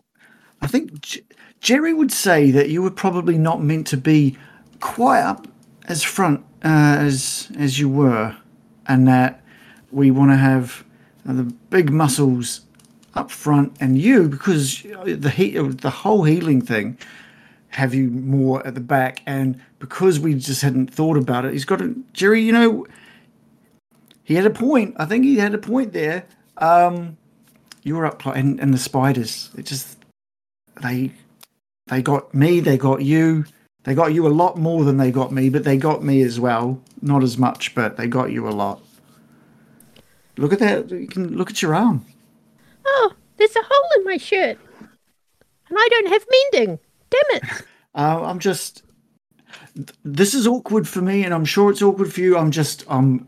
I 0.61 0.67
think 0.67 1.01
J- 1.01 1.21
Jerry 1.61 1.93
would 1.93 2.11
say 2.11 2.51
that 2.51 2.69
you 2.69 2.81
were 2.81 2.91
probably 2.91 3.37
not 3.37 3.63
meant 3.63 3.87
to 3.87 3.97
be 3.97 4.37
quite 4.79 5.21
up 5.21 5.47
as 5.87 6.03
front 6.03 6.43
uh, 6.63 6.97
as 6.99 7.51
as 7.57 7.79
you 7.79 7.87
were, 7.87 8.35
and 8.87 9.07
that 9.07 9.43
we 9.91 10.11
want 10.11 10.31
to 10.31 10.37
have 10.37 10.83
uh, 11.27 11.33
the 11.33 11.43
big 11.43 11.91
muscles 11.91 12.61
up 13.13 13.31
front, 13.31 13.75
and 13.79 13.97
you 13.97 14.27
because 14.27 14.83
the 15.05 15.29
heat, 15.29 15.53
the 15.81 15.89
whole 15.89 16.23
healing 16.23 16.61
thing, 16.61 16.97
have 17.75 17.93
you 17.93 18.09
more 18.09 18.65
at 18.65 18.73
the 18.73 18.81
back, 18.81 19.21
and 19.25 19.61
because 19.79 20.19
we 20.19 20.33
just 20.33 20.61
hadn't 20.61 20.93
thought 20.93 21.17
about 21.17 21.45
it, 21.45 21.53
he's 21.53 21.65
got 21.65 21.81
a 21.81 21.93
Jerry. 22.13 22.41
You 22.41 22.53
know, 22.53 22.87
he 24.23 24.35
had 24.35 24.45
a 24.45 24.49
point. 24.49 24.95
I 24.97 25.05
think 25.05 25.25
he 25.25 25.37
had 25.37 25.53
a 25.53 25.57
point 25.57 25.93
there. 25.93 26.25
Um, 26.57 27.17
close, 27.83 28.35
and, 28.35 28.59
and 28.59 28.73
the 28.73 28.77
spiders. 28.77 29.51
It 29.57 29.65
just 29.65 29.97
they 30.81 31.11
they 31.87 32.01
got 32.01 32.33
me. 32.33 32.59
They 32.61 32.77
got 32.77 33.01
you. 33.01 33.45
They 33.83 33.93
got 33.93 34.13
you 34.13 34.25
a 34.25 34.29
lot 34.29 34.57
more 34.57 34.83
than 34.83 34.97
they 34.97 35.11
got 35.11 35.31
me, 35.31 35.49
but 35.49 35.63
they 35.63 35.77
got 35.77 36.03
me 36.03 36.21
as 36.23 36.39
well. 36.39 36.81
Not 37.01 37.23
as 37.23 37.37
much, 37.37 37.75
but 37.75 37.97
they 37.97 38.07
got 38.07 38.31
you 38.31 38.47
a 38.47 38.49
lot. 38.49 38.81
Look 40.37 40.53
at 40.53 40.59
that. 40.59 40.89
You 40.89 41.07
can 41.07 41.37
look 41.37 41.51
at 41.51 41.61
your 41.61 41.75
arm. 41.75 42.05
Oh, 42.85 43.13
there's 43.37 43.55
a 43.55 43.61
hole 43.61 43.89
in 43.97 44.05
my 44.05 44.17
shirt, 44.17 44.57
and 44.79 45.77
I 45.77 45.87
don't 45.91 46.07
have 46.07 46.25
mending. 46.53 46.79
Damn 47.15 47.41
it! 47.41 47.65
Uh, 47.97 48.23
I'm 48.25 48.39
just. 48.39 48.83
This 50.03 50.33
is 50.33 50.45
awkward 50.45 50.85
for 50.85 50.99
me, 51.01 51.23
and 51.23 51.33
I'm 51.33 51.45
sure 51.45 51.71
it's 51.71 51.81
awkward 51.81 52.11
for 52.11 52.19
you. 52.19 52.37
I'm 52.37 52.51
just. 52.51 52.83
Um, 52.89 53.25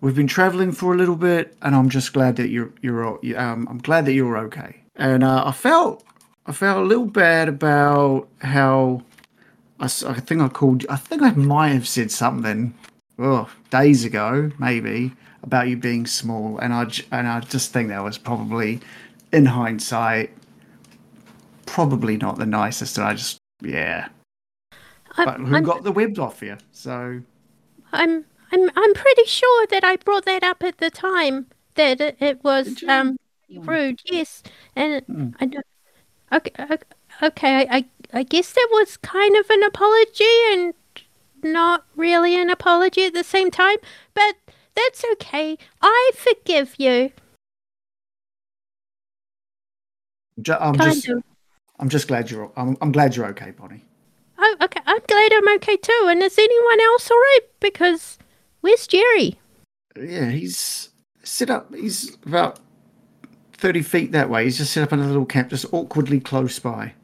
we've 0.00 0.16
been 0.16 0.26
traveling 0.26 0.72
for 0.72 0.92
a 0.92 0.96
little 0.96 1.14
bit, 1.14 1.56
and 1.62 1.76
I'm 1.76 1.88
just 1.88 2.12
glad 2.12 2.34
that 2.34 2.48
you're 2.48 2.72
you're. 2.82 3.20
Um, 3.38 3.68
I'm 3.70 3.78
glad 3.78 4.06
that 4.06 4.14
you're 4.14 4.36
okay. 4.36 4.82
And 4.96 5.22
uh, 5.22 5.44
I 5.46 5.52
felt 5.52 6.04
I 6.46 6.50
felt 6.50 6.78
a 6.78 6.82
little 6.82 7.06
bad 7.06 7.48
about 7.48 8.26
how. 8.40 9.02
I 9.78 9.86
think 9.86 10.42
I 10.42 10.48
called. 10.48 10.84
I 10.90 10.96
think 10.96 11.22
I 11.22 11.30
might 11.30 11.68
have 11.68 11.86
said 11.86 12.10
something. 12.10 12.74
Oh, 13.16 13.48
days 13.70 14.04
ago, 14.04 14.50
maybe 14.58 15.12
about 15.44 15.68
you 15.68 15.76
being 15.76 16.04
small, 16.04 16.58
and 16.58 16.74
I 16.74 16.90
and 17.12 17.28
I 17.28 17.40
just 17.40 17.72
think 17.72 17.90
that 17.90 18.02
was 18.02 18.18
probably, 18.18 18.80
in 19.32 19.46
hindsight, 19.46 20.32
probably 21.70 22.16
not 22.16 22.36
the 22.38 22.46
nicest. 22.46 22.98
And 22.98 23.06
I 23.06 23.14
just 23.14 23.38
yeah. 23.62 24.08
I'm, 25.16 25.26
But 25.26 25.40
who 25.40 25.56
I'm, 25.56 25.62
got 25.62 25.84
the 25.84 25.92
webs 25.92 26.18
off 26.18 26.42
you? 26.42 26.56
So 26.72 27.22
I'm, 27.92 28.24
I'm, 28.52 28.70
I'm 28.76 28.94
pretty 28.94 29.24
sure 29.26 29.66
that 29.68 29.84
I 29.84 29.96
brought 29.96 30.24
that 30.24 30.42
up 30.42 30.62
at 30.62 30.78
the 30.78 30.90
time. 30.90 31.46
That 31.74 32.00
it, 32.00 32.16
it 32.20 32.44
was 32.44 32.82
um 32.88 33.16
rude, 33.54 34.00
yes, 34.04 34.42
and 34.76 35.02
Hmm. 35.06 35.30
I 35.38 35.46
don't. 35.46 35.66
Okay, 36.32 36.52
okay, 36.58 36.78
okay. 37.22 37.56
I, 37.68 37.76
I, 37.76 37.84
I 38.12 38.22
guess 38.24 38.52
that 38.52 38.68
was 38.72 38.96
kind 38.98 39.36
of 39.36 39.50
an 39.50 39.62
apology 39.62 40.24
and 40.52 40.74
not 41.42 41.84
really 41.96 42.36
an 42.40 42.50
apology 42.50 43.04
at 43.06 43.14
the 43.14 43.24
same 43.24 43.50
time. 43.50 43.78
But 44.14 44.36
that's 44.74 45.04
okay. 45.14 45.58
I 45.82 46.10
forgive 46.14 46.74
you. 46.78 47.12
I'm 50.48 50.74
Kind 50.74 50.92
just 50.92 51.08
of. 51.08 51.22
I'm 51.80 51.88
just 51.88 52.08
glad 52.08 52.30
you're 52.30 52.52
I'm, 52.56 52.76
I'm 52.80 52.92
glad 52.92 53.16
you're 53.16 53.26
okay, 53.28 53.50
Bonnie. 53.52 53.84
Oh, 54.38 54.56
okay. 54.62 54.80
I'm 54.86 55.00
glad 55.08 55.32
I'm 55.32 55.48
okay 55.56 55.76
too. 55.76 56.06
And 56.08 56.22
is 56.22 56.38
anyone 56.38 56.80
else 56.80 57.10
all 57.10 57.16
right? 57.16 57.40
Because 57.58 58.18
where's 58.60 58.86
Jerry? 58.86 59.38
Yeah, 59.98 60.30
he's 60.30 60.90
set 61.24 61.50
up. 61.50 61.74
He's 61.74 62.16
about 62.26 62.60
thirty 63.54 63.82
feet 63.82 64.12
that 64.12 64.30
way. 64.30 64.44
He's 64.44 64.58
just 64.58 64.72
set 64.72 64.82
up 64.82 64.92
in 64.92 65.00
a 65.00 65.06
little 65.06 65.26
camp, 65.26 65.50
just 65.50 65.66
awkwardly 65.72 66.20
close 66.20 66.58
by. 66.58 66.94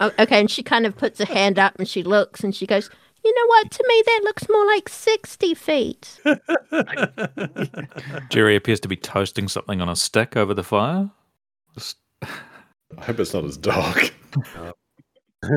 Oh, 0.00 0.10
okay, 0.18 0.40
and 0.40 0.50
she 0.50 0.62
kind 0.62 0.86
of 0.86 0.96
puts 0.96 1.18
her 1.18 1.26
hand 1.26 1.58
up 1.58 1.78
and 1.78 1.88
she 1.88 2.02
looks 2.02 2.42
and 2.44 2.54
she 2.54 2.66
goes, 2.66 2.88
You 3.24 3.34
know 3.34 3.46
what? 3.46 3.70
To 3.70 3.84
me, 3.86 4.02
that 4.06 4.20
looks 4.24 4.48
more 4.48 4.66
like 4.66 4.88
60 4.88 5.54
feet. 5.54 6.20
Jerry 8.30 8.56
appears 8.56 8.80
to 8.80 8.88
be 8.88 8.96
toasting 8.96 9.48
something 9.48 9.80
on 9.82 9.88
a 9.90 9.96
stick 9.96 10.36
over 10.36 10.54
the 10.54 10.62
fire. 10.62 11.10
Just- 11.74 11.98
I 12.98 13.04
hope 13.04 13.20
it's 13.20 13.32
not 13.34 13.44
as 13.44 13.56
dark. 13.56 14.12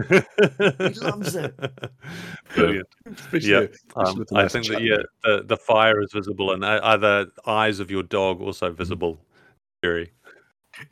He 0.09 0.93
loves 1.01 1.35
it. 1.35 1.53
Brilliant. 2.55 2.87
Yeah, 3.33 3.65
Um, 3.95 4.25
I 4.33 4.47
think 4.47 4.67
that 4.67 4.81
yeah, 4.81 4.97
the, 5.23 5.43
the 5.45 5.57
fire 5.57 6.01
is 6.01 6.11
visible, 6.13 6.51
and 6.53 6.63
uh, 6.63 6.79
are 6.83 6.97
the 6.97 7.31
eyes 7.45 7.79
of 7.79 7.91
your 7.91 8.03
dog 8.03 8.41
also 8.41 8.71
visible, 8.71 9.19
Jerry? 9.83 10.11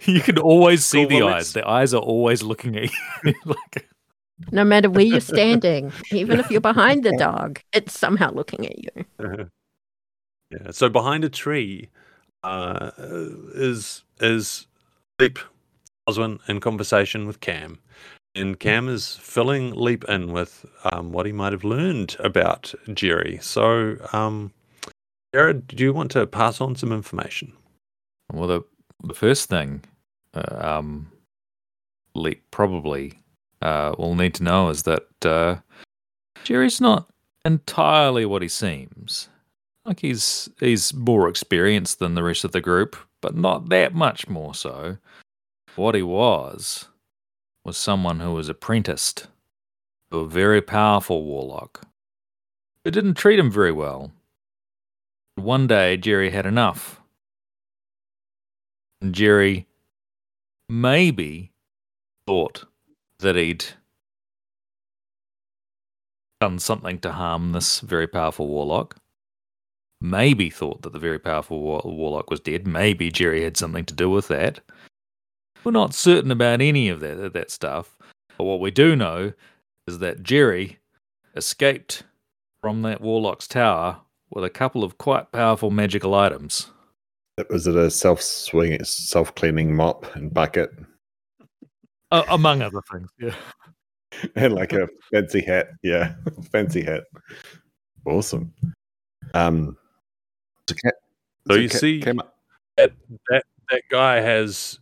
You 0.06 0.20
can 0.22 0.38
always 0.38 0.86
see 0.86 1.00
Cool, 1.02 1.10
the 1.10 1.16
well, 1.24 1.28
eyes. 1.30 1.34
let's- 1.34 1.54
The 1.54 1.68
eyes 1.68 1.94
are 1.94 2.02
always 2.02 2.44
looking 2.44 2.76
at 2.76 2.90
you. 3.24 3.34
like, 3.46 3.90
No 4.52 4.64
matter 4.64 4.90
where 4.90 5.06
you're 5.06 5.20
standing, 5.22 5.92
even 6.12 6.40
if 6.40 6.52
you're 6.52 6.62
behind 6.62 7.04
the 7.04 7.16
dog, 7.18 7.60
it's 7.74 7.98
somehow 7.98 8.32
looking 8.32 8.66
at 8.68 8.78
you. 8.78 9.48
Yeah. 10.52 10.72
So 10.72 10.90
behind 10.90 11.24
a 11.24 11.30
tree 11.30 11.90
uh, 12.44 12.92
is 13.56 14.04
is 14.20 14.68
Leap 15.20 15.40
Oswin 16.12 16.40
in 16.48 16.60
conversation 16.60 17.28
with 17.28 17.40
Cam, 17.40 17.80
and 18.36 18.60
Cam 18.60 18.88
is 18.88 19.18
filling 19.18 19.74
Leap 19.74 20.04
in 20.06 20.32
with 20.32 20.66
um, 20.92 21.12
what 21.12 21.26
he 21.26 21.32
might 21.32 21.52
have 21.52 21.64
learned 21.64 22.16
about 22.20 22.74
Jerry. 22.94 23.40
So, 23.42 23.98
um, 24.14 24.52
Jarrod, 25.34 25.68
do 25.68 25.84
you 25.84 25.94
want 25.94 26.12
to 26.12 26.28
pass 26.28 26.62
on 26.62 26.76
some 26.76 26.92
information? 26.92 27.54
well, 28.34 28.48
the, 28.48 28.62
the 29.04 29.14
first 29.14 29.50
thing 29.50 29.84
uh, 30.34 30.78
um, 30.78 31.12
Leap 32.16 32.44
probably 32.52 33.20
uh, 33.62 33.96
will 33.98 34.16
need 34.16 34.34
to 34.36 34.44
know 34.44 34.70
is 34.70 34.84
that 34.84 35.08
uh, 35.26 35.58
Jerry's 36.44 36.82
not 36.82 37.10
entirely 37.46 38.26
what 38.26 38.42
he 38.42 38.48
seems. 38.48 39.30
Like 39.86 40.00
he's 40.00 40.50
he's 40.60 40.94
more 40.94 41.28
experienced 41.28 42.00
than 42.00 42.16
the 42.16 42.24
rest 42.24 42.44
of 42.44 42.52
the 42.52 42.62
group, 42.62 42.96
but 43.22 43.36
not 43.36 43.70
that 43.70 43.94
much 43.94 44.28
more 44.28 44.54
so. 44.54 44.98
What 45.76 45.96
he 45.96 46.02
was 46.02 46.88
was 47.64 47.78
someone 47.78 48.20
who 48.20 48.34
was 48.34 48.50
apprenticed 48.50 49.28
to 50.12 50.20
a 50.20 50.28
very 50.28 50.62
powerful 50.62 51.24
warlock 51.24 51.88
who 52.84 52.92
didn't 52.92 53.14
treat 53.14 53.40
him 53.40 53.50
very 53.50 53.72
well. 53.72 54.12
One 55.36 55.68
day, 55.68 55.98
Jerry 55.98 56.32
had 56.32 56.46
enough. 56.46 57.00
And 59.02 59.16
Jerry 59.16 59.68
maybe 60.68 61.52
thought 62.28 62.66
that 63.20 63.36
he'd 63.36 63.66
done 66.40 66.60
something 66.60 67.00
to 67.00 67.14
harm 67.14 67.52
this 67.52 67.80
very 67.80 68.08
powerful 68.08 68.48
warlock. 68.48 68.98
Maybe 70.02 70.50
thought 70.50 70.82
that 70.82 70.94
the 70.94 71.00
very 71.00 71.20
powerful 71.20 71.60
war- 71.62 71.84
warlock 71.86 72.30
was 72.30 72.40
dead. 72.40 72.68
Maybe 72.68 73.12
Jerry 73.12 73.44
had 73.44 73.58
something 73.58 73.86
to 73.86 73.94
do 73.94 74.10
with 74.10 74.28
that. 74.30 74.60
We're 75.64 75.72
not 75.72 75.94
certain 75.94 76.32
about 76.32 76.62
any 76.62 76.90
of 76.90 77.00
that, 77.02 77.34
that 77.34 77.52
stuff. 77.52 77.98
But 78.38 78.46
what 78.46 78.60
we 78.60 78.72
do 78.72 78.96
know 78.96 79.34
is 79.88 80.00
that 80.00 80.24
Jerry 80.24 80.80
escaped 81.36 82.04
from 82.62 82.82
that 82.84 83.02
warlock's 83.02 83.48
tower 83.48 84.00
with 84.30 84.44
a 84.44 84.50
couple 84.50 84.84
of 84.84 84.98
quite 84.98 85.32
powerful 85.32 85.70
magical 85.72 86.16
items. 86.16 86.72
Was 87.50 87.68
it 87.68 87.76
a 87.76 87.90
self 87.90 88.22
swing, 88.22 88.84
self 88.84 89.34
cleaning 89.36 89.76
mop 89.76 90.16
and 90.16 90.34
bucket, 90.34 90.72
Uh, 92.12 92.24
among 92.30 92.62
other 92.62 92.82
things, 92.92 93.10
yeah. 93.20 93.36
and 94.36 94.54
like 94.54 94.74
a 94.74 94.88
fancy 95.12 95.42
hat? 95.42 95.70
Yeah, 95.82 96.16
fancy 96.52 96.84
hat. 96.84 97.04
Awesome. 98.06 98.54
Um, 99.34 99.78
so, 100.70 100.76
Ca- 100.84 100.92
So 101.48 101.56
you 101.56 101.70
Ca- 101.70 101.78
see- 101.78 102.02
came 102.02 102.20
up- 102.20 102.38
That 102.78 102.92
that 103.30 103.44
that 103.70 103.84
guy 103.90 104.20
has 104.22 104.80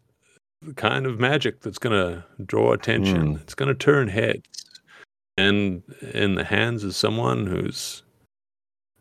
the 0.62 0.74
kind 0.74 1.06
of 1.06 1.20
magic 1.20 1.62
that's 1.62 1.78
going 1.78 1.96
to 1.96 2.24
draw 2.46 2.74
attention. 2.74 3.36
Hmm. 3.36 3.42
It's 3.42 3.56
going 3.56 3.70
to 3.70 3.76
turn 3.76 4.08
heads, 4.08 4.82
and 5.38 5.84
in 6.14 6.36
the 6.36 6.44
hands 6.44 6.84
of 6.84 6.96
someone 6.96 7.48
who's 7.48 8.04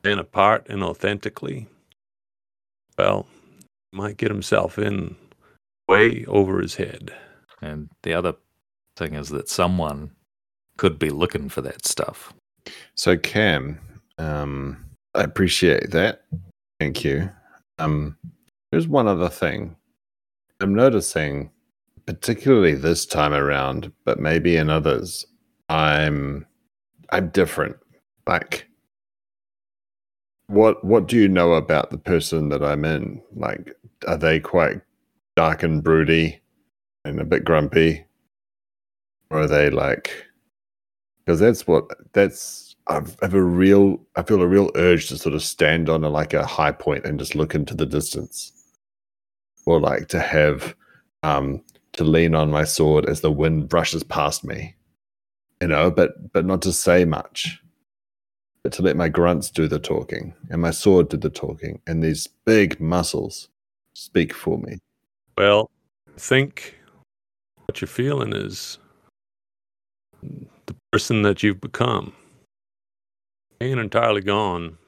Then 0.03 0.19
apart 0.19 0.67
inauthentically, 0.69 1.67
well, 2.97 3.27
might 3.93 4.17
get 4.17 4.31
himself 4.31 4.79
in 4.79 5.17
way 5.89 6.25
over 6.27 6.61
his 6.61 6.77
head. 6.77 7.13
And 7.61 7.89
the 8.03 8.15
other 8.15 8.35
thing 8.97 9.15
is 9.15 9.31
that 9.31 9.49
someone 9.49 10.11
could 10.77 10.99
be 10.99 11.11
looking 11.11 11.49
for 11.49 11.61
that 11.63 11.85
stuff. 11.85 12.33
So 12.95 13.17
Cam, 13.17 13.79
um, 14.19 14.85
I 15.15 15.23
appreciate 15.23 15.91
that. 15.91 16.23
Thank 16.79 17.05
you. 17.05 17.31
Um, 17.79 18.17
there's 18.71 18.87
one 18.87 19.09
other 19.09 19.29
thing. 19.29 19.75
I'm 20.61 20.75
noticing, 20.75 21.51
particularly 22.07 22.75
this 22.75 23.07
time 23.07 23.33
around, 23.33 23.93
but 24.05 24.19
maybe 24.21 24.57
in 24.57 24.71
others, 24.71 25.27
I'm 25.69 26.47
I'm 27.11 27.29
different. 27.31 27.77
Like 28.27 28.69
what 30.49 30.83
what 30.85 31.07
do 31.07 31.17
you 31.17 31.29
know 31.29 31.53
about 31.55 31.91
the 31.91 31.99
person 31.99 32.49
that 32.51 32.63
I'm 32.65 32.85
in? 32.85 33.23
Like 33.35 33.75
are 34.07 34.17
they 34.17 34.41
quite 34.41 34.81
dark 35.37 35.63
and 35.63 35.83
broody 35.83 36.41
and 37.05 37.21
a 37.21 37.25
bit 37.25 37.45
grumpy? 37.45 38.05
Or 39.31 39.43
are 39.43 39.47
they 39.47 39.71
like 39.71 40.11
because 41.25 41.41
that's 41.41 41.67
what 41.67 41.85
that's 42.15 42.75
I've, 42.89 43.17
I 43.23 43.27
have 43.27 43.35
a 43.35 43.43
real 43.43 44.01
I 44.17 44.23
feel 44.23 44.43
a 44.43 44.49
real 44.49 44.71
urge 44.77 45.09
to 45.09 45.19
sort 45.19 45.35
of 45.35 45.43
stand 45.43 45.89
on 45.91 46.05
a, 46.05 46.09
like 46.11 46.35
a 46.35 46.47
high 46.47 46.73
point 46.73 47.05
and 47.07 47.19
just 47.19 47.35
look 47.35 47.55
into 47.55 47.75
the 47.75 47.87
distance, 47.87 48.53
or 49.67 49.81
like 49.81 50.09
to 50.09 50.21
have 50.21 50.75
um 51.23 51.63
to 51.93 52.05
lean 52.05 52.35
on 52.35 52.51
my 52.51 52.65
sword 52.65 53.07
as 53.07 53.21
the 53.21 53.33
wind 53.33 53.69
brushes 53.69 54.05
past 54.05 54.45
me, 54.45 54.75
you 55.61 55.69
know, 55.69 55.91
but 55.91 56.33
but 56.33 56.45
not 56.45 56.63
to 56.63 56.73
say 56.73 57.05
much, 57.05 57.61
but 58.63 58.73
to 58.73 58.83
let 58.83 58.97
my 58.97 59.09
grunts 59.09 59.51
do 59.51 59.67
the 59.67 59.79
talking 59.79 60.35
and 60.51 60.63
my 60.63 60.71
sword 60.71 61.09
do 61.09 61.17
the 61.17 61.31
talking 61.31 61.81
and 61.87 62.03
these 62.03 62.27
big 62.45 62.81
muscles 62.81 63.49
speak 63.95 64.33
for 64.33 64.59
me. 64.59 64.79
Well, 65.37 65.71
I 66.09 66.19
think 66.19 66.79
what 67.67 67.81
you're 67.81 67.89
feeling 67.89 68.33
is 68.33 68.79
the 70.23 70.75
person 70.93 71.23
that 71.23 71.43
you've 71.43 71.61
become. 71.61 72.13
Ain't 73.61 73.81
entirely 73.81 74.21
gone. 74.21 74.79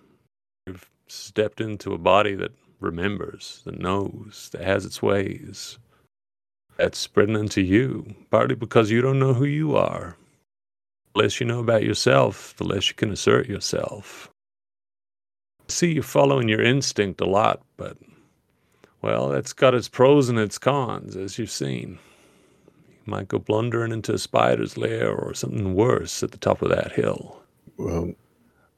You've 0.66 0.88
stepped 1.08 1.60
into 1.60 1.92
a 1.92 1.98
body 1.98 2.34
that 2.36 2.52
remembers, 2.80 3.62
that 3.64 3.78
knows, 3.78 4.48
that 4.52 4.62
has 4.62 4.84
its 4.84 5.02
ways. 5.02 5.78
That's 6.76 6.98
spreading 6.98 7.36
into 7.36 7.60
you, 7.60 8.14
partly 8.30 8.54
because 8.54 8.90
you 8.90 9.02
don't 9.02 9.18
know 9.18 9.34
who 9.34 9.44
you 9.44 9.76
are. 9.76 10.16
The 11.14 11.22
less 11.22 11.40
you 11.40 11.46
know 11.46 11.60
about 11.60 11.82
yourself, 11.82 12.54
the 12.56 12.64
less 12.64 12.88
you 12.88 12.94
can 12.94 13.10
assert 13.10 13.48
yourself. 13.48 14.30
See, 15.68 15.92
you're 15.92 16.02
following 16.02 16.48
your 16.48 16.62
instinct 16.62 17.20
a 17.20 17.26
lot, 17.26 17.62
but, 17.76 17.96
well, 19.02 19.28
that's 19.28 19.52
got 19.52 19.74
its 19.74 19.88
pros 19.88 20.28
and 20.28 20.38
its 20.38 20.58
cons, 20.58 21.16
as 21.16 21.38
you've 21.38 21.50
seen. 21.50 21.98
You 23.06 23.12
might 23.12 23.28
go 23.28 23.38
blundering 23.38 23.92
into 23.92 24.14
a 24.14 24.18
spider's 24.18 24.76
lair 24.76 25.14
or 25.14 25.34
something 25.34 25.74
worse 25.74 26.22
at 26.22 26.32
the 26.32 26.38
top 26.38 26.62
of 26.62 26.70
that 26.70 26.92
hill. 26.92 27.42
Well, 27.76 28.12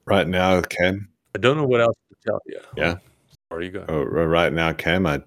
right 0.05 0.27
now, 0.29 0.61
Ken. 0.61 1.09
I 1.35 1.39
don't 1.39 1.57
know 1.57 1.67
what 1.67 1.81
else 1.81 1.97
to 2.11 2.17
tell 2.31 2.41
you. 2.47 2.61
Yeah. 2.77 2.97
Sorry, 3.53 3.67
you 3.67 3.73
go. 3.73 3.85
Oh, 3.87 4.03
right 4.05 4.51
now, 4.51 4.73
Cam. 4.73 5.07
I 5.07 5.21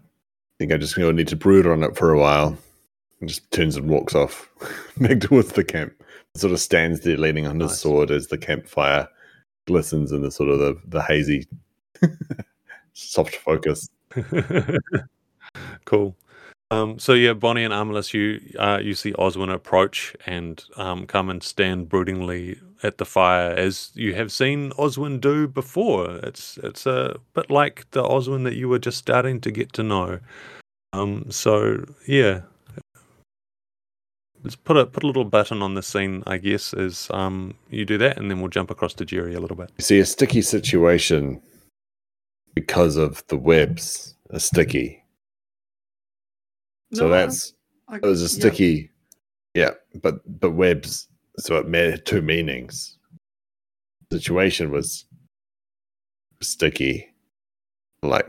think 0.57 0.71
I 0.71 0.77
just 0.77 0.95
gonna 0.95 1.13
need 1.13 1.27
to 1.27 1.35
brood 1.35 1.67
on 1.67 1.83
it 1.83 1.95
for 1.95 2.11
a 2.11 2.17
while. 2.19 2.57
And 3.19 3.29
just 3.29 3.51
turns 3.51 3.77
and 3.77 3.87
walks 3.87 4.15
off 4.15 4.49
back 4.97 5.19
towards 5.19 5.51
the 5.51 5.63
camp. 5.63 5.93
Sort 6.33 6.51
of 6.51 6.59
stands 6.59 7.01
there 7.01 7.17
leaning 7.17 7.45
on 7.45 7.59
his 7.59 7.69
Nice. 7.69 7.81
sword 7.81 8.09
as 8.09 8.27
the 8.27 8.39
campfire 8.39 9.07
glistens 9.67 10.11
in 10.11 10.23
the 10.23 10.31
sort 10.31 10.49
of 10.49 10.57
the, 10.57 10.75
the 10.87 11.03
hazy, 11.03 11.47
soft 12.93 13.35
focus. 13.35 13.89
cool. 15.85 16.15
Um, 16.71 16.97
so 16.97 17.13
yeah, 17.13 17.33
Bonnie 17.33 17.63
and 17.63 17.73
Amalus, 17.73 18.11
you 18.11 18.41
uh, 18.57 18.79
you 18.81 18.95
see 18.95 19.13
Oswin 19.13 19.53
approach 19.53 20.15
and 20.25 20.63
um, 20.77 21.05
come 21.05 21.29
and 21.29 21.43
stand 21.43 21.89
broodingly 21.89 22.59
at 22.85 22.97
the 22.97 23.05
fire, 23.05 23.51
as 23.51 23.91
you 23.95 24.13
have 24.15 24.31
seen 24.31 24.71
Oswin 24.77 25.19
do 25.19 25.47
before. 25.47 26.15
It's 26.23 26.57
it's 26.63 26.85
a 26.85 27.17
bit 27.33 27.49
like 27.49 27.89
the 27.91 28.03
Oswin 28.03 28.43
that 28.43 28.55
you 28.55 28.69
were 28.69 28.79
just 28.79 28.97
starting 28.97 29.41
to 29.41 29.51
get 29.51 29.73
to 29.73 29.83
know. 29.83 30.19
Um, 30.93 31.29
so 31.31 31.83
yeah, 32.07 32.41
let's 34.43 34.55
put 34.55 34.77
a 34.77 34.85
put 34.85 35.03
a 35.03 35.07
little 35.07 35.25
button 35.25 35.61
on 35.61 35.73
the 35.73 35.81
scene, 35.83 36.23
I 36.27 36.37
guess, 36.37 36.73
as 36.73 37.07
um, 37.11 37.55
you 37.69 37.85
do 37.85 37.97
that, 37.97 38.17
and 38.17 38.29
then 38.29 38.39
we'll 38.39 38.49
jump 38.49 38.69
across 38.71 38.93
to 38.95 39.05
Jerry 39.05 39.33
a 39.33 39.39
little 39.39 39.57
bit. 39.57 39.71
You 39.77 39.83
see 39.83 39.99
a 39.99 40.05
sticky 40.05 40.41
situation 40.41 41.41
because 42.53 42.95
of 42.95 43.25
the 43.27 43.37
webs 43.37 44.15
are 44.31 44.39
sticky. 44.39 45.03
So 46.93 47.07
No, 47.07 47.13
I- 47.13 47.17
that's 47.25 47.53
I- 47.89 47.97
it 47.97 48.03
was 48.03 48.21
a 48.21 48.25
yeah. 48.25 48.39
sticky, 48.39 48.89
yeah, 49.53 49.71
but 50.01 50.15
but 50.39 50.51
webs. 50.51 51.07
So 51.39 51.57
it 51.57 51.73
had 51.73 52.05
two 52.05 52.21
meanings. 52.21 52.97
Situation 54.11 54.71
was 54.71 55.05
sticky, 56.41 57.09
like 58.03 58.27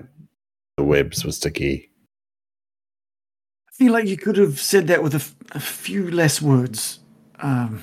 the 0.76 0.84
webs 0.84 1.24
were 1.24 1.32
sticky. 1.32 1.90
I 3.68 3.72
feel 3.72 3.92
like 3.92 4.06
you 4.06 4.16
could 4.16 4.36
have 4.36 4.60
said 4.60 4.86
that 4.88 5.02
with 5.02 5.14
a, 5.14 5.18
f- 5.18 5.34
a 5.52 5.60
few 5.60 6.10
less 6.10 6.40
words. 6.40 7.00
Um, 7.40 7.82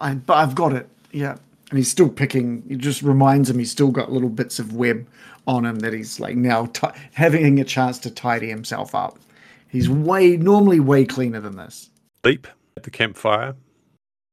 I, 0.00 0.14
but 0.14 0.38
I've 0.38 0.54
got 0.54 0.72
it. 0.72 0.88
Yeah. 1.12 1.36
And 1.70 1.78
he's 1.78 1.90
still 1.90 2.08
picking. 2.08 2.62
It 2.68 2.78
just 2.78 3.02
reminds 3.02 3.50
him 3.50 3.58
he's 3.58 3.70
still 3.70 3.90
got 3.90 4.10
little 4.10 4.28
bits 4.28 4.58
of 4.58 4.74
web 4.74 5.06
on 5.46 5.66
him 5.66 5.80
that 5.80 5.92
he's 5.92 6.18
like 6.20 6.36
now 6.36 6.66
ti 6.66 6.88
having 7.12 7.60
a 7.60 7.64
chance 7.64 7.98
to 8.00 8.10
tidy 8.10 8.48
himself 8.48 8.94
up. 8.94 9.18
He's 9.68 9.88
way 9.88 10.36
normally 10.36 10.80
way 10.80 11.04
cleaner 11.04 11.40
than 11.40 11.56
this. 11.56 11.90
Leap 12.24 12.46
at 12.76 12.84
the 12.84 12.90
campfire 12.90 13.54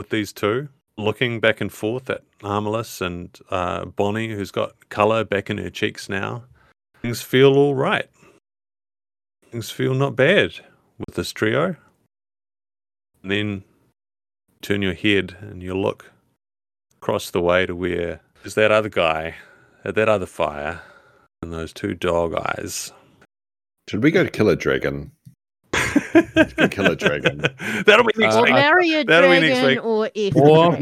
with 0.01 0.09
these 0.09 0.33
two, 0.33 0.67
looking 0.97 1.39
back 1.39 1.61
and 1.61 1.71
forth 1.71 2.09
at 2.09 2.23
Armalus 2.39 3.01
and 3.01 3.37
uh, 3.51 3.85
Bonnie, 3.85 4.33
who's 4.33 4.49
got 4.49 4.89
colour 4.89 5.23
back 5.23 5.47
in 5.51 5.59
her 5.59 5.69
cheeks 5.69 6.09
now. 6.09 6.43
Things 7.03 7.21
feel 7.21 7.55
all 7.55 7.75
right. 7.75 8.09
Things 9.51 9.69
feel 9.69 9.93
not 9.93 10.15
bad 10.15 10.53
with 10.97 11.13
this 11.13 11.31
trio. 11.31 11.75
And 13.21 13.31
then 13.31 13.63
turn 14.63 14.81
your 14.81 14.95
head 14.95 15.37
and 15.39 15.61
you 15.61 15.77
look 15.77 16.11
across 16.97 17.29
the 17.29 17.41
way 17.41 17.67
to 17.67 17.75
where 17.75 18.21
there's 18.41 18.55
that 18.55 18.71
other 18.71 18.89
guy 18.89 19.35
at 19.85 19.93
that 19.93 20.09
other 20.09 20.25
fire 20.25 20.81
and 21.43 21.53
those 21.53 21.73
two 21.73 21.93
dog 21.93 22.33
eyes. 22.33 22.91
Should 23.87 24.01
we 24.01 24.09
go 24.09 24.25
kill 24.27 24.49
a 24.49 24.55
dragon? 24.55 25.11
Kill 26.71 26.91
a 26.91 26.95
dragon. 26.95 27.39
That'll 27.85 28.05
be 28.05 28.13
next 28.17 28.35
Uh, 28.35 28.39
Or 28.39 28.43
week. 28.43 28.53
marry 28.53 28.93
a 28.93 29.03
that'll 29.03 29.29
be 29.31 29.39
next 29.39 29.59
dragon, 29.61 29.83
week. 29.83 29.85
or 29.85 30.09
if 30.13 30.35
Or- 30.35 30.77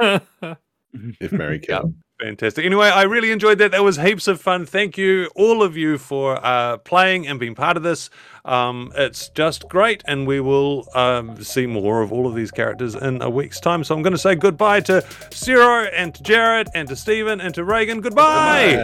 yeah. 0.00 0.54
if 1.20 1.32
Mary 1.32 1.58
kill. 1.58 1.94
Fantastic. 2.20 2.64
Anyway, 2.64 2.86
I 2.86 3.02
really 3.02 3.32
enjoyed 3.32 3.58
that. 3.58 3.72
That 3.72 3.82
was 3.82 3.96
heaps 3.96 4.28
of 4.28 4.40
fun. 4.40 4.66
Thank 4.66 4.96
you, 4.96 5.28
all 5.34 5.64
of 5.64 5.76
you, 5.76 5.98
for 5.98 6.38
uh, 6.46 6.76
playing 6.78 7.26
and 7.26 7.40
being 7.40 7.56
part 7.56 7.76
of 7.76 7.82
this. 7.82 8.08
Um, 8.44 8.92
it's 8.94 9.30
just 9.30 9.68
great, 9.68 10.02
and 10.06 10.24
we 10.24 10.38
will 10.38 10.86
um, 10.94 11.42
see 11.42 11.66
more 11.66 12.02
of 12.02 12.12
all 12.12 12.28
of 12.28 12.36
these 12.36 12.52
characters 12.52 12.94
in 12.94 13.20
a 13.20 13.28
week's 13.28 13.58
time. 13.58 13.82
So 13.82 13.96
I'm 13.96 14.02
going 14.02 14.12
to 14.12 14.18
say 14.18 14.36
goodbye 14.36 14.80
to 14.82 15.04
Sero 15.32 15.86
and 15.86 16.14
to 16.14 16.22
Jarrod 16.22 16.68
and 16.72 16.86
to 16.88 16.94
Steven 16.94 17.40
and 17.40 17.52
to 17.56 17.64
Reagan. 17.64 18.00
Goodbye. 18.00 18.76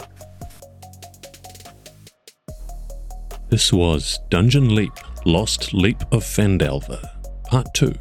Bye. 0.00 0.26
This 3.50 3.72
was 3.72 4.18
Dungeon 4.28 4.74
Leap 4.74 4.92
Lost 5.24 5.72
Leap 5.72 6.02
of 6.12 6.22
Phandelver, 6.22 7.02
Part 7.44 7.72
2, 7.72 7.94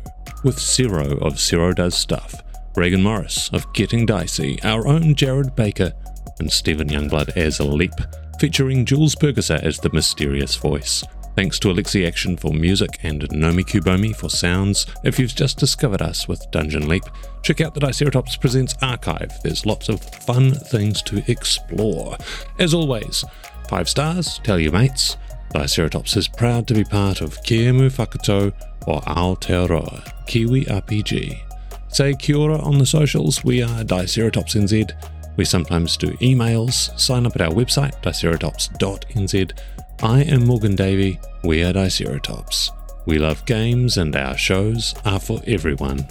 with 0.44 0.60
Sero 0.60 1.18
of 1.20 1.40
Sero 1.40 1.72
Does 1.72 1.98
Stuff, 1.98 2.36
Reagan 2.76 3.02
Morris 3.02 3.50
of 3.54 3.72
Getting 3.72 4.06
Dicey, 4.06 4.62
our 4.64 4.86
own 4.86 5.16
Jarrod 5.16 5.56
Baker, 5.56 5.94
and 6.40 6.52
Steven 6.52 6.90
Youngblood 6.90 7.38
as 7.38 7.60
a 7.60 7.64
Leap, 7.64 7.94
featuring 8.42 8.84
Julz 8.86 9.16
Burgisser 9.16 9.64
as 9.64 9.78
the 9.78 9.90
mysterious 9.94 10.58
voice. 10.58 11.02
Thanks 11.38 11.60
to 11.60 11.70
Alexi 11.70 12.06
Action 12.06 12.36
for 12.36 12.52
music 12.52 13.00
and 13.04 13.22
Nomi 13.30 13.66
Q 13.66 13.80
Bomi 13.80 14.14
for 14.14 14.30
sounds. 14.30 14.86
If 15.06 15.18
you've 15.18 15.34
just 15.34 15.58
discovered 15.58 16.02
us 16.02 16.28
with 16.28 16.46
Dungeon 16.52 16.90
Leap, 16.90 17.06
check 17.42 17.62
out 17.62 17.74
the 17.74 17.80
Diceratops 17.80 18.38
Presents 18.42 18.76
archive. 18.82 19.32
There's 19.44 19.66
lots 19.66 19.88
of 19.88 20.02
fun 20.26 20.52
things 20.52 21.02
to 21.04 21.24
explore. 21.32 22.18
As 22.60 22.74
always, 22.74 23.24
five 23.70 23.88
stars, 23.88 24.42
tell 24.44 24.60
your 24.60 24.74
mates. 24.74 25.16
Diceratops 25.54 26.18
is 26.18 26.28
proud 26.28 26.68
to 26.68 26.74
be 26.74 26.84
part 26.84 27.22
of 27.22 27.42
Kēmu 27.44 27.90
Whakatau 27.90 28.54
O 28.88 29.00
Aotearoa, 29.02 30.26
Kiwi 30.28 30.66
RPG. 30.66 31.42
Say 31.90 32.14
kia 32.16 32.38
ora 32.38 32.58
on 32.60 32.78
the 32.78 32.86
socials, 32.86 33.44
we 33.44 33.62
are 33.62 33.84
Diceratops 33.84 34.56
NZ. 34.56 34.92
We 35.36 35.46
sometimes 35.46 35.98
do 35.98 36.12
emails, 36.18 36.98
sign 37.00 37.26
up 37.26 37.36
at 37.36 37.42
our 37.42 37.54
website, 37.54 38.02
diceratops.nz. 38.02 39.60
I 40.04 40.22
am 40.24 40.46
Morgan 40.46 40.76
Davie, 40.76 41.20
we 41.44 41.64
are 41.64 41.74
Diceratops. 41.74 42.70
We 43.06 43.20
love 43.20 43.46
games 43.46 43.98
and 43.98 44.16
our 44.16 44.38
shows 44.38 44.96
are 45.06 45.20
for 45.20 45.42
everyone. 45.48 46.08